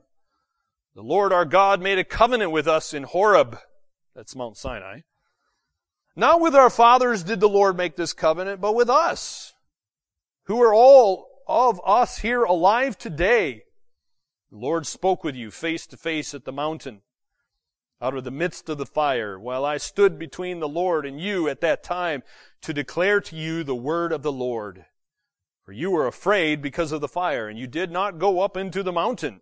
The 0.93 1.01
Lord 1.01 1.31
our 1.31 1.45
God 1.45 1.81
made 1.81 1.99
a 1.99 2.03
covenant 2.03 2.51
with 2.51 2.67
us 2.67 2.93
in 2.93 3.03
Horeb. 3.03 3.57
That's 4.13 4.35
Mount 4.35 4.57
Sinai. 4.57 5.01
Not 6.15 6.41
with 6.41 6.53
our 6.53 6.69
fathers 6.69 7.23
did 7.23 7.39
the 7.39 7.47
Lord 7.47 7.77
make 7.77 7.95
this 7.95 8.11
covenant, 8.11 8.59
but 8.59 8.75
with 8.75 8.89
us, 8.89 9.53
who 10.43 10.61
are 10.61 10.73
all 10.73 11.29
of 11.47 11.79
us 11.85 12.19
here 12.19 12.43
alive 12.43 12.97
today. 12.97 13.63
The 14.51 14.57
Lord 14.57 14.85
spoke 14.85 15.23
with 15.23 15.35
you 15.35 15.49
face 15.49 15.87
to 15.87 15.97
face 15.97 16.33
at 16.33 16.43
the 16.43 16.51
mountain 16.51 17.01
out 18.01 18.17
of 18.17 18.23
the 18.23 18.31
midst 18.31 18.67
of 18.67 18.77
the 18.77 18.85
fire, 18.85 19.39
while 19.39 19.63
I 19.63 19.77
stood 19.77 20.17
between 20.17 20.59
the 20.59 20.67
Lord 20.67 21.05
and 21.05 21.21
you 21.21 21.47
at 21.47 21.61
that 21.61 21.83
time 21.83 22.23
to 22.61 22.73
declare 22.73 23.21
to 23.21 23.35
you 23.35 23.63
the 23.63 23.75
word 23.75 24.11
of 24.11 24.23
the 24.23 24.31
Lord. 24.31 24.85
For 25.63 25.71
you 25.71 25.91
were 25.91 26.07
afraid 26.07 26.61
because 26.61 26.91
of 26.91 26.99
the 26.99 27.07
fire, 27.07 27.47
and 27.47 27.59
you 27.59 27.67
did 27.67 27.91
not 27.91 28.17
go 28.17 28.41
up 28.41 28.57
into 28.57 28.81
the 28.81 28.91
mountain. 28.91 29.41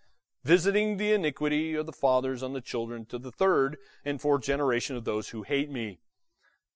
visiting 0.43 0.97
the 0.97 1.13
iniquity 1.13 1.75
of 1.75 1.85
the 1.85 1.91
fathers 1.91 2.41
on 2.41 2.53
the 2.53 2.61
children 2.61 3.05
to 3.05 3.17
the 3.17 3.31
third 3.31 3.77
and 4.03 4.19
fourth 4.19 4.43
generation 4.43 4.95
of 4.95 5.05
those 5.05 5.29
who 5.29 5.43
hate 5.43 5.71
me, 5.71 5.99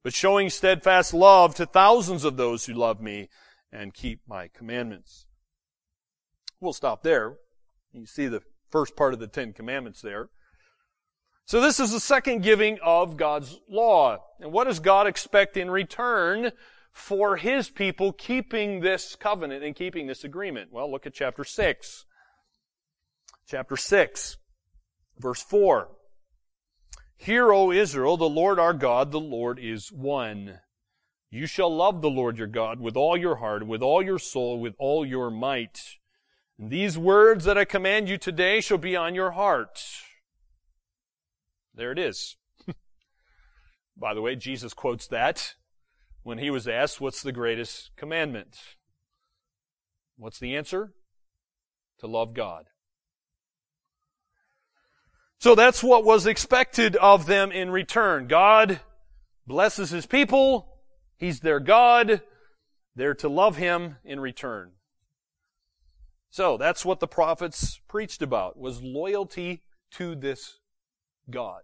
but 0.04 0.14
showing 0.14 0.50
steadfast 0.50 1.14
love 1.14 1.56
to 1.56 1.66
thousands 1.66 2.24
of 2.24 2.38
those 2.38 2.66
who 2.66 2.74
love 2.74 3.02
me 3.02 3.30
and 3.72 3.94
keep 3.94 4.22
my 4.28 4.48
commandments. 4.48 5.26
We'll 6.60 6.74
stop 6.74 7.04
there. 7.04 7.38
You 7.92 8.06
see 8.06 8.28
the 8.28 8.42
first 8.70 8.96
part 8.96 9.14
of 9.14 9.20
the 9.20 9.28
Ten 9.28 9.54
Commandments 9.54 10.02
there. 10.02 10.30
So 11.46 11.62
this 11.62 11.80
is 11.80 11.92
the 11.92 12.00
second 12.00 12.42
giving 12.42 12.80
of 12.84 13.18
God's 13.18 13.60
law. 13.70 14.18
And 14.40 14.52
what 14.52 14.66
does 14.66 14.80
God 14.80 15.06
expect 15.06 15.58
in 15.58 15.70
return 15.70 16.52
for 16.92 17.38
His 17.38 17.70
people 17.70 18.12
keeping 18.14 18.80
this 18.80 19.16
covenant 19.16 19.64
and 19.64 19.76
keeping 19.76 20.08
this 20.08 20.24
agreement? 20.24 20.72
Well, 20.72 20.90
look 20.90 21.06
at 21.06 21.14
chapter 21.14 21.44
6. 21.44 22.05
Chapter 23.48 23.78
6, 23.78 24.38
verse 25.20 25.44
4. 25.44 25.90
Hear, 27.18 27.54
O 27.54 27.72
Israel, 27.72 28.18
the 28.18 28.28
Lord 28.28 28.60
our 28.60 28.74
God, 28.74 29.12
the 29.12 29.20
Lord 29.20 29.60
is 29.60 29.92
one. 29.92 30.60
You 31.30 31.46
shall 31.46 31.74
love 31.76 32.02
the 32.02 32.10
Lord 32.10 32.38
your 32.38 32.48
God 32.48 32.80
with 32.80 32.98
all 32.98 33.16
your 33.16 33.36
heart, 33.36 33.68
with 33.68 33.82
all 33.82 34.02
your 34.02 34.18
soul, 34.18 34.60
with 34.60 34.74
all 34.80 35.06
your 35.06 35.30
might. 35.30 35.80
And 36.58 36.72
these 36.72 36.98
words 36.98 37.46
that 37.46 37.58
I 37.58 37.66
command 37.66 38.10
you 38.10 38.18
today 38.18 38.62
shall 38.62 38.78
be 38.78 38.96
on 38.96 39.14
your 39.14 39.32
heart. 39.32 39.80
There 41.74 41.92
it 41.92 42.00
is. 42.00 42.38
By 43.98 44.14
the 44.14 44.22
way, 44.22 44.36
Jesus 44.36 44.74
quotes 44.74 45.08
that 45.08 45.54
when 46.24 46.40
he 46.40 46.50
was 46.50 46.68
asked, 46.68 47.00
What's 47.00 47.22
the 47.22 47.32
greatest 47.32 47.92
commandment? 47.96 48.58
What's 50.18 50.40
the 50.40 50.56
answer? 50.56 50.94
To 52.00 52.08
love 52.08 52.34
God. 52.34 52.66
So 55.46 55.54
that's 55.54 55.84
what 55.84 56.04
was 56.04 56.26
expected 56.26 56.96
of 56.96 57.28
them 57.28 57.52
in 57.52 57.70
return. 57.70 58.26
God 58.26 58.80
blesses 59.46 59.92
his 59.92 60.08
people. 60.08 60.68
He's 61.18 61.42
their 61.42 61.60
God. 61.60 62.24
They're 62.96 63.14
to 63.14 63.30
love 63.30 63.56
him 63.56 63.98
in 64.04 64.20
return. 64.20 64.72
So 66.32 66.58
that's 66.58 66.84
what 66.84 67.00
the 67.00 67.08
prophets 67.08 67.80
preached 67.88 68.24
about, 68.24 68.58
was 68.58 68.82
loyalty 68.82 69.62
to 69.92 70.16
this 70.16 70.58
God. 71.30 71.62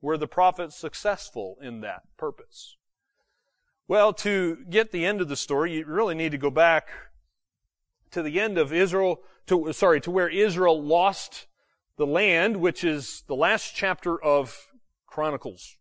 Were 0.00 0.16
the 0.16 0.28
prophets 0.28 0.76
successful 0.76 1.56
in 1.60 1.80
that 1.80 2.02
purpose? 2.16 2.76
Well, 3.88 4.12
to 4.12 4.58
get 4.70 4.92
the 4.92 5.04
end 5.04 5.20
of 5.20 5.28
the 5.28 5.34
story, 5.34 5.78
you 5.78 5.86
really 5.86 6.14
need 6.14 6.30
to 6.30 6.38
go 6.38 6.50
back 6.50 6.86
to 8.12 8.22
the 8.22 8.38
end 8.38 8.58
of 8.58 8.72
Israel, 8.72 9.22
to, 9.48 9.72
sorry, 9.72 10.00
to 10.02 10.12
where 10.12 10.28
Israel 10.28 10.80
lost 10.80 11.48
the 12.02 12.06
land, 12.06 12.56
which 12.56 12.82
is 12.82 13.22
the 13.28 13.36
last 13.36 13.76
chapter 13.76 14.20
of 14.20 14.66
Chronicles, 15.06 15.76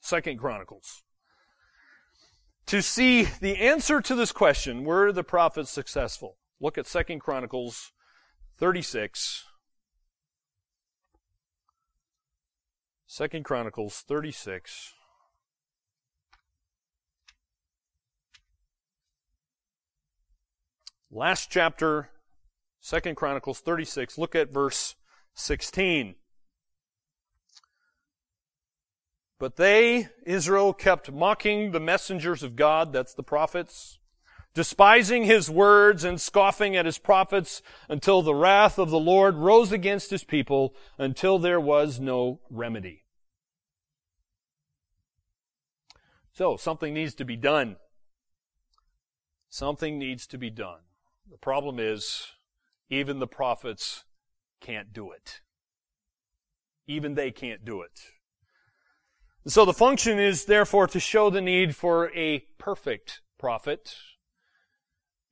Second 0.00 0.38
Chronicles. 0.38 1.02
To 2.68 2.80
see 2.80 3.24
the 3.24 3.58
answer 3.58 4.00
to 4.00 4.14
this 4.14 4.32
question, 4.32 4.84
were 4.84 5.12
the 5.12 5.22
prophets 5.22 5.70
successful? 5.70 6.38
Look 6.60 6.78
at 6.78 6.86
Second 6.86 7.18
Chronicles 7.18 7.92
36, 8.56 9.44
Second 13.06 13.44
Chronicles 13.44 14.02
36. 14.08 14.94
Last 21.10 21.50
chapter, 21.50 22.08
Second 22.80 23.16
Chronicles 23.16 23.60
36. 23.60 24.16
Look 24.16 24.34
at 24.34 24.50
verse 24.50 24.94
16. 25.34 26.14
But 29.38 29.56
they, 29.56 30.08
Israel, 30.24 30.72
kept 30.72 31.10
mocking 31.10 31.72
the 31.72 31.80
messengers 31.80 32.42
of 32.42 32.56
God, 32.56 32.92
that's 32.92 33.14
the 33.14 33.22
prophets, 33.22 33.98
despising 34.54 35.24
his 35.24 35.50
words 35.50 36.04
and 36.04 36.20
scoffing 36.20 36.76
at 36.76 36.86
his 36.86 36.98
prophets 36.98 37.60
until 37.88 38.22
the 38.22 38.34
wrath 38.34 38.78
of 38.78 38.90
the 38.90 38.98
Lord 38.98 39.36
rose 39.36 39.72
against 39.72 40.10
his 40.10 40.24
people 40.24 40.74
until 40.98 41.38
there 41.38 41.60
was 41.60 41.98
no 41.98 42.40
remedy. 42.48 43.02
So, 46.32 46.56
something 46.56 46.94
needs 46.94 47.14
to 47.16 47.24
be 47.24 47.36
done. 47.36 47.76
Something 49.50 49.98
needs 49.98 50.26
to 50.28 50.38
be 50.38 50.50
done. 50.50 50.80
The 51.30 51.36
problem 51.36 51.78
is, 51.78 52.28
even 52.88 53.18
the 53.18 53.26
prophets 53.26 54.04
can't 54.64 54.92
do 54.92 55.12
it. 55.12 55.40
Even 56.86 57.14
they 57.14 57.30
can't 57.30 57.64
do 57.64 57.82
it. 57.82 58.00
So 59.46 59.66
the 59.66 59.74
function 59.74 60.18
is 60.18 60.46
therefore 60.46 60.86
to 60.88 60.98
show 60.98 61.28
the 61.28 61.42
need 61.42 61.76
for 61.76 62.10
a 62.16 62.40
perfect 62.58 63.20
prophet. 63.38 63.94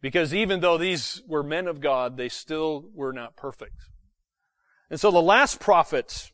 Because 0.02 0.34
even 0.34 0.60
though 0.60 0.76
these 0.76 1.22
were 1.26 1.42
men 1.42 1.66
of 1.66 1.80
God, 1.80 2.16
they 2.16 2.28
still 2.28 2.84
were 2.94 3.12
not 3.12 3.36
perfect. 3.36 3.88
And 4.90 5.00
so 5.00 5.10
the 5.10 5.22
last 5.22 5.60
prophet 5.60 6.30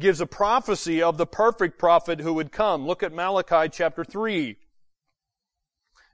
gives 0.00 0.20
a 0.20 0.26
prophecy 0.26 1.00
of 1.00 1.18
the 1.18 1.26
perfect 1.26 1.78
prophet 1.78 2.20
who 2.20 2.34
would 2.34 2.50
come. 2.50 2.86
Look 2.86 3.04
at 3.04 3.12
Malachi 3.12 3.68
chapter 3.70 4.02
3. 4.04 4.56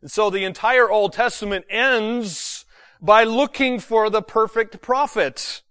And 0.03 0.11
so 0.11 0.29
the 0.29 0.45
entire 0.45 0.91
Old 0.91 1.15
Testament 1.15 1.65
ends 1.71 2.67
by 3.01 3.25
looking 3.25 3.81
for 3.81 4.11
the 4.11 4.21
perfect 4.21 4.83
prophet. 4.83 5.63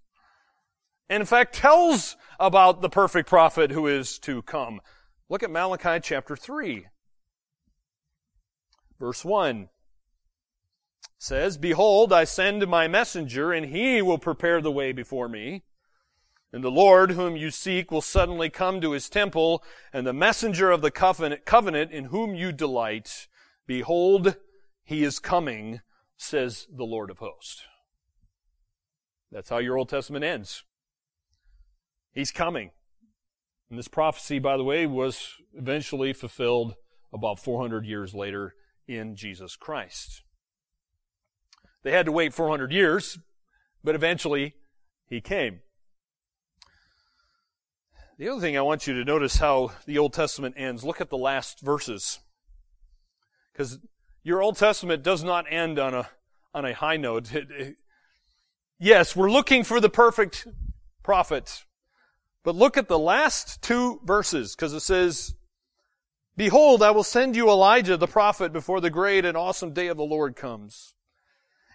In 1.09 1.25
fact 1.25 1.55
tells 1.55 2.17
about 2.39 2.81
the 2.81 2.89
perfect 2.89 3.29
prophet 3.29 3.71
who 3.71 3.87
is 3.87 4.19
to 4.19 4.41
come. 4.41 4.81
Look 5.29 5.43
at 5.43 5.51
Malachi 5.51 5.99
chapter 6.01 6.35
3. 6.35 6.87
Verse 8.99 9.23
1 9.23 9.69
says, 11.17 11.57
Behold, 11.57 12.13
I 12.13 12.23
send 12.25 12.67
my 12.67 12.87
messenger, 12.87 13.51
and 13.51 13.65
he 13.67 14.01
will 14.01 14.17
prepare 14.17 14.61
the 14.61 14.71
way 14.71 14.91
before 14.91 15.29
me. 15.29 15.63
And 16.53 16.63
the 16.63 16.71
Lord 16.71 17.11
whom 17.11 17.35
you 17.35 17.51
seek 17.51 17.91
will 17.91 18.01
suddenly 18.01 18.49
come 18.49 18.81
to 18.81 18.91
his 18.91 19.09
temple, 19.09 19.63
and 19.91 20.05
the 20.05 20.13
messenger 20.13 20.71
of 20.71 20.81
the 20.81 20.91
covenant, 20.91 21.45
covenant 21.45 21.91
in 21.91 22.05
whom 22.05 22.35
you 22.35 22.51
delight, 22.51 23.27
behold, 23.65 24.37
he 24.83 25.03
is 25.03 25.19
coming, 25.19 25.81
says 26.15 26.67
the 26.71 26.85
Lord 26.85 27.09
of 27.09 27.19
hosts. 27.19 27.63
That's 29.31 29.49
how 29.49 29.57
your 29.57 29.77
Old 29.77 29.89
Testament 29.89 30.23
ends. 30.23 30.63
He's 32.17 32.31
coming. 32.31 32.71
And 33.69 33.77
this 33.77 33.87
prophecy, 33.87 34.39
by 34.39 34.57
the 34.57 34.63
way, 34.63 34.87
was 34.87 35.33
eventually 35.53 36.13
fulfilled 36.13 36.73
about 37.13 37.37
400 37.37 37.85
years 37.85 38.15
later 38.15 38.55
in 38.87 39.15
Jesus 39.15 39.55
Christ. 39.55 40.23
They 41.83 41.91
had 41.91 42.07
to 42.07 42.11
wait 42.11 42.33
400 42.33 42.71
years, 42.71 43.19
but 43.83 43.93
eventually 43.93 44.55
he 45.05 45.21
came. 45.21 45.59
The 48.17 48.29
other 48.29 48.41
thing 48.41 48.57
I 48.57 48.61
want 48.61 48.87
you 48.87 48.95
to 48.95 49.05
notice 49.05 49.35
how 49.35 49.73
the 49.85 49.99
Old 49.99 50.13
Testament 50.13 50.55
ends. 50.57 50.83
Look 50.83 50.99
at 50.99 51.11
the 51.11 51.19
last 51.19 51.61
verses. 51.61 52.17
Because 53.53 53.77
your 54.23 54.41
Old 54.41 54.57
Testament 54.57 55.03
does 55.03 55.23
not 55.23 55.45
end 55.51 55.77
on 55.77 55.93
a, 55.93 56.09
on 56.51 56.65
a 56.65 56.73
high 56.73 56.97
note. 56.97 57.31
It, 57.35 57.47
it, 57.51 57.75
yes, 58.79 59.15
we're 59.15 59.29
looking 59.29 59.63
for 59.63 59.79
the 59.79 59.87
perfect 59.87 60.47
prophet. 61.03 61.63
But 62.47 62.55
look 62.55 62.77
at 62.77 62.87
the 62.87 62.97
last 62.97 63.61
two 63.61 63.99
verses, 64.05 64.55
because 64.55 64.71
it 64.71 64.79
says, 64.79 65.35
Behold, 66.37 66.81
I 66.81 66.91
will 66.91 67.03
send 67.03 67.35
you 67.35 67.49
Elijah 67.49 67.97
the 67.97 68.07
prophet 68.07 68.53
before 68.53 68.79
the 68.79 68.89
great 68.89 69.25
and 69.25 69.35
awesome 69.35 69.73
day 69.73 69.87
of 69.87 69.97
the 69.97 70.05
Lord 70.05 70.37
comes. 70.37 70.93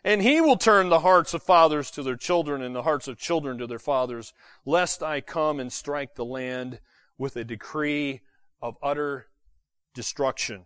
And 0.02 0.22
he 0.22 0.40
will 0.40 0.56
turn 0.56 0.88
the 0.88 1.00
hearts 1.00 1.34
of 1.34 1.42
fathers 1.42 1.90
to 1.90 2.02
their 2.02 2.16
children 2.16 2.62
and 2.62 2.74
the 2.74 2.84
hearts 2.84 3.06
of 3.06 3.18
children 3.18 3.58
to 3.58 3.66
their 3.66 3.78
fathers, 3.78 4.32
lest 4.64 5.02
I 5.02 5.20
come 5.20 5.60
and 5.60 5.70
strike 5.70 6.14
the 6.14 6.24
land 6.24 6.80
with 7.18 7.36
a 7.36 7.44
decree 7.44 8.22
of 8.62 8.78
utter 8.82 9.26
destruction. 9.92 10.64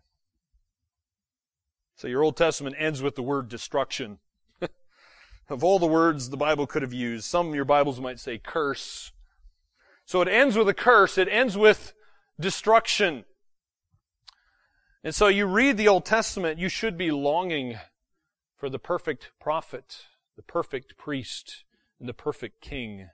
So 1.97 2.07
your 2.07 2.23
Old 2.23 2.37
Testament 2.37 2.77
ends 2.79 3.03
with 3.03 3.17
the 3.17 3.25
word 3.25 3.49
destruction. 3.49 4.21
of 5.49 5.65
all 5.65 5.81
the 5.81 5.87
words 5.87 6.31
the 6.31 6.37
Bible 6.37 6.69
could 6.69 6.83
have 6.83 6.93
used, 6.93 7.25
some 7.25 7.49
of 7.49 7.57
your 7.57 7.65
Bibles 7.65 8.01
might 8.01 8.21
say 8.21 8.39
curse. 8.39 9.11
So 10.07 10.23
it 10.23 10.29
ends 10.29 10.57
with 10.57 10.69
a 10.69 10.75
curse. 10.75 11.19
It 11.19 11.29
ends 11.29 11.59
with 11.59 11.93
destruction. 12.41 13.25
And 15.03 15.15
so 15.15 15.27
you 15.27 15.47
read 15.47 15.77
the 15.77 15.89
Old 15.89 16.05
Testament, 16.05 16.59
you 16.59 16.69
should 16.69 16.97
be 16.97 17.11
longing 17.11 17.79
for 18.57 18.71
the 18.71 18.79
perfect 18.79 19.33
prophet, 19.41 20.07
the 20.37 20.43
perfect 20.43 20.97
priest, 20.97 21.65
and 22.01 22.09
the 22.09 22.15
perfect 22.15 22.61
king. 22.61 23.09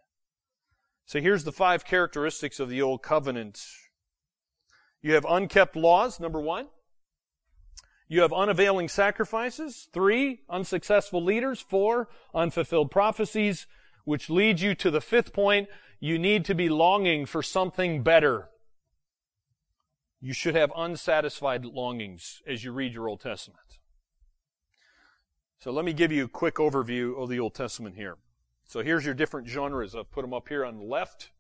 So 1.06 1.20
here's 1.20 1.44
the 1.44 1.52
five 1.52 1.84
characteristics 1.84 2.60
of 2.60 2.68
the 2.68 2.80
Old 2.80 3.02
Covenant. 3.02 3.60
You 5.00 5.14
have 5.14 5.26
unkept 5.28 5.74
laws, 5.76 6.20
number 6.20 6.40
one. 6.40 6.68
You 8.06 8.20
have 8.22 8.32
unavailing 8.32 8.88
sacrifices. 8.88 9.88
Three, 9.92 10.40
unsuccessful 10.48 11.24
leaders. 11.24 11.60
Four, 11.60 12.08
unfulfilled 12.34 12.90
prophecies, 12.90 13.66
which 14.04 14.30
leads 14.30 14.62
you 14.62 14.74
to 14.76 14.90
the 14.90 15.00
fifth 15.00 15.32
point 15.32 15.68
you 16.02 16.18
need 16.18 16.44
to 16.44 16.52
be 16.52 16.68
longing 16.68 17.24
for 17.26 17.44
something 17.44 18.02
better. 18.02 18.48
You 20.20 20.32
should 20.32 20.56
have 20.56 20.72
unsatisfied 20.76 21.64
longings 21.64 22.42
as 22.44 22.64
you 22.64 22.72
read 22.72 22.92
your 22.92 23.08
Old 23.08 23.20
Testament. 23.20 23.78
So 25.60 25.70
let 25.70 25.84
me 25.84 25.92
give 25.92 26.10
you 26.10 26.24
a 26.24 26.28
quick 26.28 26.56
overview 26.56 27.16
of 27.22 27.28
the 27.28 27.38
Old 27.38 27.54
Testament 27.54 27.94
here. 27.94 28.16
So 28.64 28.82
here's 28.82 29.04
your 29.04 29.14
different 29.14 29.46
genres. 29.46 29.94
I've 29.94 30.10
put 30.10 30.22
them 30.22 30.34
up 30.34 30.48
here 30.48 30.64
on 30.64 30.76
the 30.76 30.84
left. 30.84 31.30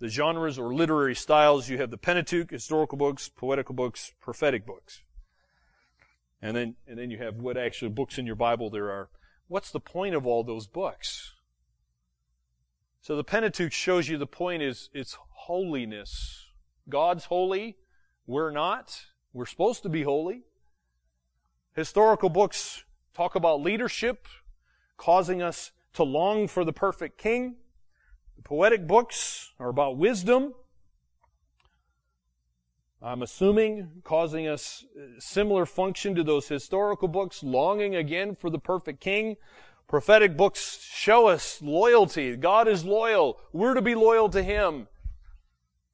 The 0.00 0.08
genres 0.08 0.58
or 0.58 0.74
literary 0.74 1.14
styles, 1.14 1.68
you 1.68 1.78
have 1.78 1.92
the 1.92 1.96
Pentateuch, 1.96 2.50
historical 2.50 2.98
books, 2.98 3.28
poetical 3.28 3.76
books, 3.76 4.12
prophetic 4.20 4.66
books. 4.66 5.02
And 6.42 6.56
then, 6.56 6.74
and 6.88 6.98
then 6.98 7.12
you 7.12 7.18
have 7.18 7.36
what 7.36 7.56
actual 7.56 7.90
books 7.90 8.18
in 8.18 8.26
your 8.26 8.34
Bible 8.34 8.70
there 8.70 8.90
are. 8.90 9.08
What's 9.46 9.70
the 9.70 9.78
point 9.78 10.16
of 10.16 10.26
all 10.26 10.42
those 10.42 10.66
books? 10.66 11.34
So 13.02 13.16
the 13.16 13.24
Pentateuch 13.24 13.72
shows 13.72 14.08
you 14.08 14.18
the 14.18 14.26
point 14.26 14.62
is 14.62 14.90
it's 14.92 15.16
holiness. 15.30 16.48
God's 16.88 17.24
holy. 17.24 17.78
We're 18.26 18.50
not. 18.50 19.06
We're 19.32 19.46
supposed 19.46 19.82
to 19.84 19.88
be 19.88 20.02
holy. 20.02 20.42
Historical 21.74 22.28
books 22.28 22.84
talk 23.14 23.34
about 23.36 23.62
leadership, 23.62 24.28
causing 24.96 25.40
us 25.40 25.72
to 25.94 26.02
long 26.02 26.46
for 26.46 26.64
the 26.64 26.72
perfect 26.72 27.16
king. 27.16 27.56
The 28.36 28.42
poetic 28.42 28.86
books 28.86 29.52
are 29.58 29.68
about 29.68 29.96
wisdom. 29.96 30.54
I'm 33.02 33.22
assuming 33.22 34.02
causing 34.04 34.46
us 34.46 34.84
similar 35.18 35.64
function 35.64 36.14
to 36.16 36.22
those 36.22 36.48
historical 36.48 37.08
books, 37.08 37.42
longing 37.42 37.96
again 37.96 38.36
for 38.36 38.50
the 38.50 38.58
perfect 38.58 39.00
king. 39.00 39.36
Prophetic 39.90 40.36
books 40.36 40.88
show 40.88 41.26
us 41.26 41.60
loyalty. 41.60 42.36
God 42.36 42.68
is 42.68 42.84
loyal. 42.84 43.40
We're 43.52 43.74
to 43.74 43.82
be 43.82 43.96
loyal 43.96 44.28
to 44.28 44.40
Him. 44.40 44.86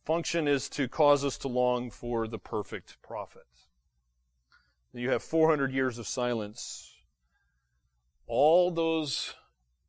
Function 0.05 0.47
is 0.47 0.69
to 0.69 0.87
cause 0.87 1.25
us 1.25 1.39
to 1.39 1.49
long 1.49 1.91
for 1.91 2.29
the 2.29 2.39
perfect 2.39 3.01
prophet. 3.01 3.47
You 4.93 5.09
have 5.09 5.23
400 5.23 5.73
years 5.73 5.99
of 5.99 6.07
silence. 6.07 6.93
All 8.27 8.71
those 8.71 9.33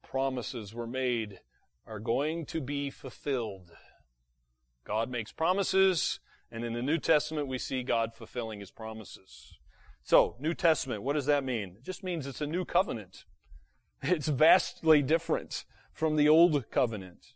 promises 0.02 0.74
were 0.74 0.88
made 0.88 1.42
are 1.86 2.00
going 2.00 2.46
to 2.46 2.62
be 2.62 2.90
fulfilled. 2.90 3.74
God 4.86 5.10
makes 5.10 5.34
promises, 5.34 6.22
and 6.50 6.64
in 6.64 6.72
the 6.72 6.82
New 6.82 6.98
Testament 6.98 7.50
we 7.50 7.58
see 7.58 7.84
God 7.84 8.14
fulfilling 8.16 8.62
His 8.62 8.72
promises. 8.72 9.56
So, 10.02 10.38
New 10.40 10.54
Testament, 10.54 11.04
what 11.04 11.14
does 11.14 11.26
that 11.26 11.44
mean? 11.44 11.76
It 11.76 11.84
just 11.84 12.06
means 12.06 12.26
it's 12.26 12.40
a 12.40 12.48
new 12.48 12.64
covenant. 12.64 13.26
It's 14.04 14.28
vastly 14.28 15.02
different 15.02 15.66
from 15.92 16.16
the 16.16 16.30
Old 16.30 16.70
Covenant. 16.70 17.34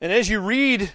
And 0.00 0.12
as 0.12 0.28
you 0.28 0.40
read 0.40 0.92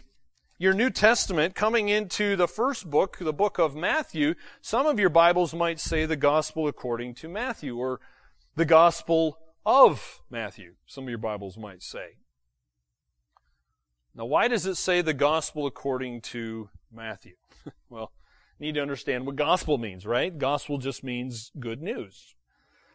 your 0.60 0.74
New 0.74 0.90
Testament 0.90 1.56
coming 1.56 1.90
into 1.90 2.36
the 2.36 2.48
first 2.48 2.90
book, 2.90 3.18
the 3.20 3.34
book 3.34 3.58
of 3.58 3.76
Matthew, 3.76 4.36
some 4.62 4.86
of 4.86 5.00
your 5.00 5.10
Bibles 5.10 5.54
might 5.54 5.80
say 5.80 6.06
the 6.06 6.16
Gospel 6.16 6.68
according 6.68 7.16
to 7.16 7.28
Matthew 7.28 7.78
or 7.78 8.00
the 8.56 8.66
Gospel 8.66 9.40
of 9.66 10.22
Matthew. 10.30 10.74
Some 10.86 11.06
of 11.06 11.10
your 11.10 11.18
Bibles 11.18 11.58
might 11.58 11.82
say. 11.82 12.18
Now, 14.16 14.26
why 14.26 14.48
does 14.48 14.66
it 14.66 14.76
say 14.76 15.02
the 15.02 15.14
gospel 15.14 15.66
according 15.66 16.22
to 16.22 16.70
Matthew? 16.92 17.36
well, 17.90 18.12
you 18.58 18.66
need 18.66 18.76
to 18.76 18.82
understand 18.82 19.26
what 19.26 19.36
gospel 19.36 19.78
means, 19.78 20.06
right? 20.06 20.36
Gospel 20.38 20.78
just 20.78 21.04
means 21.04 21.52
good 21.60 21.82
news. 21.82 22.36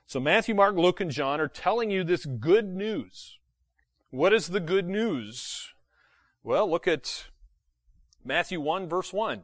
So 0.07 0.21
Matthew, 0.21 0.55
Mark, 0.55 0.77
Luke, 0.77 1.01
and 1.01 1.11
John 1.11 1.41
are 1.41 1.49
telling 1.49 1.91
you 1.91 2.05
this 2.05 2.27
good 2.27 2.67
news. 2.67 3.39
What 4.11 4.33
is 4.33 4.49
the 4.49 4.61
good 4.61 4.89
news? 4.89 5.75
Well, 6.43 6.71
look 6.71 6.87
at 6.87 7.27
Matthew 8.25 8.61
1 8.61 8.89
verse 8.89 9.13
1. 9.13 9.43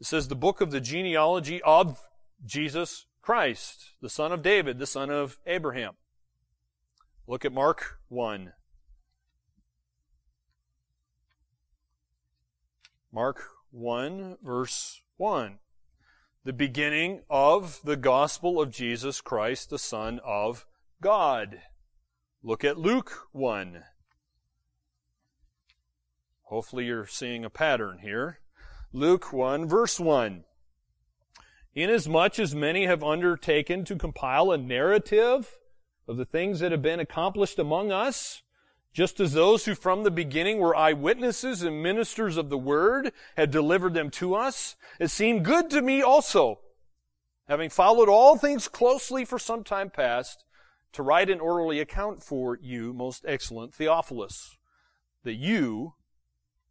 It 0.00 0.06
says 0.06 0.28
the 0.28 0.34
book 0.34 0.60
of 0.60 0.70
the 0.70 0.80
genealogy 0.80 1.62
of 1.62 2.00
Jesus 2.44 3.06
Christ, 3.22 3.92
the 4.00 4.10
son 4.10 4.32
of 4.32 4.42
David, 4.42 4.78
the 4.78 4.86
son 4.86 5.10
of 5.10 5.38
Abraham. 5.46 5.94
Look 7.28 7.44
at 7.44 7.52
Mark 7.52 8.00
1. 8.08 8.52
Mark 13.12 13.44
1 13.70 14.38
verse 14.42 15.02
1. 15.16 15.58
The 16.44 16.52
beginning 16.52 17.22
of 17.30 17.78
the 17.84 17.96
gospel 17.96 18.60
of 18.60 18.72
Jesus 18.72 19.20
Christ, 19.20 19.70
the 19.70 19.78
son 19.78 20.20
of 20.24 20.66
God. 21.00 21.60
Look 22.42 22.64
at 22.64 22.76
Luke 22.76 23.28
1. 23.30 23.84
Hopefully 26.46 26.86
you're 26.86 27.06
seeing 27.06 27.44
a 27.44 27.50
pattern 27.50 27.98
here. 28.02 28.40
Luke 28.92 29.32
1 29.32 29.68
verse 29.68 30.00
1. 30.00 30.42
Inasmuch 31.76 32.40
as 32.40 32.56
many 32.56 32.86
have 32.86 33.04
undertaken 33.04 33.84
to 33.84 33.94
compile 33.94 34.50
a 34.50 34.58
narrative 34.58 35.58
of 36.08 36.16
the 36.16 36.24
things 36.24 36.58
that 36.58 36.72
have 36.72 36.82
been 36.82 36.98
accomplished 36.98 37.60
among 37.60 37.92
us, 37.92 38.42
just 38.92 39.20
as 39.20 39.32
those 39.32 39.64
who 39.64 39.74
from 39.74 40.02
the 40.02 40.10
beginning 40.10 40.58
were 40.58 40.76
eyewitnesses 40.76 41.62
and 41.62 41.82
ministers 41.82 42.36
of 42.36 42.50
the 42.50 42.58
word 42.58 43.12
had 43.36 43.50
delivered 43.50 43.94
them 43.94 44.10
to 44.10 44.34
us, 44.34 44.76
it 45.00 45.08
seemed 45.08 45.44
good 45.44 45.70
to 45.70 45.80
me 45.80 46.02
also, 46.02 46.60
having 47.48 47.70
followed 47.70 48.08
all 48.08 48.36
things 48.36 48.68
closely 48.68 49.24
for 49.24 49.38
some 49.38 49.64
time 49.64 49.90
past, 49.90 50.44
to 50.92 51.02
write 51.02 51.30
an 51.30 51.40
orderly 51.40 51.80
account 51.80 52.22
for 52.22 52.58
you, 52.60 52.92
most 52.92 53.24
excellent 53.26 53.74
Theophilus, 53.74 54.58
that 55.24 55.34
you 55.34 55.94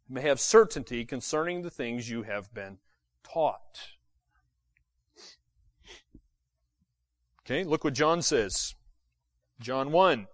may 0.08 0.20
have 0.22 0.38
certainty 0.38 1.04
concerning 1.04 1.62
the 1.62 1.70
things 1.70 2.08
you 2.08 2.22
have 2.22 2.54
been 2.54 2.78
taught. 3.24 3.80
Okay, 7.44 7.64
look 7.64 7.82
what 7.82 7.94
John 7.94 8.22
says. 8.22 8.76
John 9.60 9.90
1. 9.90 10.28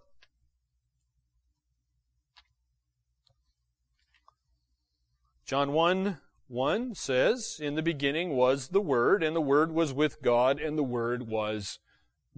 John 5.49 5.71
1 5.71 6.19
1 6.47 6.93
says, 6.93 7.59
In 7.59 7.73
the 7.73 7.81
beginning 7.81 8.35
was 8.35 8.67
the 8.67 8.79
Word, 8.79 9.23
and 9.23 9.35
the 9.35 9.41
Word 9.41 9.71
was 9.71 9.91
with 9.91 10.21
God, 10.21 10.59
and 10.59 10.77
the 10.77 10.83
Word 10.83 11.27
was 11.27 11.79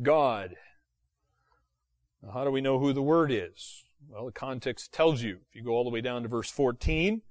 God. 0.02 0.56
Now, 2.24 2.32
how 2.32 2.46
do 2.46 2.52
we 2.52 2.62
know 2.62 2.80
who 2.80 2.94
the 2.94 3.02
Word 3.02 3.30
is? 3.30 3.84
Well, 4.08 4.28
the 4.28 4.32
context 4.32 4.94
tells 4.94 5.24
you. 5.24 5.40
If 5.50 5.58
you 5.58 5.62
go 5.62 5.72
all 5.72 5.84
the 5.84 5.90
way 5.90 6.00
down 6.00 6.24
to 6.24 6.30
verse 6.30 6.50
14, 6.50 7.22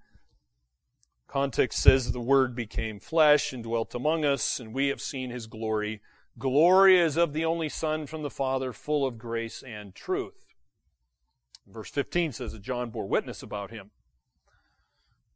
context 1.27 1.83
says 1.83 2.13
the 2.13 2.21
Word 2.21 2.55
became 2.55 3.01
flesh 3.01 3.55
and 3.55 3.65
dwelt 3.65 3.95
among 3.95 4.23
us, 4.23 4.61
and 4.61 4.75
we 4.75 4.89
have 4.89 5.01
seen 5.01 5.31
His 5.31 5.47
glory. 5.47 6.03
Glory 6.39 6.99
is 6.99 7.17
of 7.17 7.33
the 7.33 7.47
only 7.47 7.71
Son 7.71 8.07
from 8.07 8.23
the 8.23 8.29
Father, 8.29 8.75
full 8.75 9.07
of 9.07 9.17
grace 9.17 9.63
and 9.63 9.95
truth. 9.95 10.45
Verse 11.67 11.89
15 11.89 12.33
says 12.33 12.53
that 12.53 12.61
John 12.61 12.91
bore 12.91 13.09
witness 13.09 13.43
about 13.43 13.71
Him, 13.71 13.93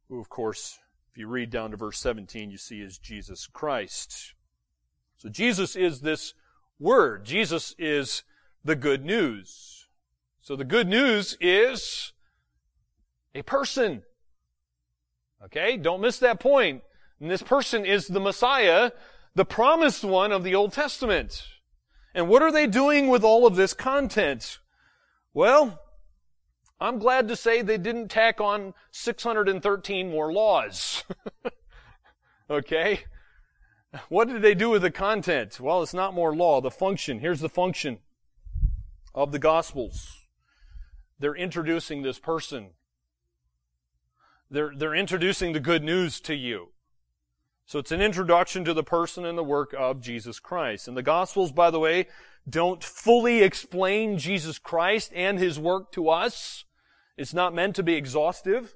who, 0.09 0.19
of 0.19 0.29
course, 0.29 0.79
if 1.11 1.17
you 1.17 1.27
read 1.27 1.49
down 1.49 1.71
to 1.71 1.77
verse 1.77 1.99
17, 1.99 2.51
you 2.51 2.57
see 2.57 2.81
is 2.81 2.97
Jesus 2.97 3.47
Christ. 3.47 4.33
So 5.17 5.29
Jesus 5.29 5.75
is 5.75 6.01
this 6.01 6.33
Word. 6.79 7.23
Jesus 7.23 7.73
is 7.79 8.23
the 8.63 8.75
good 8.75 9.05
news. 9.05 9.87
So 10.41 10.55
the 10.55 10.65
good 10.65 10.87
news 10.87 11.37
is 11.39 12.11
a 13.33 13.41
person. 13.43 14.03
Okay? 15.43 15.77
Don't 15.77 16.01
miss 16.01 16.19
that 16.19 16.39
point. 16.39 16.83
And 17.19 17.31
this 17.31 17.41
person 17.41 17.85
is 17.85 18.07
the 18.07 18.19
Messiah, 18.19 18.91
the 19.35 19.45
promised 19.45 20.03
one 20.03 20.31
of 20.31 20.43
the 20.43 20.55
Old 20.55 20.73
Testament. 20.73 21.45
And 22.13 22.27
what 22.27 22.41
are 22.41 22.51
they 22.51 22.67
doing 22.67 23.07
with 23.07 23.23
all 23.23 23.47
of 23.47 23.55
this 23.55 23.73
content? 23.73 24.59
Well, 25.33 25.79
I'm 26.79 26.99
glad 26.99 27.27
to 27.29 27.35
say 27.35 27.61
they 27.61 27.77
didn't 27.77 28.09
tack 28.09 28.41
on 28.41 28.73
613 28.91 30.09
more 30.09 30.33
laws. 30.33 31.03
okay? 32.49 33.01
What 34.09 34.27
did 34.27 34.41
they 34.41 34.55
do 34.55 34.69
with 34.69 34.81
the 34.81 34.91
content? 34.91 35.59
Well, 35.59 35.81
it's 35.81 35.93
not 35.93 36.13
more 36.13 36.35
law. 36.35 36.59
The 36.59 36.71
function. 36.71 37.19
Here's 37.19 37.39
the 37.39 37.49
function 37.49 37.99
of 39.13 39.31
the 39.31 39.39
Gospels. 39.39 40.27
They're 41.19 41.35
introducing 41.35 42.01
this 42.01 42.19
person. 42.19 42.71
They're, 44.51 44.73
they're 44.75 44.95
introducing 44.95 45.53
the 45.53 45.59
good 45.61 45.83
news 45.83 46.19
to 46.21 46.35
you. 46.35 46.69
So 47.65 47.79
it's 47.79 47.91
an 47.91 48.01
introduction 48.01 48.63
to 48.65 48.73
the 48.73 48.83
person 48.83 49.25
and 49.25 49.37
the 49.37 49.43
work 49.43 49.73
of 49.77 50.01
Jesus 50.01 50.39
Christ. 50.39 50.87
And 50.87 50.95
the 50.95 51.01
Gospels, 51.01 51.51
by 51.51 51.71
the 51.71 51.79
way, 51.79 52.07
don't 52.47 52.83
fully 52.83 53.41
explain 53.41 54.17
Jesus 54.17 54.59
Christ 54.59 55.11
and 55.15 55.39
His 55.39 55.59
work 55.59 55.91
to 55.93 56.09
us. 56.09 56.65
It's 57.17 57.33
not 57.33 57.53
meant 57.53 57.75
to 57.75 57.83
be 57.83 57.95
exhaustive. 57.95 58.75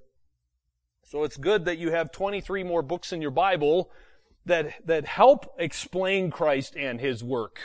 So 1.04 1.24
it's 1.24 1.38
good 1.38 1.66
that 1.66 1.78
you 1.78 1.92
have 1.92 2.12
23 2.12 2.64
more 2.64 2.82
books 2.82 3.12
in 3.12 3.22
your 3.22 3.32
Bible 3.32 3.92
that, 4.46 4.86
that 4.86 5.06
help 5.06 5.54
explain 5.58 6.32
Christ 6.32 6.76
and 6.76 7.00
His 7.00 7.24
work. 7.24 7.60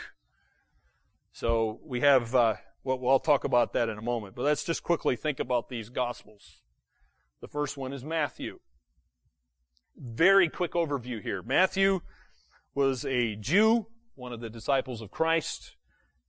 So 1.31 1.79
we 1.83 2.01
have, 2.01 2.33
uh, 2.33 2.55
well, 2.83 2.99
I'll 3.07 3.19
talk 3.19 3.43
about 3.43 3.73
that 3.73 3.89
in 3.89 3.97
a 3.97 4.01
moment, 4.01 4.35
but 4.35 4.43
let's 4.43 4.63
just 4.63 4.83
quickly 4.83 5.15
think 5.15 5.39
about 5.39 5.69
these 5.69 5.89
Gospels. 5.89 6.61
The 7.41 7.47
first 7.47 7.77
one 7.77 7.93
is 7.93 8.03
Matthew. 8.03 8.59
Very 9.97 10.49
quick 10.49 10.71
overview 10.71 11.21
here. 11.21 11.41
Matthew 11.41 12.01
was 12.73 13.05
a 13.05 13.35
Jew, 13.35 13.87
one 14.15 14.33
of 14.33 14.39
the 14.39 14.49
disciples 14.49 15.01
of 15.01 15.11
Christ. 15.11 15.75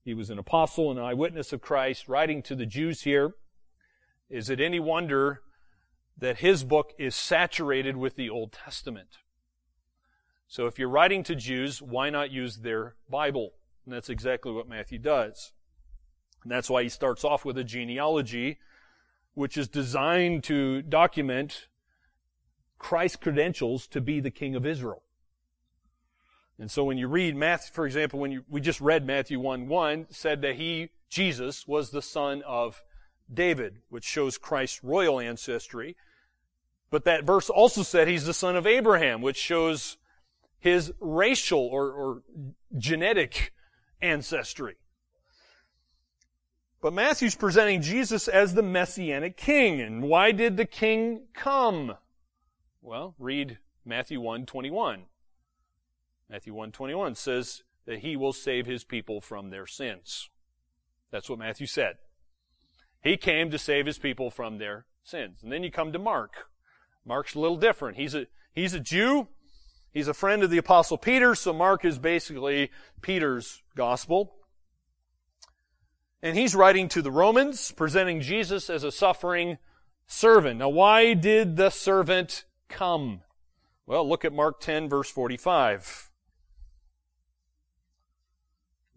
He 0.07 0.13
was 0.13 0.29
an 0.29 0.39
apostle 0.39 0.89
and 0.89 0.97
an 0.97 1.05
eyewitness 1.05 1.51
of 1.51 1.59
Christ, 1.59 2.07
writing 2.07 2.41
to 2.43 2.55
the 2.55 2.65
Jews 2.65 3.01
here. 3.01 3.35
Is 4.29 4.49
it 4.49 4.61
any 4.61 4.79
wonder 4.79 5.41
that 6.17 6.37
his 6.37 6.63
book 6.63 6.93
is 6.97 7.13
saturated 7.13 7.97
with 7.97 8.15
the 8.15 8.29
Old 8.29 8.53
Testament? 8.53 9.17
So 10.47 10.65
if 10.65 10.79
you're 10.79 10.87
writing 10.87 11.23
to 11.23 11.35
Jews, 11.35 11.81
why 11.81 12.09
not 12.09 12.31
use 12.31 12.59
their 12.59 12.95
Bible? 13.09 13.55
And 13.83 13.93
that's 13.93 14.07
exactly 14.07 14.53
what 14.53 14.69
Matthew 14.69 14.97
does. 14.97 15.51
And 16.41 16.53
that's 16.53 16.69
why 16.69 16.83
he 16.83 16.89
starts 16.89 17.25
off 17.25 17.43
with 17.43 17.57
a 17.57 17.65
genealogy, 17.65 18.59
which 19.33 19.57
is 19.57 19.67
designed 19.67 20.45
to 20.45 20.83
document 20.83 21.67
Christ's 22.79 23.17
credentials 23.17 23.87
to 23.87 23.99
be 23.99 24.21
the 24.21 24.31
King 24.31 24.55
of 24.55 24.65
Israel. 24.65 25.03
And 26.59 26.71
so 26.71 26.83
when 26.83 26.97
you 26.97 27.07
read 27.07 27.35
Matthew, 27.35 27.71
for 27.73 27.85
example, 27.85 28.19
when 28.19 28.31
you, 28.31 28.43
we 28.49 28.61
just 28.61 28.81
read 28.81 29.05
Matthew 29.05 29.39
1 29.39 29.67
1, 29.67 30.07
said 30.09 30.41
that 30.41 30.55
he, 30.55 30.89
Jesus, 31.09 31.67
was 31.67 31.91
the 31.91 32.01
son 32.01 32.41
of 32.47 32.83
David, 33.31 33.79
which 33.89 34.03
shows 34.03 34.37
Christ's 34.37 34.83
royal 34.83 35.19
ancestry. 35.19 35.95
But 36.89 37.05
that 37.05 37.25
verse 37.25 37.49
also 37.49 37.83
said 37.83 38.07
he's 38.07 38.25
the 38.25 38.33
son 38.33 38.55
of 38.55 38.65
Abraham, 38.65 39.21
which 39.21 39.37
shows 39.37 39.97
his 40.59 40.91
racial 40.99 41.59
or, 41.59 41.91
or 41.91 42.23
genetic 42.77 43.53
ancestry. 44.01 44.75
But 46.81 46.93
Matthew's 46.93 47.35
presenting 47.35 47.81
Jesus 47.81 48.27
as 48.27 48.53
the 48.53 48.63
messianic 48.63 49.35
king. 49.35 49.81
And 49.81 50.03
why 50.03 50.31
did 50.31 50.57
the 50.57 50.65
king 50.65 51.27
come? 51.33 51.95
Well, 52.81 53.15
read 53.19 53.57
Matthew 53.83 54.21
1:21. 54.21 55.05
Matthew 56.29 56.53
121 56.53 57.15
says 57.15 57.63
that 57.85 57.99
he 57.99 58.15
will 58.15 58.33
save 58.33 58.65
his 58.65 58.83
people 58.83 59.21
from 59.21 59.49
their 59.49 59.65
sins. 59.65 60.29
That's 61.11 61.29
what 61.29 61.39
Matthew 61.39 61.67
said. 61.67 61.95
He 63.01 63.15
came 63.15 63.49
to 63.51 63.57
save 63.57 63.85
his 63.85 63.97
people 63.97 64.29
from 64.29 64.57
their 64.57 64.85
sins. 65.03 65.41
And 65.41 65.51
then 65.51 65.63
you 65.63 65.71
come 65.71 65.93
to 65.93 65.99
Mark. 65.99 66.33
Mark's 67.05 67.35
a 67.35 67.39
little 67.39 67.57
different. 67.57 67.97
He's 67.97 68.13
a 68.13 68.27
he's 68.53 68.73
a 68.73 68.79
Jew. 68.79 69.27
He's 69.93 70.09
a 70.09 70.13
friend 70.13 70.43
of 70.43 70.51
the 70.51 70.57
Apostle 70.57 70.97
Peter, 70.97 71.33
so 71.33 71.53
Mark 71.53 71.85
is 71.85 71.97
basically 71.97 72.69
Peter's 73.01 73.63
gospel. 73.75 74.35
And 76.21 76.37
he's 76.37 76.53
writing 76.53 76.89
to 76.89 77.01
the 77.01 77.11
Romans, 77.11 77.71
presenting 77.71 78.21
Jesus 78.21 78.69
as 78.69 78.83
a 78.83 78.91
suffering 78.91 79.57
servant. 80.05 80.59
Now, 80.59 80.69
why 80.69 81.13
did 81.13 81.55
the 81.55 81.69
servant 81.69 82.45
come? 82.67 83.21
Well, 83.85 84.07
look 84.07 84.25
at 84.25 84.33
Mark 84.33 84.59
10, 84.59 84.89
verse 84.89 85.09
45. 85.09 86.06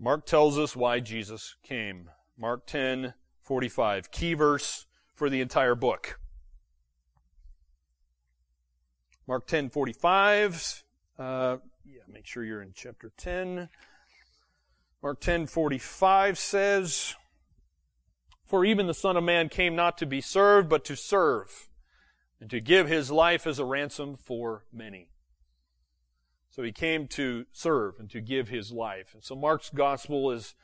Mark 0.03 0.24
tells 0.24 0.59
us 0.59 0.74
why 0.74 0.98
Jesus 0.98 1.57
came. 1.62 2.09
Mark 2.38 2.66
10, 2.66 3.12
45. 3.42 4.11
Key 4.11 4.32
verse 4.32 4.86
for 5.14 5.28
the 5.28 5.42
entire 5.42 5.74
book. 5.74 6.18
Mark 9.28 9.46
10, 9.46 9.70
Uh, 11.18 11.59
yeah, 11.84 12.01
make 12.09 12.26
sure 12.26 12.42
you're 12.42 12.62
in 12.62 12.72
chapter 12.74 13.12
10. 13.18 13.68
Mark 15.03 15.20
10, 15.20 15.46
45 15.46 16.38
says, 16.38 17.14
For 18.46 18.64
even 18.64 18.86
the 18.86 18.94
Son 18.94 19.18
of 19.18 19.24
Man 19.24 19.51
came 19.51 19.76
not 19.76 19.98
to 19.98 20.07
be 20.07 20.22
served, 20.22 20.70
but 20.70 20.82
to 20.86 20.96
serve, 20.96 21.68
and 22.40 22.48
to 22.48 22.59
give 22.59 22.88
his 22.88 23.11
life 23.11 23.46
as 23.46 23.59
a 23.59 23.66
ransom 23.66 24.16
for 24.16 24.64
many. 24.72 25.11
So 26.51 26.62
he 26.62 26.72
came 26.72 27.07
to 27.09 27.46
serve 27.53 27.94
and 28.01 28.11
to 28.11 28.20
give 28.20 28.48
his 28.48 28.72
life. 28.72 29.14
And 29.14 29.22
so 29.22 29.36
Mark's 29.36 29.70
gospel 29.70 30.32
is 30.32 30.55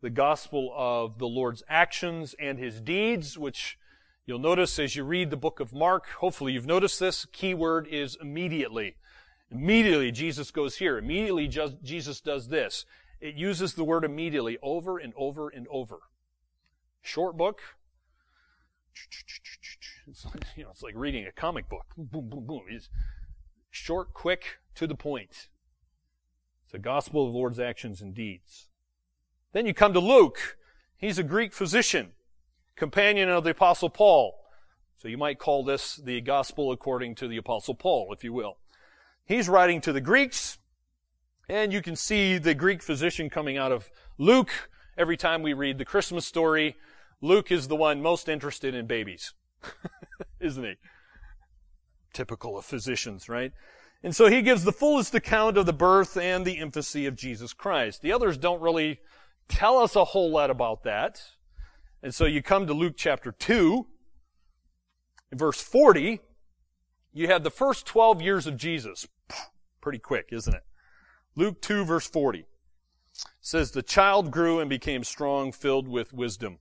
the 0.00 0.10
gospel 0.10 0.72
of 0.74 1.18
the 1.18 1.28
Lord's 1.28 1.62
actions 1.68 2.34
and 2.40 2.58
his 2.58 2.80
deeds, 2.80 3.36
which 3.36 3.78
you'll 4.24 4.38
notice 4.38 4.78
as 4.78 4.96
you 4.96 5.04
read 5.04 5.30
the 5.30 5.36
book 5.36 5.60
of 5.60 5.72
Mark. 5.74 6.06
Hopefully 6.18 6.52
you've 6.52 6.66
noticed 6.66 6.98
this. 6.98 7.26
Key 7.26 7.54
word 7.54 7.86
is 7.86 8.16
immediately. 8.20 8.96
Immediately 9.50 10.10
Jesus 10.10 10.50
goes 10.50 10.76
here. 10.76 10.98
Immediately 10.98 11.48
Jesus 11.48 12.20
does 12.20 12.48
this. 12.48 12.86
It 13.20 13.34
uses 13.34 13.74
the 13.74 13.84
word 13.84 14.04
immediately 14.04 14.58
over 14.62 14.98
and 14.98 15.12
over 15.16 15.48
and 15.48 15.66
over. 15.70 15.98
Short 17.02 17.36
book. 17.36 17.60
It's 20.08 20.24
like, 20.24 20.44
you 20.56 20.64
know, 20.64 20.70
it's 20.70 20.82
like 20.82 20.94
reading 20.96 21.26
a 21.26 21.32
comic 21.32 21.68
book. 21.68 21.86
Boom, 21.96 22.28
boom, 22.28 22.46
boom. 22.46 22.62
It's 22.70 22.88
short, 23.76 24.14
quick, 24.14 24.58
to 24.74 24.86
the 24.86 24.94
point. 24.94 25.48
It's 26.64 26.72
the 26.72 26.78
gospel 26.78 27.26
of 27.26 27.32
the 27.32 27.38
Lord's 27.38 27.60
actions 27.60 28.00
and 28.00 28.14
deeds. 28.14 28.68
Then 29.52 29.66
you 29.66 29.74
come 29.74 29.92
to 29.92 30.00
Luke. 30.00 30.56
He's 30.96 31.18
a 31.18 31.22
Greek 31.22 31.52
physician, 31.52 32.12
companion 32.74 33.28
of 33.28 33.44
the 33.44 33.50
apostle 33.50 33.90
Paul. 33.90 34.34
So 34.96 35.08
you 35.08 35.18
might 35.18 35.38
call 35.38 35.62
this 35.62 35.96
the 35.96 36.20
gospel 36.22 36.72
according 36.72 37.14
to 37.16 37.28
the 37.28 37.36
apostle 37.36 37.74
Paul, 37.74 38.12
if 38.12 38.24
you 38.24 38.32
will. 38.32 38.56
He's 39.24 39.48
writing 39.48 39.80
to 39.82 39.92
the 39.92 40.00
Greeks, 40.00 40.58
and 41.48 41.72
you 41.72 41.82
can 41.82 41.96
see 41.96 42.38
the 42.38 42.54
Greek 42.54 42.82
physician 42.82 43.28
coming 43.28 43.58
out 43.58 43.72
of 43.72 43.90
Luke 44.18 44.70
every 44.96 45.16
time 45.16 45.42
we 45.42 45.52
read 45.52 45.78
the 45.78 45.84
Christmas 45.84 46.26
story. 46.26 46.76
Luke 47.20 47.52
is 47.52 47.68
the 47.68 47.76
one 47.76 48.02
most 48.02 48.28
interested 48.28 48.74
in 48.74 48.86
babies, 48.86 49.34
isn't 50.40 50.64
he? 50.64 50.76
Typical 52.16 52.56
of 52.56 52.64
physicians, 52.64 53.28
right? 53.28 53.52
And 54.02 54.16
so 54.16 54.30
he 54.30 54.40
gives 54.40 54.64
the 54.64 54.72
fullest 54.72 55.14
account 55.14 55.58
of 55.58 55.66
the 55.66 55.74
birth 55.74 56.16
and 56.16 56.46
the 56.46 56.54
infancy 56.54 57.04
of 57.04 57.14
Jesus 57.14 57.52
Christ. 57.52 58.00
The 58.00 58.10
others 58.10 58.38
don't 58.38 58.62
really 58.62 59.00
tell 59.48 59.76
us 59.76 59.94
a 59.94 60.04
whole 60.06 60.30
lot 60.30 60.48
about 60.48 60.82
that. 60.84 61.20
And 62.02 62.14
so 62.14 62.24
you 62.24 62.42
come 62.42 62.66
to 62.68 62.72
Luke 62.72 62.94
chapter 62.96 63.32
2, 63.32 63.86
verse 65.34 65.60
40, 65.60 66.20
you 67.12 67.26
have 67.26 67.44
the 67.44 67.50
first 67.50 67.84
12 67.84 68.22
years 68.22 68.46
of 68.46 68.56
Jesus. 68.56 69.06
Pretty 69.82 69.98
quick, 69.98 70.30
isn't 70.32 70.54
it? 70.54 70.64
Luke 71.34 71.60
2 71.60 71.84
verse 71.84 72.08
40 72.08 72.46
says, 73.42 73.72
The 73.72 73.82
child 73.82 74.30
grew 74.30 74.58
and 74.58 74.70
became 74.70 75.04
strong, 75.04 75.52
filled 75.52 75.86
with 75.86 76.14
wisdom, 76.14 76.60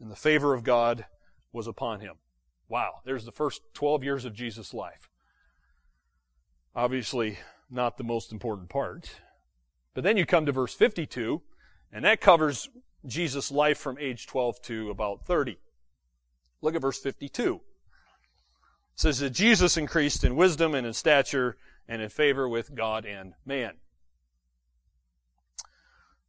and 0.00 0.10
the 0.10 0.16
favor 0.16 0.54
of 0.54 0.64
God 0.64 1.04
was 1.52 1.66
upon 1.66 2.00
him. 2.00 2.14
Wow, 2.68 3.00
there's 3.04 3.24
the 3.24 3.32
first 3.32 3.62
12 3.74 4.04
years 4.04 4.24
of 4.24 4.34
Jesus' 4.34 4.74
life. 4.74 5.08
Obviously, 6.74 7.38
not 7.70 7.96
the 7.96 8.04
most 8.04 8.30
important 8.30 8.68
part. 8.68 9.10
But 9.94 10.04
then 10.04 10.16
you 10.16 10.26
come 10.26 10.46
to 10.46 10.52
verse 10.52 10.74
52, 10.74 11.42
and 11.92 12.04
that 12.04 12.20
covers 12.20 12.68
Jesus' 13.06 13.50
life 13.50 13.78
from 13.78 13.98
age 13.98 14.26
12 14.26 14.60
to 14.62 14.90
about 14.90 15.24
30. 15.24 15.58
Look 16.60 16.74
at 16.74 16.82
verse 16.82 16.98
52. 16.98 17.54
It 17.54 17.60
says 18.94 19.18
that 19.20 19.30
Jesus 19.30 19.76
increased 19.76 20.22
in 20.24 20.36
wisdom 20.36 20.74
and 20.74 20.86
in 20.86 20.92
stature 20.92 21.56
and 21.88 22.02
in 22.02 22.10
favor 22.10 22.48
with 22.48 22.74
God 22.74 23.06
and 23.06 23.32
man. 23.46 23.74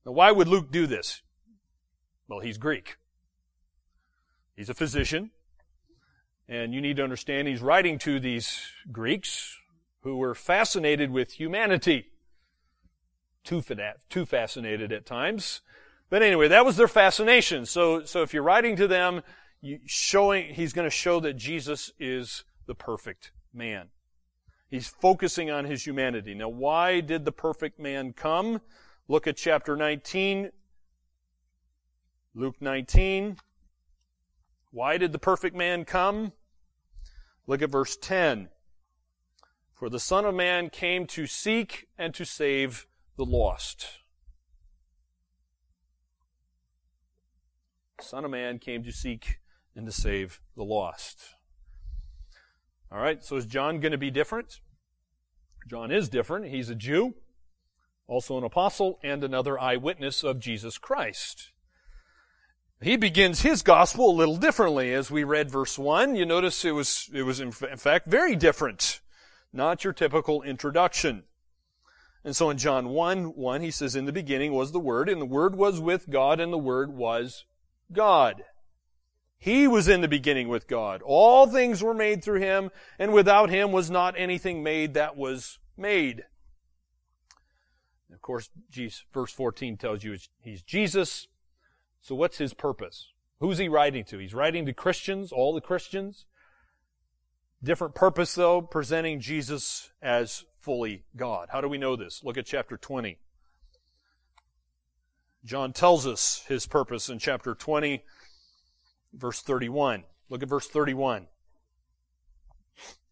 Now, 0.06 0.14
why 0.14 0.32
would 0.32 0.48
Luke 0.48 0.72
do 0.72 0.88
this? 0.88 1.22
Well, 2.28 2.40
he's 2.40 2.58
Greek. 2.58 2.98
He's 4.56 4.70
a 4.70 4.74
physician. 4.74 5.32
And 6.50 6.74
you 6.74 6.82
need 6.82 6.98
to 6.98 7.04
understand 7.04 7.48
he's 7.48 7.62
writing 7.62 8.00
to 8.00 8.20
these 8.20 8.60
Greeks 8.92 9.56
who 10.02 10.18
were 10.18 10.34
fascinated 10.34 11.12
with 11.12 11.34
humanity. 11.34 12.08
Too, 13.44 13.64
too 14.10 14.26
fascinated 14.26 14.92
at 14.92 15.06
times. 15.06 15.62
But 16.10 16.24
anyway, 16.24 16.48
that 16.48 16.66
was 16.66 16.76
their 16.76 16.88
fascination. 16.88 17.68
So, 17.68 18.04
so 18.04 18.24
if 18.24 18.34
you're 18.34 18.42
writing 18.42 18.76
to 18.78 18.88
them, 18.88 19.22
showing, 19.86 20.56
he's 20.56 20.74
going 20.74 20.88
to 20.88 20.96
show 20.96 21.20
that 21.20 21.34
Jesus 21.34 21.92
is 22.00 22.44
the 22.66 22.74
perfect 22.74 23.32
man. 23.54 23.90
He's 24.70 24.88
focusing 24.88 25.52
on 25.52 25.66
his 25.66 25.86
humanity. 25.86 26.34
Now, 26.34 26.50
why 26.50 27.02
did 27.02 27.26
the 27.26 27.32
perfect 27.32 27.80
man 27.80 28.14
come? 28.14 28.62
Look 29.08 29.28
at 29.28 29.38
chapter 29.38 29.76
19. 29.76 30.50
Luke 32.34 32.56
19. 32.60 33.38
Why 34.72 34.98
did 34.98 35.12
the 35.12 35.20
perfect 35.20 35.56
man 35.56 35.86
come? 35.86 36.32
Look 37.50 37.64
at 37.64 37.72
verse 37.72 37.98
10. 37.98 38.50
For 39.74 39.90
the 39.90 40.00
Son 40.00 40.24
of 40.24 40.36
Man 40.36 40.70
came 40.70 41.08
to 41.08 41.26
seek 41.26 41.88
and 41.98 42.14
to 42.14 42.24
save 42.24 42.86
the 43.18 43.26
lost. 43.26 43.88
Son 48.02 48.24
of 48.24 48.30
Man 48.30 48.60
came 48.60 48.84
to 48.84 48.92
seek 48.92 49.40
and 49.76 49.88
to 49.88 49.92
save 49.92 50.40
the 50.56 50.64
lost. 50.64 51.24
All 52.92 53.00
right, 53.00 53.24
so 53.24 53.38
is 53.38 53.48
John 53.48 53.80
going 53.80 53.94
to 53.94 53.98
be 53.98 54.12
different? 54.12 54.60
John 55.68 55.92
is 55.92 56.08
different. 56.08 56.52
He's 56.52 56.70
a 56.70 56.76
Jew, 56.76 57.16
also 58.06 58.38
an 58.38 58.44
apostle, 58.44 59.00
and 59.02 59.24
another 59.24 59.60
eyewitness 59.60 60.24
of 60.24 60.40
Jesus 60.40 60.78
Christ. 60.78 61.52
He 62.82 62.96
begins 62.96 63.42
his 63.42 63.62
gospel 63.62 64.10
a 64.10 64.16
little 64.16 64.38
differently. 64.38 64.94
As 64.94 65.12
we 65.12 65.26
read 65.26 65.52
verse 65.52 65.78
1, 65.78 66.16
you 66.16 66.26
notice 66.26 66.64
it 66.64 66.72
was, 66.72 67.10
it 67.14 67.24
was 67.24 67.42
in 67.42 67.52
fact 67.52 68.08
very 68.08 68.36
different. 68.36 69.02
Not 69.52 69.84
your 69.84 69.92
typical 69.92 70.44
introduction. 70.44 71.24
And 72.24 72.36
so 72.36 72.50
in 72.50 72.58
John 72.58 72.90
1, 72.90 73.36
1, 73.36 73.62
he 73.62 73.72
says, 73.72 73.96
In 73.96 74.06
the 74.06 74.14
beginning 74.14 74.54
was 74.54 74.72
the 74.72 74.80
Word, 74.80 75.10
and 75.10 75.22
the 75.22 75.26
Word 75.26 75.56
was 75.56 75.80
with 75.80 76.10
God, 76.10 76.40
and 76.40 76.54
the 76.54 76.58
Word 76.58 76.92
was 76.92 77.46
God. 77.92 78.44
He 79.38 79.68
was 79.68 79.88
in 79.88 80.02
the 80.02 80.08
beginning 80.08 80.50
with 80.50 80.68
God. 80.68 81.02
All 81.04 81.48
things 81.48 81.82
were 81.82 81.94
made 81.94 82.24
through 82.24 82.42
him, 82.42 82.72
and 82.98 83.14
without 83.14 83.50
him 83.50 83.72
was 83.72 83.90
not 83.90 84.16
anything 84.18 84.64
made 84.64 84.94
that 84.94 85.16
was 85.16 85.60
made. 85.78 86.26
Of 88.14 88.22
course, 88.22 88.50
verse 89.14 89.32
14 89.32 89.78
tells 89.78 90.04
you 90.04 90.18
he's 90.42 90.62
Jesus. 90.62 91.28
So 92.02 92.16
what's 92.16 92.38
his 92.38 92.54
purpose? 92.54 93.08
Who's 93.40 93.58
he 93.58 93.70
writing 93.70 94.04
to? 94.06 94.18
He's 94.18 94.34
writing 94.34 94.66
to 94.66 94.74
Christians, 94.74 95.32
all 95.32 95.54
the 95.54 95.62
Christians. 95.62 96.26
Different 97.64 97.96
purpose 97.96 98.36
though, 98.36 98.62
presenting 98.62 99.20
Jesus 99.20 99.92
as 100.02 100.46
fully 100.60 101.04
God. 101.16 101.50
How 101.52 101.62
do 101.62 101.68
we 101.68 101.78
know 101.78 101.96
this? 101.96 102.24
Look 102.24 102.38
at 102.38 102.46
chapter 102.46 102.78
20. 102.78 103.18
John 105.46 105.72
tells 105.72 106.06
us 106.06 106.44
his 106.48 106.68
purpose 106.68 107.10
in 107.10 107.20
chapter 107.20 107.56
20, 107.56 108.04
verse 109.14 109.42
31. 109.42 110.04
Look 110.30 110.44
at 110.44 110.50
verse 110.50 110.68
31. 110.68 111.28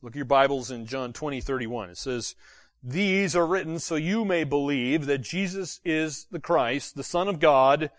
Look 0.01 0.11
at 0.11 0.17
your 0.17 0.25
Bibles 0.25 0.69
in 0.69 0.85
John 0.85 1.13
20, 1.13 1.41
31. 1.41 1.91
It 1.91 1.97
says, 1.97 2.35
These 2.83 3.35
are 3.35 3.47
written 3.47 3.79
so 3.79 3.95
you 3.95 4.25
may 4.25 4.43
believe 4.43 5.05
that 5.05 5.19
Jesus 5.19 5.79
is 5.83 6.27
the 6.31 6.39
Christ, 6.39 6.95
the 6.95 7.03
Son 7.03 7.27
of 7.27 7.39
God, 7.39 7.89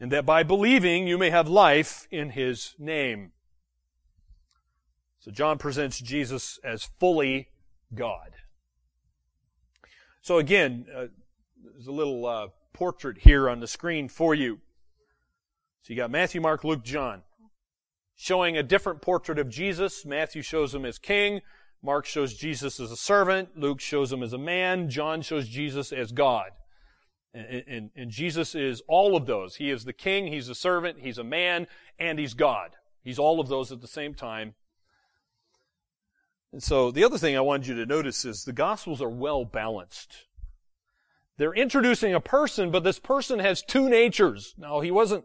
and 0.00 0.12
that 0.12 0.24
by 0.24 0.42
believing 0.42 1.06
you 1.06 1.18
may 1.18 1.30
have 1.30 1.48
life 1.48 2.06
in 2.10 2.30
his 2.30 2.74
name. 2.78 3.32
So 5.20 5.30
John 5.30 5.58
presents 5.58 6.00
Jesus 6.00 6.58
as 6.62 6.88
fully 6.98 7.48
God. 7.94 8.30
So 10.20 10.38
again, 10.38 10.86
uh, 10.94 11.06
there's 11.62 11.86
a 11.86 11.92
little 11.92 12.26
uh, 12.26 12.48
portrait 12.72 13.18
here 13.18 13.48
on 13.48 13.60
the 13.60 13.66
screen 13.66 14.08
for 14.08 14.34
you. 14.34 14.60
So 15.82 15.92
you 15.92 15.96
got 15.96 16.10
Matthew, 16.10 16.40
Mark, 16.40 16.64
Luke, 16.64 16.84
John. 16.84 17.22
Showing 18.14 18.56
a 18.56 18.62
different 18.62 19.00
portrait 19.00 19.38
of 19.38 19.48
Jesus. 19.48 20.04
Matthew 20.04 20.42
shows 20.42 20.74
him 20.74 20.84
as 20.84 20.98
king. 20.98 21.40
Mark 21.82 22.04
shows 22.04 22.34
Jesus 22.34 22.80
as 22.80 22.90
a 22.90 22.96
servant. 22.96 23.50
Luke 23.56 23.80
shows 23.80 24.12
him 24.12 24.22
as 24.22 24.32
a 24.32 24.38
man. 24.38 24.90
John 24.90 25.22
shows 25.22 25.48
Jesus 25.48 25.92
as 25.92 26.10
God. 26.10 26.50
And, 27.34 27.64
and, 27.66 27.90
and, 27.94 28.10
Jesus 28.10 28.54
is 28.54 28.82
all 28.88 29.14
of 29.14 29.26
those. 29.26 29.56
He 29.56 29.70
is 29.70 29.84
the 29.84 29.92
king, 29.92 30.28
he's 30.28 30.48
a 30.48 30.54
servant, 30.54 31.00
he's 31.00 31.18
a 31.18 31.24
man, 31.24 31.66
and 31.98 32.18
he's 32.18 32.34
God. 32.34 32.70
He's 33.02 33.18
all 33.18 33.38
of 33.38 33.48
those 33.48 33.70
at 33.70 33.80
the 33.80 33.86
same 33.86 34.14
time. 34.14 34.54
And 36.52 36.62
so 36.62 36.90
the 36.90 37.04
other 37.04 37.18
thing 37.18 37.36
I 37.36 37.40
wanted 37.40 37.66
you 37.66 37.74
to 37.74 37.86
notice 37.86 38.24
is 38.24 38.44
the 38.44 38.52
Gospels 38.52 39.02
are 39.02 39.10
well 39.10 39.44
balanced. 39.44 40.26
They're 41.36 41.54
introducing 41.54 42.14
a 42.14 42.20
person, 42.20 42.70
but 42.70 42.82
this 42.82 42.98
person 42.98 43.38
has 43.38 43.62
two 43.62 43.88
natures. 43.88 44.54
Now, 44.58 44.80
he 44.80 44.90
wasn't, 44.90 45.24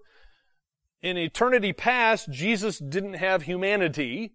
in 1.02 1.18
eternity 1.18 1.74
past, 1.74 2.30
Jesus 2.30 2.78
didn't 2.78 3.16
have 3.16 3.44
humanity. 3.44 4.34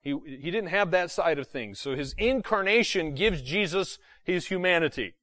He, 0.00 0.16
he 0.24 0.50
didn't 0.50 0.68
have 0.68 0.92
that 0.92 1.10
side 1.10 1.38
of 1.38 1.48
things. 1.48 1.80
So 1.80 1.94
his 1.94 2.14
incarnation 2.16 3.14
gives 3.14 3.42
Jesus 3.42 3.98
his 4.24 4.46
humanity. 4.46 5.14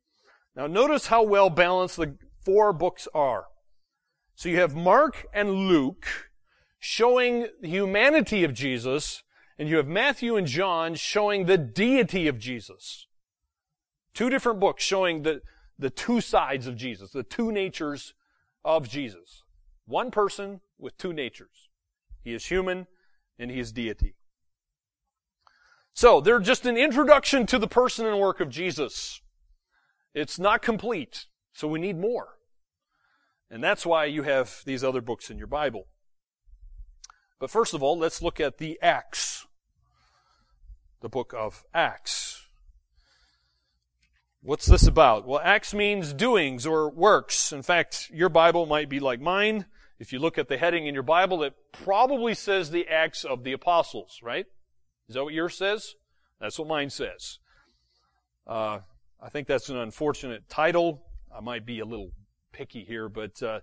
Now 0.55 0.67
notice 0.67 1.07
how 1.07 1.23
well 1.23 1.49
balanced 1.49 1.97
the 1.97 2.17
four 2.43 2.73
books 2.73 3.07
are. 3.13 3.45
So 4.35 4.49
you 4.49 4.59
have 4.59 4.75
Mark 4.75 5.25
and 5.33 5.51
Luke 5.51 6.31
showing 6.79 7.47
the 7.61 7.69
humanity 7.69 8.43
of 8.43 8.53
Jesus, 8.53 9.23
and 9.57 9.69
you 9.69 9.77
have 9.77 9.87
Matthew 9.87 10.35
and 10.35 10.45
John 10.45 10.95
showing 10.95 11.45
the 11.45 11.57
deity 11.57 12.27
of 12.27 12.39
Jesus. 12.39 13.07
Two 14.13 14.29
different 14.29 14.59
books 14.59 14.83
showing 14.83 15.23
the, 15.23 15.41
the 15.79 15.89
two 15.89 16.21
sides 16.21 16.67
of 16.67 16.75
Jesus, 16.75 17.11
the 17.11 17.23
two 17.23 17.51
natures 17.51 18.13
of 18.65 18.89
Jesus. 18.89 19.43
One 19.85 20.11
person 20.11 20.61
with 20.77 20.97
two 20.97 21.13
natures. 21.13 21.69
He 22.23 22.33
is 22.33 22.45
human 22.45 22.87
and 23.39 23.49
he 23.49 23.59
is 23.59 23.71
deity. 23.71 24.15
So, 25.95 26.21
they're 26.21 26.39
just 26.39 26.65
an 26.65 26.75
introduction 26.75 27.45
to 27.47 27.59
the 27.59 27.67
person 27.67 28.05
and 28.07 28.19
work 28.19 28.39
of 28.39 28.49
Jesus. 28.49 29.21
It's 30.13 30.37
not 30.37 30.61
complete, 30.61 31.25
so 31.53 31.67
we 31.67 31.79
need 31.79 31.97
more. 31.97 32.37
And 33.49 33.63
that's 33.63 33.85
why 33.85 34.05
you 34.05 34.23
have 34.23 34.61
these 34.65 34.83
other 34.83 35.01
books 35.01 35.29
in 35.29 35.37
your 35.37 35.47
Bible. 35.47 35.87
But 37.39 37.51
first 37.51 37.73
of 37.73 37.83
all, 37.83 37.97
let's 37.97 38.21
look 38.21 38.39
at 38.39 38.57
the 38.57 38.79
Acts. 38.81 39.45
The 41.01 41.09
book 41.09 41.33
of 41.37 41.63
Acts. 41.73 42.45
What's 44.41 44.65
this 44.65 44.87
about? 44.87 45.27
Well, 45.27 45.41
Acts 45.43 45.73
means 45.73 46.13
doings 46.13 46.65
or 46.65 46.89
works. 46.89 47.51
In 47.53 47.61
fact, 47.61 48.09
your 48.13 48.29
Bible 48.29 48.65
might 48.65 48.89
be 48.89 48.99
like 48.99 49.21
mine. 49.21 49.65
If 49.99 50.11
you 50.11 50.19
look 50.19 50.37
at 50.37 50.49
the 50.49 50.57
heading 50.57 50.85
in 50.85 50.93
your 50.93 51.03
Bible, 51.03 51.43
it 51.43 51.53
probably 51.71 52.33
says 52.33 52.69
the 52.69 52.87
Acts 52.87 53.23
of 53.23 53.43
the 53.43 53.53
Apostles, 53.53 54.19
right? 54.21 54.45
Is 55.07 55.15
that 55.15 55.23
what 55.23 55.33
yours 55.33 55.57
says? 55.57 55.93
That's 56.41 56.59
what 56.59 56.67
mine 56.67 56.89
says. 56.89 57.39
Uh, 58.45 58.79
I 59.23 59.29
think 59.29 59.47
that's 59.47 59.69
an 59.69 59.77
unfortunate 59.77 60.49
title. 60.49 61.01
I 61.33 61.39
might 61.39 61.65
be 61.65 61.79
a 61.79 61.85
little 61.85 62.11
picky 62.51 62.83
here, 62.83 63.07
but 63.07 63.41
uh, 63.41 63.61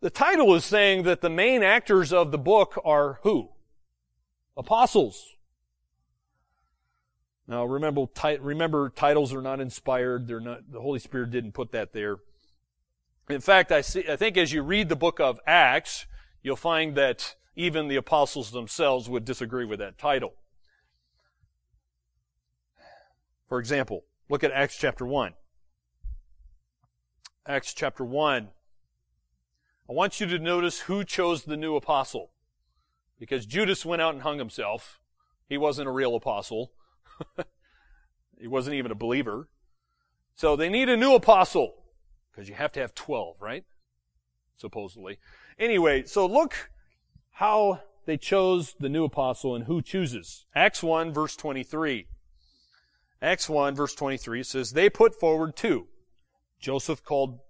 the 0.00 0.08
title 0.08 0.54
is 0.54 0.64
saying 0.64 1.02
that 1.02 1.20
the 1.20 1.28
main 1.28 1.62
actors 1.62 2.14
of 2.14 2.32
the 2.32 2.38
book 2.38 2.80
are 2.82 3.18
who? 3.22 3.50
Apostles. 4.56 5.34
Now 7.46 7.66
remember, 7.66 8.06
remember 8.40 8.88
titles 8.88 9.34
are 9.34 9.42
not 9.42 9.60
inspired. 9.60 10.26
They're 10.26 10.40
not, 10.40 10.72
the 10.72 10.80
Holy 10.80 10.98
Spirit 10.98 11.30
didn't 11.30 11.52
put 11.52 11.72
that 11.72 11.92
there. 11.92 12.16
In 13.28 13.42
fact, 13.42 13.72
I 13.72 13.82
see, 13.82 14.04
I 14.08 14.16
think 14.16 14.38
as 14.38 14.50
you 14.52 14.62
read 14.62 14.88
the 14.88 14.96
book 14.96 15.20
of 15.20 15.38
Acts, 15.46 16.06
you'll 16.42 16.56
find 16.56 16.96
that 16.96 17.36
even 17.54 17.88
the 17.88 17.96
apostles 17.96 18.50
themselves 18.50 19.10
would 19.10 19.26
disagree 19.26 19.66
with 19.66 19.78
that 19.78 19.98
title. 19.98 20.32
For 23.46 23.58
example, 23.58 24.04
look 24.28 24.44
at 24.44 24.52
Acts 24.52 24.76
chapter 24.76 25.06
1. 25.06 25.34
Acts 27.46 27.72
chapter 27.74 28.04
1. 28.04 28.48
I 29.88 29.92
want 29.92 30.20
you 30.20 30.26
to 30.26 30.38
notice 30.38 30.80
who 30.80 31.04
chose 31.04 31.44
the 31.44 31.56
new 31.56 31.76
apostle. 31.76 32.30
Because 33.18 33.46
Judas 33.46 33.86
went 33.86 34.02
out 34.02 34.14
and 34.14 34.22
hung 34.22 34.38
himself. 34.38 35.00
He 35.48 35.56
wasn't 35.56 35.88
a 35.88 35.92
real 35.92 36.16
apostle. 36.16 36.72
he 38.40 38.48
wasn't 38.48 38.74
even 38.74 38.90
a 38.90 38.96
believer. 38.96 39.48
So 40.34 40.56
they 40.56 40.68
need 40.68 40.88
a 40.88 40.96
new 40.96 41.14
apostle. 41.14 41.74
Because 42.30 42.48
you 42.48 42.56
have 42.56 42.72
to 42.72 42.80
have 42.80 42.94
12, 42.94 43.36
right? 43.40 43.64
Supposedly. 44.56 45.18
Anyway, 45.58 46.04
so 46.04 46.26
look 46.26 46.70
how 47.30 47.80
they 48.06 48.16
chose 48.16 48.74
the 48.78 48.88
new 48.88 49.04
apostle 49.04 49.54
and 49.54 49.64
who 49.64 49.80
chooses. 49.80 50.46
Acts 50.54 50.82
1 50.82 51.12
verse 51.12 51.36
23. 51.36 52.08
Acts 53.22 53.48
1 53.48 53.74
verse 53.74 53.94
23 53.94 54.42
says, 54.42 54.72
They 54.72 54.90
put 54.90 55.18
forward 55.18 55.56
two. 55.56 55.86
Joseph 56.60 57.02
called 57.04 57.40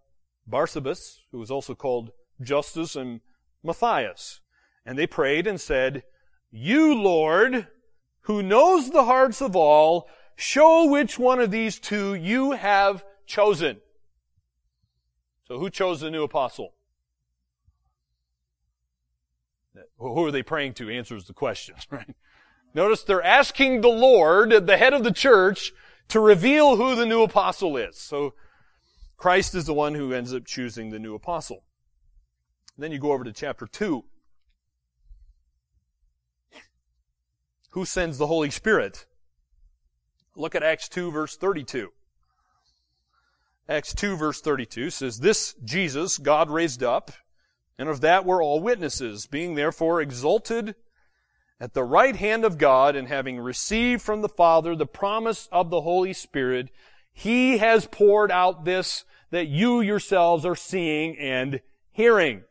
Barsabas, 0.49 1.19
who 1.33 1.39
was 1.39 1.51
also 1.51 1.75
called 1.75 2.11
Justus 2.41 2.97
and 2.97 3.21
Matthias. 3.63 4.41
And 4.85 4.99
they 4.99 5.07
prayed 5.07 5.47
and 5.47 5.61
said, 5.61 6.05
You, 6.51 6.95
Lord, 6.95 7.67
who 8.23 8.43
knows 8.43 8.91
the 8.91 9.05
hearts 9.05 9.43
of 9.43 9.57
all, 9.57 10.09
show 10.37 10.87
which 10.87 11.19
one 11.19 11.41
of 11.41 11.51
these 11.51 11.79
two 11.79 12.15
you 12.15 12.53
have 12.53 13.05
chosen. 13.27 13.79
So 15.49 15.59
who 15.59 15.71
chose 15.71 16.01
the 16.01 16.11
new 16.11 16.23
apostle? 16.23 16.75
Who 19.99 20.25
are 20.27 20.31
they 20.31 20.43
praying 20.43 20.75
to 20.75 20.91
answers 20.91 21.27
the 21.27 21.33
question, 21.33 21.75
right? 21.91 22.15
Notice 22.77 23.05
they're 23.05 23.23
asking 23.23 23.81
the 23.81 23.89
Lord, 23.89 24.67
the 24.67 24.77
head 24.77 24.93
of 24.93 25.03
the 25.03 25.11
church, 25.11 25.73
to 26.09 26.21
reveal 26.21 26.77
who 26.77 26.95
the 26.95 27.07
new 27.07 27.23
apostle 27.23 27.79
is. 27.79 27.97
So 27.97 28.35
Christ 29.17 29.55
is 29.55 29.65
the 29.65 29.73
one 29.73 29.95
who 29.95 30.13
ends 30.13 30.35
up 30.35 30.45
choosing 30.45 30.91
the 30.91 30.99
new 30.99 31.15
apostle. 31.15 31.65
Then 32.77 32.93
you 32.93 32.99
go 32.99 33.13
over 33.13 33.25
to 33.25 33.33
chapter 33.33 33.67
2. 33.67 34.05
Who 37.71 37.87
sends 37.87 38.19
the 38.19 38.27
Holy 38.27 38.51
Spirit? 38.51 39.07
Look 40.37 40.55
at 40.55 40.63
Acts 40.63 40.91
2 40.91 41.11
verse 41.11 41.35
32. 41.35 41.89
Acts 43.71 43.95
2 43.95 44.19
verse 44.19 44.43
32 44.43 44.91
says, 44.91 45.21
This 45.21 45.55
Jesus 45.65 46.19
God 46.19 46.51
raised 46.51 46.83
up, 46.83 47.11
and 47.79 47.89
of 47.89 48.03
that 48.03 48.27
we're 48.27 48.45
all 48.45 48.61
witnesses, 48.61 49.27
being 49.27 49.55
therefore 49.55 50.03
exalted 50.03 50.75
at 51.61 51.75
the 51.75 51.85
right 51.85 52.17
hand 52.17 52.45
of 52.45 52.59
God 52.59 52.97
and 52.97 53.09
having 53.09 53.39
received 53.39 54.03
from 54.03 54.23
the 54.23 54.29
Father 54.29 54.77
the 54.77 54.87
promise 54.87 55.49
of 55.51 55.71
the 55.71 55.81
Holy 55.81 56.13
Spirit, 56.13 56.71
He 57.13 57.59
has 57.59 57.87
poured 57.87 58.31
out 58.31 58.65
this 58.65 59.05
that 59.31 59.49
you 59.49 59.81
yourselves 59.81 60.45
are 60.45 60.57
seeing 60.57 61.17
and 61.19 61.61
hearing. 61.91 62.43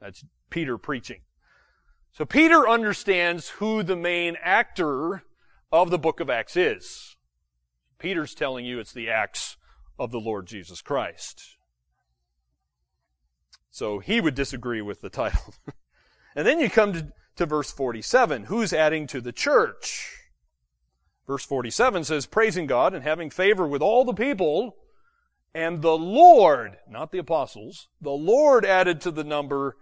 That's 0.00 0.24
Peter 0.48 0.78
preaching. 0.78 1.20
So 2.12 2.24
Peter 2.24 2.68
understands 2.68 3.48
who 3.48 3.82
the 3.82 3.96
main 3.96 4.36
actor 4.42 5.22
of 5.70 5.90
the 5.90 5.98
book 5.98 6.20
of 6.20 6.30
Acts 6.30 6.56
is. 6.56 7.16
Peter's 7.98 8.34
telling 8.34 8.64
you 8.64 8.78
it's 8.78 8.92
the 8.92 9.10
acts 9.10 9.56
of 9.98 10.10
the 10.10 10.20
Lord 10.20 10.46
Jesus 10.46 10.80
Christ. 10.80 11.56
So 13.70 13.98
he 13.98 14.20
would 14.20 14.34
disagree 14.34 14.82
with 14.82 15.00
the 15.00 15.10
title. 15.10 15.54
and 16.34 16.46
then 16.46 16.58
you 16.58 16.68
come 16.70 16.92
to 16.94 17.12
to 17.40 17.46
verse 17.46 17.72
47. 17.72 18.44
Who's 18.44 18.72
adding 18.72 19.06
to 19.08 19.20
the 19.20 19.32
church? 19.32 20.18
Verse 21.26 21.44
47 21.44 22.04
says, 22.04 22.26
praising 22.26 22.66
God 22.66 22.92
and 22.92 23.02
having 23.02 23.30
favor 23.30 23.66
with 23.66 23.80
all 23.80 24.04
the 24.04 24.12
people, 24.12 24.76
and 25.54 25.80
the 25.80 25.96
Lord, 25.96 26.76
not 26.88 27.12
the 27.12 27.18
apostles, 27.18 27.88
the 28.00 28.10
Lord 28.10 28.66
added 28.66 29.00
to 29.00 29.10
the 29.10 29.24
number 29.24 29.76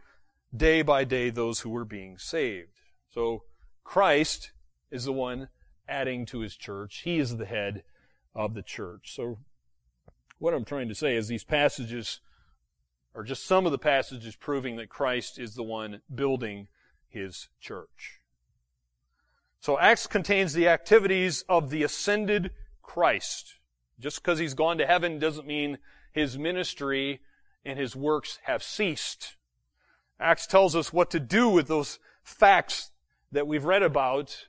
day 0.55 0.83
by 0.83 1.03
day 1.03 1.31
those 1.31 1.61
who 1.61 1.71
were 1.71 1.85
being 1.85 2.17
saved. 2.17 2.81
So 3.11 3.43
Christ 3.83 4.53
is 4.93 5.05
the 5.05 5.13
one 5.13 5.49
adding 5.89 6.27
to 6.27 6.41
his 6.41 6.55
church. 6.55 7.03
He 7.05 7.19
is 7.19 7.39
the 7.39 7.47
head 7.47 7.83
of 8.37 8.55
the 8.55 8.63
church. 8.63 9.15
So 9.17 9.39
what 10.39 10.55
I'm 10.55 10.65
trying 10.65 10.89
to 10.91 10.95
say 10.95 11.17
is 11.17 11.27
these 11.27 11.45
passages 11.45 12.21
are 13.17 13.25
just 13.25 13.45
some 13.45 13.67
of 13.67 13.73
the 13.73 13.79
passages 13.79 14.37
proving 14.37 14.77
that 14.77 14.89
Christ 14.89 15.41
is 15.41 15.57
the 15.57 15.65
one 15.65 16.03
building 16.15 16.69
his 17.09 17.49
church. 17.61 18.21
So 19.61 19.79
Acts 19.79 20.07
contains 20.07 20.53
the 20.53 20.69
activities 20.69 21.45
of 21.49 21.71
the 21.71 21.83
ascended 21.83 22.53
Christ. 22.83 23.55
Just 23.99 24.23
because 24.23 24.39
he's 24.39 24.55
gone 24.55 24.79
to 24.79 24.87
heaven 24.87 25.19
doesn't 25.19 25.47
mean 25.47 25.79
his 26.13 26.39
ministry 26.39 27.21
and 27.65 27.79
his 27.79 27.97
works 27.97 28.39
have 28.45 28.63
ceased. 28.63 29.37
Acts 30.21 30.47
tells 30.47 30.75
us 30.75 30.93
what 30.93 31.11
to 31.11 31.21
do 31.21 31.49
with 31.49 31.69
those 31.69 31.99
facts 32.23 32.91
that 33.33 33.47
we've 33.47 33.65
read 33.65 33.83
about 33.83 34.47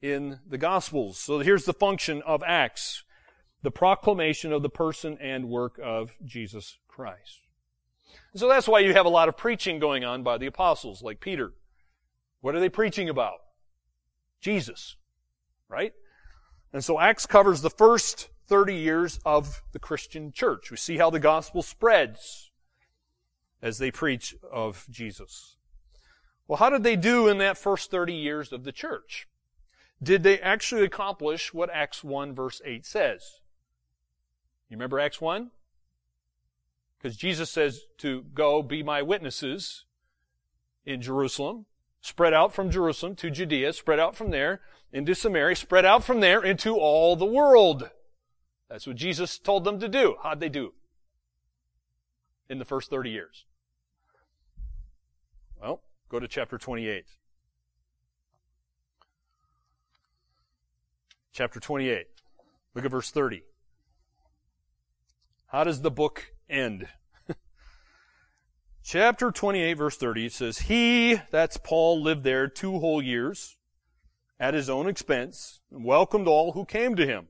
in 0.00 0.40
the 0.46 0.58
Gospels. 0.58 1.18
So 1.18 1.38
here's 1.38 1.64
the 1.64 1.72
function 1.72 2.22
of 2.22 2.42
Acts. 2.42 3.04
The 3.62 3.70
proclamation 3.70 4.52
of 4.52 4.62
the 4.62 4.68
person 4.68 5.16
and 5.20 5.48
work 5.48 5.80
of 5.82 6.12
Jesus 6.24 6.76
Christ. 6.86 7.40
So 8.36 8.48
that's 8.48 8.68
why 8.68 8.80
you 8.80 8.92
have 8.92 9.06
a 9.06 9.10
lot 9.10 9.28
of 9.28 9.36
preaching 9.36 9.78
going 9.78 10.04
on 10.04 10.22
by 10.22 10.36
the 10.36 10.46
apostles, 10.46 11.02
like 11.02 11.20
Peter. 11.20 11.54
What 12.44 12.54
are 12.54 12.60
they 12.60 12.68
preaching 12.68 13.08
about? 13.08 13.38
Jesus. 14.42 14.96
Right? 15.66 15.94
And 16.74 16.84
so 16.84 17.00
Acts 17.00 17.24
covers 17.24 17.62
the 17.62 17.70
first 17.70 18.28
30 18.48 18.74
years 18.74 19.18
of 19.24 19.62
the 19.72 19.78
Christian 19.78 20.30
church. 20.30 20.70
We 20.70 20.76
see 20.76 20.98
how 20.98 21.08
the 21.08 21.18
gospel 21.18 21.62
spreads 21.62 22.50
as 23.62 23.78
they 23.78 23.90
preach 23.90 24.34
of 24.52 24.86
Jesus. 24.90 25.56
Well, 26.46 26.58
how 26.58 26.68
did 26.68 26.82
they 26.82 26.96
do 26.96 27.28
in 27.28 27.38
that 27.38 27.56
first 27.56 27.90
30 27.90 28.12
years 28.12 28.52
of 28.52 28.64
the 28.64 28.72
church? 28.72 29.26
Did 30.02 30.22
they 30.22 30.38
actually 30.38 30.84
accomplish 30.84 31.54
what 31.54 31.70
Acts 31.72 32.04
1 32.04 32.34
verse 32.34 32.60
8 32.62 32.84
says? 32.84 33.40
You 34.68 34.76
remember 34.76 35.00
Acts 35.00 35.18
1? 35.18 35.50
Because 36.98 37.16
Jesus 37.16 37.50
says 37.50 37.80
to 38.00 38.26
go 38.34 38.62
be 38.62 38.82
my 38.82 39.00
witnesses 39.00 39.86
in 40.84 41.00
Jerusalem, 41.00 41.64
spread 42.04 42.34
out 42.34 42.52
from 42.52 42.70
Jerusalem 42.70 43.16
to 43.16 43.30
Judea, 43.30 43.72
spread 43.72 43.98
out 43.98 44.14
from 44.14 44.30
there 44.30 44.60
into 44.92 45.14
Samaria, 45.14 45.56
spread 45.56 45.86
out 45.86 46.04
from 46.04 46.20
there 46.20 46.44
into 46.44 46.76
all 46.76 47.16
the 47.16 47.24
world. 47.24 47.88
That's 48.68 48.86
what 48.86 48.96
Jesus 48.96 49.38
told 49.38 49.64
them 49.64 49.80
to 49.80 49.88
do. 49.88 50.16
How'd 50.22 50.38
they 50.38 50.50
do? 50.50 50.74
In 52.50 52.58
the 52.58 52.66
first 52.66 52.90
30 52.90 53.08
years. 53.08 53.46
Well, 55.58 55.80
go 56.10 56.20
to 56.20 56.28
chapter 56.28 56.58
28. 56.58 57.06
Chapter 61.32 61.58
28. 61.58 62.06
Look 62.74 62.84
at 62.84 62.90
verse 62.90 63.10
30. 63.10 63.44
How 65.46 65.64
does 65.64 65.80
the 65.80 65.90
book 65.90 66.34
end? 66.50 66.86
Chapter 68.86 69.30
28 69.30 69.74
verse 69.74 69.96
30 69.96 70.28
says, 70.28 70.58
He, 70.58 71.18
that's 71.30 71.56
Paul, 71.56 72.02
lived 72.02 72.22
there 72.22 72.46
two 72.46 72.80
whole 72.80 73.00
years 73.00 73.56
at 74.38 74.52
his 74.52 74.68
own 74.68 74.86
expense 74.86 75.60
and 75.72 75.86
welcomed 75.86 76.28
all 76.28 76.52
who 76.52 76.66
came 76.66 76.94
to 76.96 77.06
him, 77.06 77.28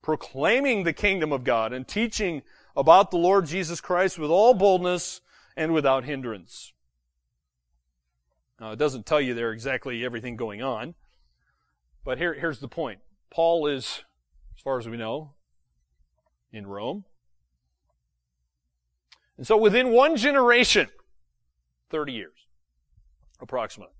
proclaiming 0.00 0.84
the 0.84 0.94
kingdom 0.94 1.32
of 1.32 1.44
God 1.44 1.74
and 1.74 1.86
teaching 1.86 2.42
about 2.74 3.10
the 3.10 3.18
Lord 3.18 3.44
Jesus 3.44 3.78
Christ 3.82 4.18
with 4.18 4.30
all 4.30 4.54
boldness 4.54 5.20
and 5.54 5.74
without 5.74 6.04
hindrance. 6.04 6.72
Now, 8.58 8.72
it 8.72 8.78
doesn't 8.78 9.04
tell 9.04 9.20
you 9.20 9.34
there 9.34 9.52
exactly 9.52 10.02
everything 10.02 10.36
going 10.36 10.62
on, 10.62 10.94
but 12.04 12.16
here, 12.16 12.32
here's 12.32 12.60
the 12.60 12.68
point. 12.68 13.00
Paul 13.30 13.66
is, 13.66 14.02
as 14.56 14.62
far 14.62 14.78
as 14.78 14.88
we 14.88 14.96
know, 14.96 15.34
in 16.50 16.66
Rome. 16.66 17.04
And 19.40 19.46
so 19.46 19.56
within 19.56 19.88
one 19.88 20.18
generation, 20.18 20.88
30 21.88 22.12
years, 22.12 22.36
approximately, 23.40 23.94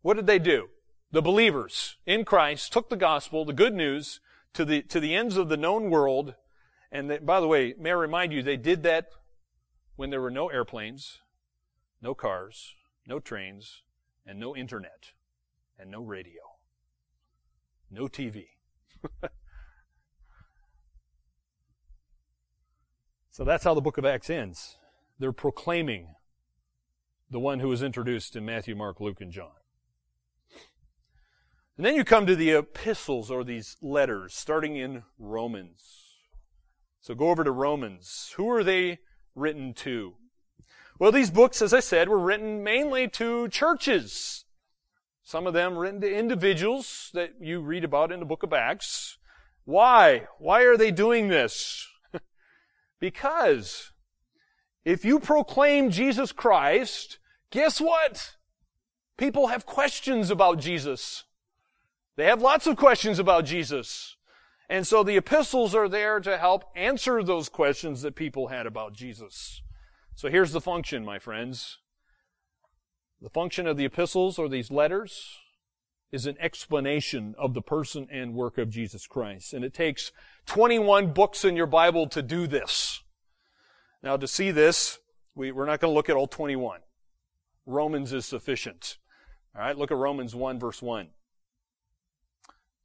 what 0.00 0.14
did 0.14 0.26
they 0.26 0.38
do? 0.38 0.70
The 1.10 1.20
believers 1.20 1.98
in 2.06 2.24
Christ 2.24 2.72
took 2.72 2.88
the 2.88 2.96
gospel, 2.96 3.44
the 3.44 3.52
good 3.52 3.74
news, 3.74 4.18
to 4.54 4.64
the, 4.64 4.80
to 4.84 4.98
the 4.98 5.14
ends 5.14 5.36
of 5.36 5.50
the 5.50 5.58
known 5.58 5.90
world. 5.90 6.36
And 6.90 7.10
they, 7.10 7.18
by 7.18 7.38
the 7.38 7.46
way, 7.46 7.74
may 7.78 7.90
I 7.90 7.96
remind 7.96 8.32
you, 8.32 8.42
they 8.42 8.56
did 8.56 8.82
that 8.84 9.10
when 9.96 10.08
there 10.08 10.22
were 10.22 10.30
no 10.30 10.48
airplanes, 10.48 11.18
no 12.00 12.14
cars, 12.14 12.76
no 13.06 13.20
trains, 13.20 13.82
and 14.24 14.40
no 14.40 14.56
internet, 14.56 15.12
and 15.78 15.90
no 15.90 16.00
radio, 16.00 16.40
no 17.90 18.08
TV. 18.08 18.46
So 23.36 23.44
that's 23.44 23.64
how 23.64 23.74
the 23.74 23.82
book 23.82 23.98
of 23.98 24.06
Acts 24.06 24.30
ends. 24.30 24.78
They're 25.18 25.30
proclaiming 25.30 26.14
the 27.30 27.38
one 27.38 27.60
who 27.60 27.68
was 27.68 27.82
introduced 27.82 28.34
in 28.34 28.46
Matthew, 28.46 28.74
Mark, 28.74 28.98
Luke, 28.98 29.20
and 29.20 29.30
John. 29.30 29.50
And 31.76 31.84
then 31.84 31.96
you 31.96 32.02
come 32.02 32.24
to 32.24 32.34
the 32.34 32.52
epistles 32.52 33.30
or 33.30 33.44
these 33.44 33.76
letters, 33.82 34.32
starting 34.32 34.76
in 34.76 35.02
Romans. 35.18 36.14
So 37.02 37.14
go 37.14 37.28
over 37.28 37.44
to 37.44 37.50
Romans. 37.50 38.32
Who 38.38 38.48
are 38.48 38.64
they 38.64 39.00
written 39.34 39.74
to? 39.74 40.14
Well, 40.98 41.12
these 41.12 41.30
books, 41.30 41.60
as 41.60 41.74
I 41.74 41.80
said, 41.80 42.08
were 42.08 42.18
written 42.18 42.64
mainly 42.64 43.06
to 43.06 43.48
churches. 43.48 44.46
Some 45.22 45.46
of 45.46 45.52
them 45.52 45.76
written 45.76 46.00
to 46.00 46.10
individuals 46.10 47.10
that 47.12 47.32
you 47.38 47.60
read 47.60 47.84
about 47.84 48.12
in 48.12 48.20
the 48.20 48.24
book 48.24 48.42
of 48.42 48.54
Acts. 48.54 49.18
Why? 49.66 50.26
Why 50.38 50.62
are 50.62 50.78
they 50.78 50.90
doing 50.90 51.28
this? 51.28 51.86
Because 53.00 53.92
if 54.84 55.04
you 55.04 55.20
proclaim 55.20 55.90
Jesus 55.90 56.32
Christ, 56.32 57.18
guess 57.50 57.80
what? 57.80 58.36
People 59.16 59.48
have 59.48 59.66
questions 59.66 60.30
about 60.30 60.58
Jesus. 60.58 61.24
They 62.16 62.26
have 62.26 62.40
lots 62.40 62.66
of 62.66 62.76
questions 62.76 63.18
about 63.18 63.44
Jesus. 63.44 64.16
And 64.68 64.86
so 64.86 65.02
the 65.02 65.16
epistles 65.16 65.74
are 65.74 65.88
there 65.88 66.20
to 66.20 66.38
help 66.38 66.64
answer 66.74 67.22
those 67.22 67.48
questions 67.48 68.02
that 68.02 68.16
people 68.16 68.48
had 68.48 68.66
about 68.66 68.94
Jesus. 68.94 69.62
So 70.14 70.28
here's 70.28 70.52
the 70.52 70.60
function, 70.60 71.04
my 71.04 71.18
friends. 71.18 71.78
The 73.20 73.30
function 73.30 73.66
of 73.66 73.76
the 73.76 73.84
epistles 73.84 74.38
or 74.38 74.48
these 74.48 74.70
letters 74.70 75.38
is 76.12 76.26
an 76.26 76.36
explanation 76.40 77.34
of 77.38 77.54
the 77.54 77.62
person 77.62 78.08
and 78.10 78.34
work 78.34 78.58
of 78.58 78.70
Jesus 78.70 79.06
Christ. 79.06 79.52
And 79.52 79.64
it 79.64 79.74
takes 79.74 80.12
21 80.46 81.12
books 81.12 81.44
in 81.44 81.56
your 81.56 81.66
Bible 81.66 82.08
to 82.08 82.22
do 82.22 82.46
this. 82.46 83.02
Now, 84.02 84.16
to 84.16 84.28
see 84.28 84.50
this, 84.50 84.98
we, 85.34 85.52
we're 85.52 85.66
not 85.66 85.80
going 85.80 85.90
to 85.90 85.94
look 85.94 86.08
at 86.08 86.16
all 86.16 86.28
21. 86.28 86.80
Romans 87.66 88.12
is 88.12 88.24
sufficient. 88.24 88.98
All 89.54 89.62
right, 89.62 89.76
look 89.76 89.90
at 89.90 89.96
Romans 89.96 90.34
1, 90.34 90.60
verse 90.60 90.80
1. 90.80 91.08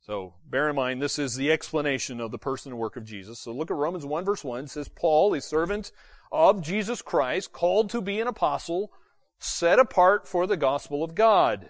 So 0.01 0.33
bear 0.49 0.67
in 0.67 0.75
mind, 0.75 0.99
this 0.99 1.19
is 1.19 1.35
the 1.35 1.51
explanation 1.51 2.19
of 2.19 2.31
the 2.31 2.39
person 2.39 2.71
and 2.71 2.79
work 2.79 2.97
of 2.97 3.05
Jesus. 3.05 3.39
So 3.39 3.51
look 3.51 3.69
at 3.69 3.77
Romans 3.77 4.05
1, 4.05 4.25
verse 4.25 4.43
1. 4.43 4.63
It 4.63 4.69
says, 4.71 4.89
Paul, 4.89 5.33
a 5.35 5.41
servant 5.41 5.91
of 6.31 6.61
Jesus 6.61 7.03
Christ, 7.03 7.53
called 7.53 7.91
to 7.91 8.01
be 8.01 8.19
an 8.19 8.27
apostle, 8.27 8.91
set 9.37 9.77
apart 9.77 10.27
for 10.27 10.47
the 10.47 10.57
gospel 10.57 11.03
of 11.03 11.13
God, 11.13 11.69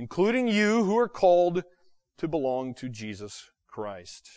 including 0.00 0.48
you 0.48 0.82
who 0.82 0.96
are 0.96 1.10
called 1.10 1.62
to 2.16 2.26
belong 2.26 2.72
to 2.72 2.88
Jesus 2.88 3.50
Christ. 3.66 4.30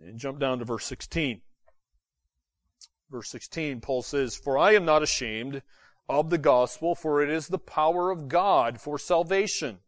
And 0.00 0.16
jump 0.16 0.38
down 0.38 0.60
to 0.60 0.64
verse 0.64 0.86
16. 0.86 1.40
Verse 3.10 3.28
16, 3.30 3.80
Paul 3.80 4.02
says, 4.02 4.36
For 4.36 4.56
I 4.56 4.74
am 4.74 4.84
not 4.84 5.02
ashamed 5.02 5.62
of 6.08 6.30
the 6.30 6.38
gospel, 6.38 6.94
for 6.94 7.20
it 7.20 7.30
is 7.30 7.48
the 7.48 7.58
power 7.58 8.12
of 8.12 8.28
God 8.28 8.80
for 8.80 8.96
salvation 8.96 9.80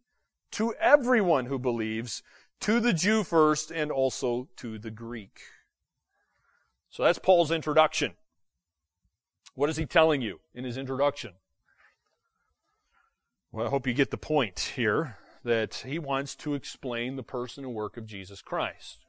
to 0.50 0.74
everyone 0.74 1.46
who 1.46 1.60
believes, 1.60 2.24
to 2.58 2.80
the 2.80 2.92
Jew 2.92 3.22
first 3.22 3.70
and 3.70 3.92
also 3.92 4.48
to 4.56 4.80
the 4.80 4.90
Greek. 4.90 5.42
So 6.90 7.04
that's 7.04 7.20
Paul's 7.20 7.52
introduction. 7.52 8.14
What 9.54 9.70
is 9.70 9.76
he 9.76 9.86
telling 9.86 10.22
you 10.22 10.40
in 10.54 10.64
his 10.64 10.76
introduction? 10.76 11.34
Well, 13.56 13.68
I 13.68 13.70
hope 13.70 13.86
you 13.86 13.94
get 13.94 14.10
the 14.10 14.18
point 14.18 14.72
here 14.76 15.16
that 15.42 15.76
he 15.76 15.98
wants 15.98 16.34
to 16.36 16.52
explain 16.52 17.16
the 17.16 17.22
person 17.22 17.64
and 17.64 17.72
work 17.72 17.96
of 17.96 18.04
Jesus 18.04 18.42
Christ. 18.42 19.06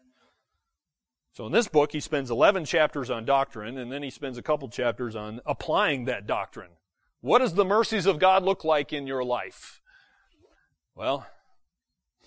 So 1.33 1.45
in 1.45 1.51
this 1.51 1.67
book, 1.67 1.91
he 1.91 1.99
spends 1.99 2.31
11 2.31 2.63
chapters 2.63 3.09
on 3.09 3.25
doctrine, 3.25 3.77
and 3.77 3.91
then 3.91 4.03
he 4.03 4.09
spends 4.09 4.37
a 4.37 4.41
couple 4.41 4.69
chapters 4.69 5.17
on 5.17 5.41
applying 5.45 6.05
that 6.05 6.27
doctrine. 6.27 6.71
What 7.19 7.39
does 7.39 7.55
the 7.55 7.65
mercies 7.65 8.05
of 8.05 8.19
God 8.19 8.41
look 8.41 8.63
like 8.63 8.93
in 8.93 9.05
your 9.05 9.21
life? 9.21 9.81
Well, 10.95 11.27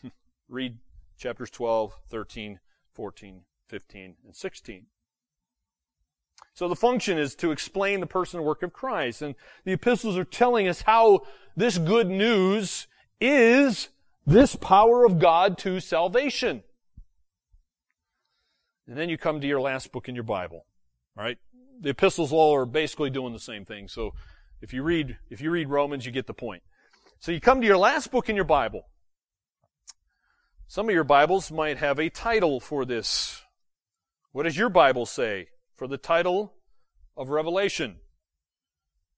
read 0.47 0.77
chapters 1.17 1.49
12, 1.49 1.95
13, 2.11 2.61
14, 2.93 3.41
15, 3.67 4.17
and 4.27 4.37
16. 4.37 4.87
So 6.55 6.69
the 6.69 6.77
function 6.77 7.19
is 7.19 7.35
to 7.37 7.53
explain 7.53 8.01
the 8.01 8.07
person 8.07 8.39
and 8.39 8.47
work 8.47 8.63
of 8.63 8.73
Christ. 8.73 9.23
And 9.23 9.35
the 9.65 9.73
epistles 9.73 10.19
are 10.19 10.25
telling 10.25 10.69
us 10.69 10.83
how 10.83 11.21
this 11.57 11.79
good 11.79 12.09
news 12.09 12.87
is 13.21 13.89
this 14.27 14.57
power 14.57 15.05
of 15.05 15.19
God 15.19 15.59
to 15.59 15.81
salvation. 15.81 16.63
And 18.87 18.99
then 18.99 19.09
you 19.09 19.17
come 19.17 19.41
to 19.41 19.47
your 19.47 19.61
last 19.61 19.93
book 19.93 20.09
in 20.09 20.15
your 20.15 20.25
Bible. 20.25 20.67
All 21.17 21.25
right? 21.25 21.39
The 21.81 21.91
epistles 21.91 22.33
all 22.33 22.55
are 22.55 22.67
basically 22.67 23.11
doing 23.11 23.33
the 23.33 23.39
same 23.39 23.65
thing. 23.65 23.89
So 23.89 24.13
if 24.61 24.73
you 24.73 24.83
read, 24.83 25.17
if 25.31 25.41
you 25.41 25.51
read 25.51 25.69
Romans, 25.69 26.05
you 26.05 26.13
get 26.13 26.27
the 26.27 26.35
point. 26.35 26.63
So 27.21 27.33
you 27.33 27.41
come 27.41 27.61
to 27.61 27.67
your 27.67 27.79
last 27.79 28.11
book 28.11 28.29
in 28.29 28.37
your 28.37 28.45
Bible. 28.45 28.83
Some 30.67 30.89
of 30.89 30.95
your 30.95 31.05
Bibles 31.05 31.51
might 31.51 31.79
have 31.79 31.99
a 31.99 32.11
title 32.11 32.61
for 32.61 32.85
this. 32.85 33.43
What 34.33 34.45
does 34.45 34.57
your 34.57 34.69
Bible 34.69 35.07
say 35.07 35.49
for 35.81 35.89
the 35.89 35.97
title 35.97 36.53
of 37.17 37.31
Revelation? 37.31 37.97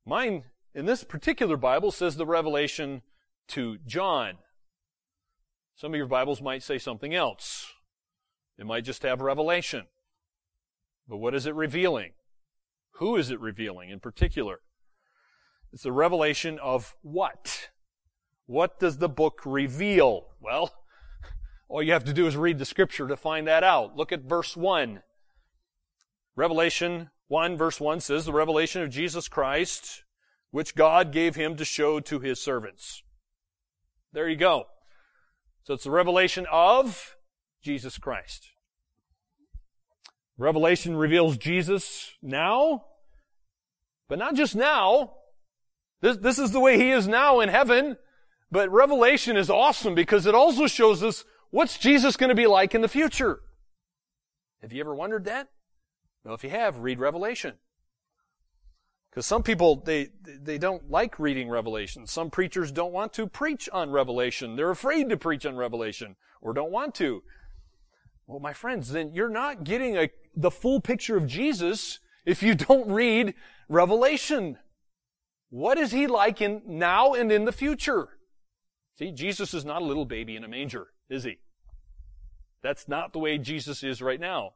Mine, 0.06 0.44
in 0.72 0.86
this 0.86 1.02
particular 1.02 1.56
Bible, 1.56 1.90
says 1.90 2.14
the 2.14 2.24
Revelation 2.24 3.02
to 3.48 3.78
John. 3.84 4.34
Some 5.74 5.92
of 5.92 5.98
your 5.98 6.06
Bibles 6.06 6.40
might 6.40 6.62
say 6.62 6.78
something 6.78 7.16
else. 7.16 7.66
It 8.56 8.64
might 8.64 8.84
just 8.84 9.02
have 9.02 9.20
revelation. 9.20 9.86
But 11.08 11.16
what 11.16 11.34
is 11.34 11.46
it 11.46 11.54
revealing? 11.56 12.12
Who 12.92 13.16
is 13.16 13.32
it 13.32 13.40
revealing 13.40 13.90
in 13.90 13.98
particular? 13.98 14.60
It's 15.72 15.82
the 15.82 15.90
revelation 15.90 16.60
of 16.60 16.94
what? 17.02 17.70
What 18.46 18.78
does 18.78 18.98
the 18.98 19.08
book 19.08 19.40
reveal? 19.44 20.28
Well, 20.38 20.72
all 21.68 21.82
you 21.82 21.92
have 21.92 22.04
to 22.04 22.12
do 22.12 22.28
is 22.28 22.36
read 22.36 22.60
the 22.60 22.64
scripture 22.64 23.08
to 23.08 23.16
find 23.16 23.48
that 23.48 23.64
out. 23.64 23.96
Look 23.96 24.12
at 24.12 24.22
verse 24.22 24.56
1. 24.56 25.02
Revelation 26.36 27.10
1 27.28 27.56
verse 27.56 27.80
1 27.80 28.00
says, 28.00 28.24
the 28.24 28.32
revelation 28.32 28.82
of 28.82 28.90
Jesus 28.90 29.28
Christ, 29.28 30.04
which 30.50 30.74
God 30.74 31.12
gave 31.12 31.34
him 31.34 31.56
to 31.56 31.64
show 31.64 31.98
to 32.00 32.20
his 32.20 32.40
servants. 32.40 33.02
There 34.12 34.28
you 34.28 34.36
go. 34.36 34.66
So 35.64 35.74
it's 35.74 35.84
the 35.84 35.90
revelation 35.90 36.46
of 36.52 37.16
Jesus 37.62 37.96
Christ. 37.96 38.50
Revelation 40.36 40.96
reveals 40.96 41.36
Jesus 41.36 42.12
now, 42.20 42.84
but 44.08 44.18
not 44.18 44.34
just 44.34 44.56
now. 44.56 45.14
This, 46.00 46.16
this 46.16 46.38
is 46.38 46.50
the 46.50 46.60
way 46.60 46.76
he 46.78 46.90
is 46.90 47.06
now 47.06 47.40
in 47.40 47.48
heaven. 47.48 47.96
But 48.50 48.70
Revelation 48.70 49.36
is 49.38 49.48
awesome 49.48 49.94
because 49.94 50.26
it 50.26 50.34
also 50.34 50.66
shows 50.66 51.02
us 51.02 51.24
what's 51.50 51.78
Jesus 51.78 52.18
going 52.18 52.28
to 52.28 52.34
be 52.34 52.46
like 52.46 52.74
in 52.74 52.82
the 52.82 52.88
future. 52.88 53.40
Have 54.60 54.72
you 54.72 54.80
ever 54.80 54.94
wondered 54.94 55.24
that? 55.24 55.48
Well, 56.24 56.34
if 56.34 56.44
you 56.44 56.50
have, 56.50 56.78
read 56.78 57.00
Revelation. 57.00 57.54
Because 59.10 59.26
some 59.26 59.42
people, 59.42 59.76
they, 59.84 60.08
they 60.24 60.56
don't 60.56 60.90
like 60.90 61.18
reading 61.18 61.48
Revelation. 61.50 62.06
Some 62.06 62.30
preachers 62.30 62.72
don't 62.72 62.92
want 62.92 63.12
to 63.14 63.26
preach 63.26 63.68
on 63.70 63.90
Revelation. 63.90 64.56
They're 64.56 64.70
afraid 64.70 65.10
to 65.10 65.16
preach 65.16 65.44
on 65.44 65.56
Revelation 65.56 66.16
or 66.40 66.54
don't 66.54 66.72
want 66.72 66.94
to. 66.96 67.22
Well, 68.26 68.40
my 68.40 68.54
friends, 68.54 68.90
then 68.90 69.12
you're 69.12 69.28
not 69.28 69.64
getting 69.64 69.98
a, 69.98 70.08
the 70.34 70.50
full 70.50 70.80
picture 70.80 71.16
of 71.16 71.26
Jesus 71.26 71.98
if 72.24 72.42
you 72.42 72.54
don't 72.54 72.90
read 72.90 73.34
Revelation. 73.68 74.58
What 75.50 75.76
is 75.76 75.92
he 75.92 76.06
like 76.06 76.40
in 76.40 76.62
now 76.64 77.12
and 77.12 77.30
in 77.30 77.44
the 77.44 77.52
future? 77.52 78.08
See, 78.94 79.10
Jesus 79.10 79.52
is 79.52 79.64
not 79.64 79.82
a 79.82 79.84
little 79.84 80.06
baby 80.06 80.36
in 80.36 80.44
a 80.44 80.48
manger, 80.48 80.86
is 81.10 81.24
he? 81.24 81.38
That's 82.62 82.88
not 82.88 83.12
the 83.12 83.18
way 83.18 83.36
Jesus 83.36 83.82
is 83.82 84.00
right 84.00 84.20
now. 84.20 84.52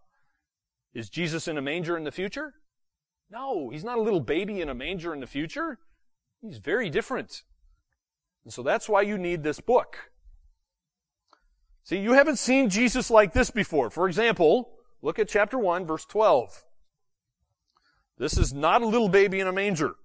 Is 0.97 1.11
Jesus 1.11 1.47
in 1.47 1.59
a 1.59 1.63
manger 1.63 1.95
in 1.95 2.05
the 2.05 2.11
future? 2.11 2.55
No, 3.31 3.69
he's 3.69 3.85
not 3.85 3.99
a 3.99 4.01
little 4.01 4.19
baby 4.19 4.63
in 4.63 4.71
a 4.71 4.75
manger 4.75 5.13
in 5.13 5.21
the 5.21 5.27
future. 5.27 5.79
He's 6.41 6.57
very 6.57 6.89
different. 6.89 7.43
And 8.45 8.53
so 8.53 8.63
that's 8.63 8.89
why 8.89 9.03
you 9.03 9.19
need 9.19 9.43
this 9.43 9.61
book. 9.61 10.11
See, 11.85 11.99
you 11.99 12.15
haven't 12.15 12.39
seen 12.39 12.71
Jesus 12.71 13.11
like 13.11 13.35
this 13.35 13.51
before. 13.51 13.91
For 13.91 14.09
example, 14.09 14.71
look 15.03 15.19
at 15.19 15.29
chapter 15.29 15.59
1, 15.59 15.85
verse 15.85 16.07
12. 16.07 16.65
This 18.17 18.39
is 18.39 18.55
not 18.55 18.81
a 18.81 18.87
little 18.87 19.11
baby 19.11 19.39
in 19.39 19.49
a 19.49 19.53
manger. 19.53 19.97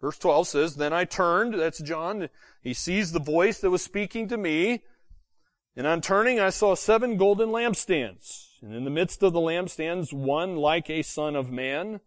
Verse 0.00 0.18
12 0.18 0.48
says, 0.48 0.74
Then 0.74 0.92
I 0.92 1.04
turned, 1.04 1.54
that's 1.54 1.78
John, 1.78 2.30
he 2.60 2.74
sees 2.74 3.12
the 3.12 3.20
voice 3.20 3.60
that 3.60 3.70
was 3.70 3.82
speaking 3.82 4.26
to 4.26 4.36
me, 4.36 4.82
and 5.76 5.86
on 5.86 6.00
turning 6.00 6.40
I 6.40 6.50
saw 6.50 6.74
seven 6.74 7.16
golden 7.16 7.50
lampstands, 7.50 8.47
and 8.62 8.74
in 8.74 8.84
the 8.84 8.90
midst 8.90 9.22
of 9.22 9.32
the 9.32 9.40
lampstands 9.40 10.12
one 10.12 10.56
like 10.56 10.90
a 10.90 11.02
son 11.02 11.36
of 11.36 11.50
man, 11.50 12.00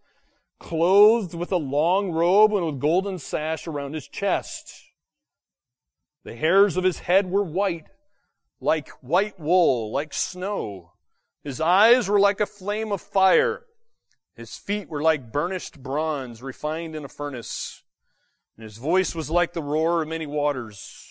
clothed 0.59 1.33
with 1.33 1.51
a 1.51 1.57
long 1.57 2.11
robe 2.11 2.53
and 2.53 2.65
with 2.65 2.79
golden 2.79 3.17
sash 3.17 3.67
around 3.67 3.93
his 3.93 4.07
chest. 4.07 4.91
The 6.23 6.35
hairs 6.35 6.77
of 6.77 6.83
his 6.83 6.99
head 6.99 7.29
were 7.29 7.43
white, 7.43 7.87
like 8.59 8.89
white 9.01 9.39
wool, 9.39 9.91
like 9.91 10.13
snow. 10.13 10.93
His 11.43 11.59
eyes 11.59 12.07
were 12.07 12.19
like 12.19 12.39
a 12.39 12.45
flame 12.45 12.91
of 12.91 13.01
fire. 13.01 13.63
His 14.35 14.55
feet 14.55 14.89
were 14.89 15.01
like 15.01 15.31
burnished 15.31 15.81
bronze 15.81 16.43
refined 16.43 16.95
in 16.95 17.03
a 17.03 17.09
furnace. 17.09 17.83
And 18.55 18.63
his 18.63 18.77
voice 18.77 19.15
was 19.15 19.29
like 19.29 19.53
the 19.53 19.63
roar 19.63 20.03
of 20.03 20.07
many 20.07 20.27
waters. 20.27 21.10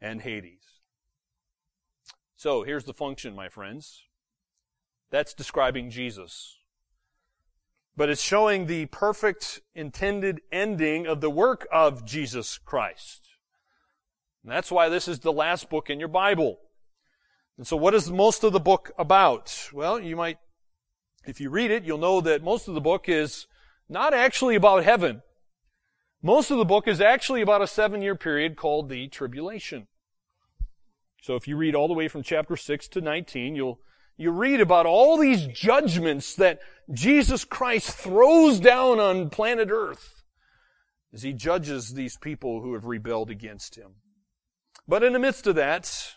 and 0.00 0.22
Hades. 0.22 0.62
So 2.36 2.62
here's 2.62 2.84
the 2.84 2.94
function, 2.94 3.34
my 3.34 3.48
friends. 3.48 4.02
That's 5.10 5.34
describing 5.34 5.90
Jesus. 5.90 6.58
But 7.96 8.10
it's 8.10 8.22
showing 8.22 8.66
the 8.66 8.86
perfect 8.86 9.60
intended 9.74 10.42
ending 10.52 11.06
of 11.06 11.20
the 11.20 11.30
work 11.30 11.66
of 11.72 12.04
Jesus 12.04 12.58
Christ. 12.58 13.26
And 14.42 14.52
that's 14.52 14.70
why 14.70 14.88
this 14.88 15.08
is 15.08 15.20
the 15.20 15.32
last 15.32 15.70
book 15.70 15.88
in 15.88 15.98
your 15.98 16.08
Bible. 16.08 16.58
And 17.56 17.66
so 17.66 17.76
what 17.76 17.94
is 17.94 18.10
most 18.10 18.44
of 18.44 18.52
the 18.52 18.60
book 18.60 18.92
about? 18.98 19.70
Well, 19.72 19.98
you 19.98 20.14
might, 20.14 20.38
if 21.24 21.40
you 21.40 21.48
read 21.48 21.70
it, 21.70 21.84
you'll 21.84 21.98
know 21.98 22.20
that 22.20 22.44
most 22.44 22.68
of 22.68 22.74
the 22.74 22.80
book 22.80 23.08
is 23.08 23.46
not 23.88 24.12
actually 24.12 24.56
about 24.56 24.84
heaven. 24.84 25.22
Most 26.26 26.50
of 26.50 26.58
the 26.58 26.64
book 26.64 26.88
is 26.88 27.00
actually 27.00 27.40
about 27.40 27.62
a 27.62 27.68
seven 27.68 28.02
year 28.02 28.16
period 28.16 28.56
called 28.56 28.88
the 28.88 29.06
tribulation. 29.06 29.86
So 31.22 31.36
if 31.36 31.46
you 31.46 31.56
read 31.56 31.76
all 31.76 31.86
the 31.86 31.94
way 31.94 32.08
from 32.08 32.24
chapter 32.24 32.56
6 32.56 32.88
to 32.88 33.00
19, 33.00 33.54
you'll, 33.54 33.78
you 34.16 34.32
read 34.32 34.60
about 34.60 34.86
all 34.86 35.18
these 35.18 35.46
judgments 35.46 36.34
that 36.34 36.58
Jesus 36.92 37.44
Christ 37.44 37.92
throws 37.92 38.58
down 38.58 38.98
on 38.98 39.30
planet 39.30 39.68
earth 39.70 40.24
as 41.14 41.22
he 41.22 41.32
judges 41.32 41.94
these 41.94 42.16
people 42.16 42.60
who 42.60 42.74
have 42.74 42.86
rebelled 42.86 43.30
against 43.30 43.76
him. 43.76 43.92
But 44.88 45.04
in 45.04 45.12
the 45.12 45.20
midst 45.20 45.46
of 45.46 45.54
that, 45.54 46.16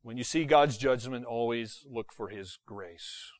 when 0.00 0.16
you 0.16 0.24
see 0.24 0.46
God's 0.46 0.78
judgment, 0.78 1.26
always 1.26 1.84
look 1.86 2.10
for 2.10 2.30
His 2.30 2.58
grace. 2.64 3.32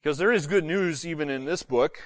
Because 0.00 0.18
there 0.18 0.30
is 0.30 0.46
good 0.46 0.64
news 0.64 1.04
even 1.04 1.28
in 1.28 1.46
this 1.46 1.64
book. 1.64 1.98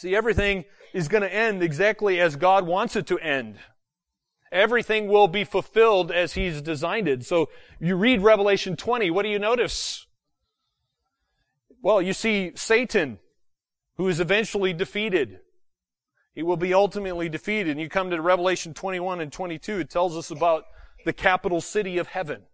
See, 0.00 0.16
everything 0.16 0.64
is 0.94 1.08
going 1.08 1.24
to 1.24 1.34
end 1.34 1.62
exactly 1.62 2.18
as 2.18 2.34
God 2.36 2.66
wants 2.66 2.96
it 2.96 3.06
to 3.08 3.18
end. 3.18 3.58
Everything 4.50 5.08
will 5.08 5.28
be 5.28 5.44
fulfilled 5.44 6.10
as 6.10 6.32
He's 6.32 6.62
designed 6.62 7.06
it. 7.06 7.26
So 7.26 7.50
you 7.78 7.96
read 7.96 8.22
Revelation 8.22 8.76
20, 8.76 9.10
what 9.10 9.24
do 9.24 9.28
you 9.28 9.38
notice? 9.38 10.06
Well, 11.82 12.00
you 12.00 12.14
see 12.14 12.52
Satan, 12.54 13.18
who 13.98 14.08
is 14.08 14.20
eventually 14.20 14.72
defeated. 14.72 15.40
He 16.34 16.42
will 16.42 16.56
be 16.56 16.72
ultimately 16.72 17.28
defeated. 17.28 17.72
And 17.72 17.80
you 17.80 17.90
come 17.90 18.08
to 18.08 18.22
Revelation 18.22 18.72
21 18.72 19.20
and 19.20 19.30
22, 19.30 19.80
it 19.80 19.90
tells 19.90 20.16
us 20.16 20.30
about 20.30 20.64
the 21.04 21.12
capital 21.12 21.60
city 21.60 21.98
of 21.98 22.06
heaven. 22.06 22.44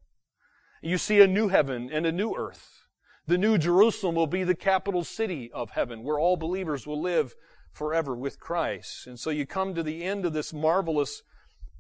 You 0.83 0.99
see 0.99 1.21
a 1.21 1.29
new 1.29 1.47
heaven 1.47 1.91
and 1.93 2.07
a 2.07 2.13
new 2.13 2.35
earth. 2.35 2.86
The 3.27 3.39
new 3.39 3.59
Jerusalem 3.59 4.15
will 4.15 4.29
be 4.29 4.45
the 4.45 4.55
capital 4.55 5.03
city 5.03 5.51
of 5.53 5.71
heaven 5.71 6.05
where 6.05 6.19
all 6.19 6.37
believers 6.37 6.87
will 6.87 7.01
live 7.01 7.35
forever 7.73 8.15
with 8.15 8.39
Christ. 8.39 9.07
And 9.07 9.19
so 9.19 9.31
you 9.31 9.47
come 9.47 9.75
to 9.75 9.83
the 9.83 10.05
end 10.05 10.25
of 10.25 10.33
this 10.33 10.53
marvelous 10.53 11.23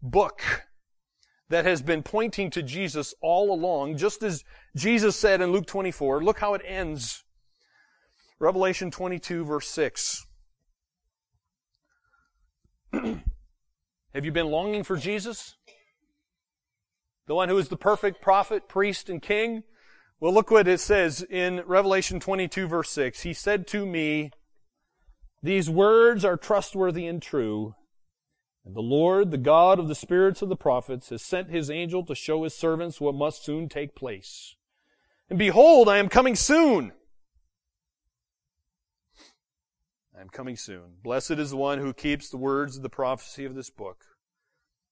book 0.03 0.43
that 1.49 1.65
has 1.65 1.83
been 1.83 2.03
pointing 2.03 2.51
to 2.51 2.63
Jesus 2.63 3.15
all 3.23 3.55
along, 3.55 3.97
just 3.97 4.23
as 4.25 4.43
Jesus 4.75 5.17
said 5.17 5.41
in 5.41 5.53
Luke 5.53 5.67
24. 5.67 6.23
Look 6.23 6.41
how 6.41 6.55
it 6.55 6.63
ends. 6.65 7.23
Revelation 8.41 8.91
22 8.91 9.45
verse 9.45 9.69
6. 9.69 10.27
Have 12.93 14.25
you 14.25 14.33
been 14.33 14.49
longing 14.49 14.83
for 14.83 14.97
Jesus? 14.97 15.55
The 17.27 17.35
one 17.35 17.49
who 17.49 17.59
is 17.59 17.69
the 17.69 17.77
perfect 17.77 18.21
prophet, 18.21 18.69
priest, 18.69 19.09
and 19.09 19.23
king? 19.23 19.63
Well, 20.19 20.33
look 20.33 20.51
what 20.51 20.67
it 20.67 20.81
says 20.81 21.23
in 21.29 21.63
Revelation 21.67 22.21
22 22.21 22.67
verse 22.67 22.91
6. 22.91 23.23
He 23.23 23.35
said 23.35 23.67
to 23.69 23.85
me, 23.85 24.31
These 25.43 25.69
words 25.69 26.25
are 26.25 26.39
trustworthy 26.39 27.07
and 27.07 27.21
true. 27.21 27.75
And 28.65 28.75
the 28.75 28.81
Lord, 28.81 29.31
the 29.31 29.39
God 29.39 29.79
of 29.79 29.89
the 29.89 29.95
spirits 29.95 30.41
of 30.41 30.49
the 30.49 30.57
prophets, 30.57 31.11
has 31.11 31.23
sent 31.23 31.51
his 31.51 31.71
angel 31.71 32.05
to 32.07 32.15
show 32.15 32.45
his 32.45 32.55
servants 32.55 33.01
what 33.01 33.15
must 33.15 33.45
soon 33.45 33.69
take 33.69 33.95
place. 33.95 34.57
And 35.29 35.39
behold, 35.39 35.89
I 35.89 35.99
am 35.99 36.09
coming 36.09 36.35
soon. 36.35 36.93
I 40.17 40.23
am 40.23 40.31
coming 40.31 40.57
soon. 40.57 40.95
Blessed 41.05 41.33
is 41.33 41.51
the 41.51 41.57
one 41.59 41.79
who 41.79 41.93
keeps 41.93 42.31
the 42.31 42.39
words 42.39 42.77
of 42.77 42.83
the 42.83 42.89
prophecy 42.89 43.45
of 43.45 43.55
this 43.55 43.69
book. 43.69 44.05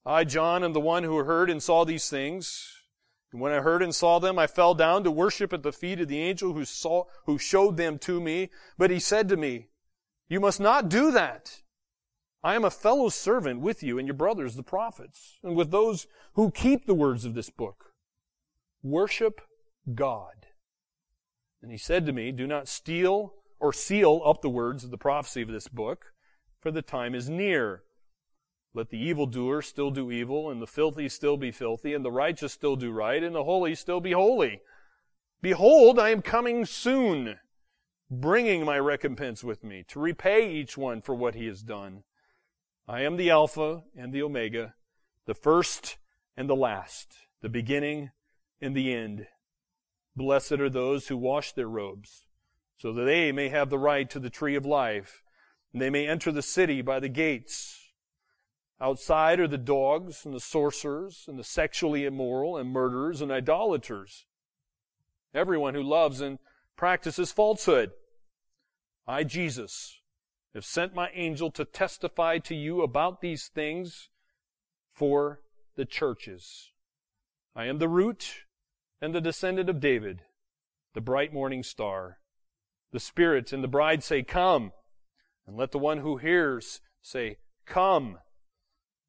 I, 0.04 0.24
John, 0.24 0.62
am 0.62 0.74
the 0.74 0.80
one 0.80 1.02
who 1.02 1.16
heard 1.16 1.48
and 1.48 1.62
saw 1.62 1.84
these 1.84 2.10
things. 2.10 2.73
And 3.34 3.40
when 3.40 3.50
I 3.50 3.58
heard 3.58 3.82
and 3.82 3.92
saw 3.92 4.20
them, 4.20 4.38
I 4.38 4.46
fell 4.46 4.76
down 4.76 5.02
to 5.02 5.10
worship 5.10 5.52
at 5.52 5.64
the 5.64 5.72
feet 5.72 6.00
of 6.00 6.06
the 6.06 6.20
angel 6.20 6.52
who 6.52 6.64
saw, 6.64 7.06
who 7.26 7.36
showed 7.36 7.76
them 7.76 7.98
to 7.98 8.20
me. 8.20 8.48
But 8.78 8.92
he 8.92 9.00
said 9.00 9.28
to 9.28 9.36
me, 9.36 9.70
You 10.28 10.38
must 10.38 10.60
not 10.60 10.88
do 10.88 11.10
that. 11.10 11.62
I 12.44 12.54
am 12.54 12.64
a 12.64 12.70
fellow 12.70 13.08
servant 13.08 13.58
with 13.58 13.82
you 13.82 13.98
and 13.98 14.06
your 14.06 14.14
brothers, 14.14 14.54
the 14.54 14.62
prophets, 14.62 15.40
and 15.42 15.56
with 15.56 15.72
those 15.72 16.06
who 16.34 16.52
keep 16.52 16.86
the 16.86 16.94
words 16.94 17.24
of 17.24 17.34
this 17.34 17.50
book. 17.50 17.86
Worship 18.84 19.40
God. 19.92 20.46
And 21.60 21.72
he 21.72 21.78
said 21.78 22.06
to 22.06 22.12
me, 22.12 22.30
Do 22.30 22.46
not 22.46 22.68
steal 22.68 23.34
or 23.58 23.72
seal 23.72 24.22
up 24.24 24.42
the 24.42 24.48
words 24.48 24.84
of 24.84 24.92
the 24.92 24.96
prophecy 24.96 25.42
of 25.42 25.48
this 25.48 25.66
book, 25.66 26.12
for 26.60 26.70
the 26.70 26.82
time 26.82 27.16
is 27.16 27.28
near. 27.28 27.82
Let 28.76 28.90
the 28.90 28.98
evildoer 28.98 29.62
still 29.62 29.92
do 29.92 30.10
evil, 30.10 30.50
and 30.50 30.60
the 30.60 30.66
filthy 30.66 31.08
still 31.08 31.36
be 31.36 31.52
filthy, 31.52 31.94
and 31.94 32.04
the 32.04 32.10
righteous 32.10 32.52
still 32.52 32.74
do 32.74 32.90
right, 32.90 33.22
and 33.22 33.34
the 33.34 33.44
holy 33.44 33.76
still 33.76 34.00
be 34.00 34.12
holy. 34.12 34.60
Behold, 35.40 35.98
I 35.98 36.10
am 36.10 36.22
coming 36.22 36.66
soon, 36.66 37.38
bringing 38.10 38.64
my 38.64 38.78
recompense 38.80 39.44
with 39.44 39.62
me, 39.62 39.84
to 39.88 40.00
repay 40.00 40.50
each 40.50 40.76
one 40.76 41.02
for 41.02 41.14
what 41.14 41.36
he 41.36 41.46
has 41.46 41.62
done. 41.62 42.02
I 42.88 43.02
am 43.02 43.16
the 43.16 43.30
Alpha 43.30 43.84
and 43.96 44.12
the 44.12 44.22
Omega, 44.22 44.74
the 45.26 45.34
first 45.34 45.98
and 46.36 46.50
the 46.50 46.56
last, 46.56 47.14
the 47.42 47.48
beginning 47.48 48.10
and 48.60 48.74
the 48.74 48.92
end. 48.92 49.28
Blessed 50.16 50.52
are 50.52 50.70
those 50.70 51.06
who 51.06 51.16
wash 51.16 51.52
their 51.52 51.68
robes, 51.68 52.24
so 52.76 52.92
that 52.92 53.04
they 53.04 53.30
may 53.30 53.50
have 53.50 53.70
the 53.70 53.78
right 53.78 54.10
to 54.10 54.18
the 54.18 54.30
tree 54.30 54.56
of 54.56 54.66
life, 54.66 55.22
and 55.72 55.80
they 55.80 55.90
may 55.90 56.08
enter 56.08 56.32
the 56.32 56.42
city 56.42 56.82
by 56.82 56.98
the 56.98 57.08
gates. 57.08 57.83
Outside 58.80 59.40
are 59.40 59.48
the 59.48 59.56
dogs 59.56 60.24
and 60.24 60.34
the 60.34 60.40
sorcerers 60.40 61.24
and 61.28 61.38
the 61.38 61.44
sexually 61.44 62.04
immoral 62.04 62.56
and 62.56 62.70
murderers 62.70 63.20
and 63.20 63.30
idolaters. 63.30 64.26
Everyone 65.32 65.74
who 65.74 65.82
loves 65.82 66.20
and 66.20 66.38
practices 66.76 67.32
falsehood. 67.32 67.92
I, 69.06 69.24
Jesus, 69.24 70.00
have 70.54 70.64
sent 70.64 70.94
my 70.94 71.10
angel 71.14 71.50
to 71.52 71.64
testify 71.64 72.38
to 72.38 72.54
you 72.54 72.82
about 72.82 73.20
these 73.20 73.48
things 73.48 74.08
for 74.92 75.40
the 75.76 75.84
churches. 75.84 76.72
I 77.54 77.66
am 77.66 77.78
the 77.78 77.88
root 77.88 78.44
and 79.00 79.14
the 79.14 79.20
descendant 79.20 79.68
of 79.68 79.80
David, 79.80 80.22
the 80.94 81.00
bright 81.00 81.32
morning 81.32 81.62
star. 81.62 82.18
The 82.92 83.00
Spirit 83.00 83.52
and 83.52 83.62
the 83.62 83.68
bride 83.68 84.02
say, 84.04 84.22
Come. 84.22 84.72
And 85.46 85.56
let 85.56 85.72
the 85.72 85.78
one 85.78 85.98
who 85.98 86.16
hears 86.16 86.80
say, 87.02 87.38
Come. 87.66 88.18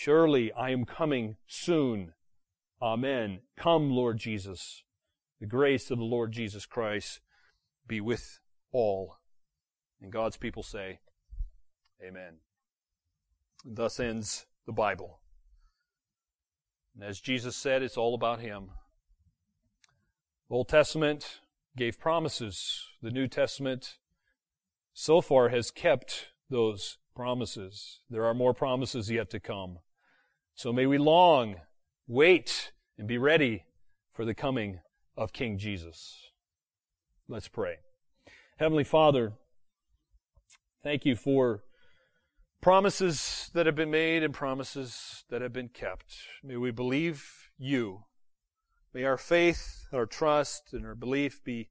Surely 0.00 0.52
I 0.52 0.70
am 0.70 0.84
coming 0.84 1.38
soon. 1.48 2.12
Amen. 2.80 3.40
Come, 3.56 3.90
Lord 3.90 4.18
Jesus. 4.18 4.84
The 5.40 5.46
grace 5.46 5.90
of 5.90 5.98
the 5.98 6.04
Lord 6.04 6.30
Jesus 6.30 6.66
Christ 6.66 7.20
be 7.84 8.00
with 8.00 8.38
all. 8.70 9.16
And 10.00 10.12
God's 10.12 10.36
people 10.36 10.62
say, 10.62 11.00
Amen. 12.00 12.34
And 13.64 13.76
thus 13.76 13.98
ends 13.98 14.46
the 14.66 14.72
Bible. 14.72 15.18
And 16.94 17.02
as 17.02 17.18
Jesus 17.18 17.56
said, 17.56 17.82
it's 17.82 17.96
all 17.96 18.14
about 18.14 18.38
Him. 18.38 18.70
The 20.48 20.54
Old 20.54 20.68
Testament 20.68 21.40
gave 21.76 21.98
promises. 21.98 22.84
The 23.02 23.10
New 23.10 23.26
Testament 23.26 23.96
so 24.92 25.20
far 25.20 25.48
has 25.48 25.72
kept 25.72 26.28
those 26.48 26.98
promises. 27.16 28.02
There 28.08 28.26
are 28.26 28.34
more 28.34 28.54
promises 28.54 29.10
yet 29.10 29.28
to 29.30 29.40
come. 29.40 29.80
So 30.58 30.72
may 30.72 30.86
we 30.86 30.98
long, 30.98 31.54
wait, 32.08 32.72
and 32.98 33.06
be 33.06 33.16
ready 33.16 33.62
for 34.12 34.24
the 34.24 34.34
coming 34.34 34.80
of 35.16 35.32
King 35.32 35.56
Jesus. 35.56 36.16
Let's 37.28 37.46
pray. 37.46 37.76
Heavenly 38.58 38.82
Father, 38.82 39.34
thank 40.82 41.06
you 41.06 41.14
for 41.14 41.62
promises 42.60 43.52
that 43.54 43.66
have 43.66 43.76
been 43.76 43.92
made 43.92 44.24
and 44.24 44.34
promises 44.34 45.22
that 45.30 45.42
have 45.42 45.52
been 45.52 45.68
kept. 45.68 46.16
May 46.42 46.56
we 46.56 46.72
believe 46.72 47.24
you. 47.56 48.00
May 48.92 49.04
our 49.04 49.16
faith, 49.16 49.86
our 49.92 50.06
trust, 50.06 50.72
and 50.72 50.84
our 50.84 50.96
belief 50.96 51.40
be 51.44 51.68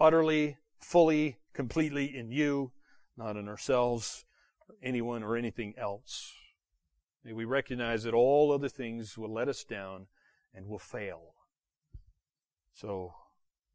utterly, 0.00 0.58
fully, 0.80 1.38
completely 1.52 2.06
in 2.06 2.32
you, 2.32 2.72
not 3.16 3.36
in 3.36 3.46
ourselves, 3.46 4.24
or 4.68 4.74
anyone, 4.82 5.22
or 5.22 5.36
anything 5.36 5.74
else. 5.78 6.32
May 7.24 7.32
we 7.32 7.44
recognize 7.44 8.02
that 8.02 8.14
all 8.14 8.52
other 8.52 8.68
things 8.68 9.16
will 9.16 9.32
let 9.32 9.48
us 9.48 9.64
down 9.64 10.06
and 10.54 10.66
will 10.66 10.78
fail. 10.78 11.34
So, 12.74 13.14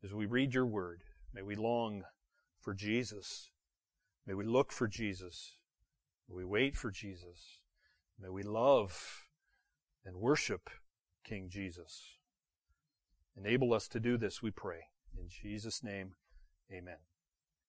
as 0.04 0.14
we 0.14 0.26
read 0.26 0.54
your 0.54 0.66
word, 0.66 1.02
may 1.34 1.42
we 1.42 1.56
long 1.56 2.04
for 2.60 2.74
Jesus. 2.74 3.50
May 4.28 4.34
we 4.34 4.46
look 4.46 4.72
for 4.72 4.88
Jesus. 4.88 5.56
May 6.30 6.36
we 6.36 6.46
wait 6.46 6.78
for 6.78 6.92
Jesus. 6.92 7.60
May 8.20 8.30
we 8.30 8.44
love 8.44 9.26
and 10.06 10.18
worship 10.18 10.70
King 11.24 11.50
Jesus. 11.50 12.18
Enable 13.36 13.74
us 13.74 13.88
to 13.88 14.00
do 14.00 14.18
this, 14.18 14.44
we 14.44 14.52
pray. 14.52 14.82
In 15.18 15.28
Jesus' 15.28 15.84
name, 15.84 16.14
amen. 16.72 16.98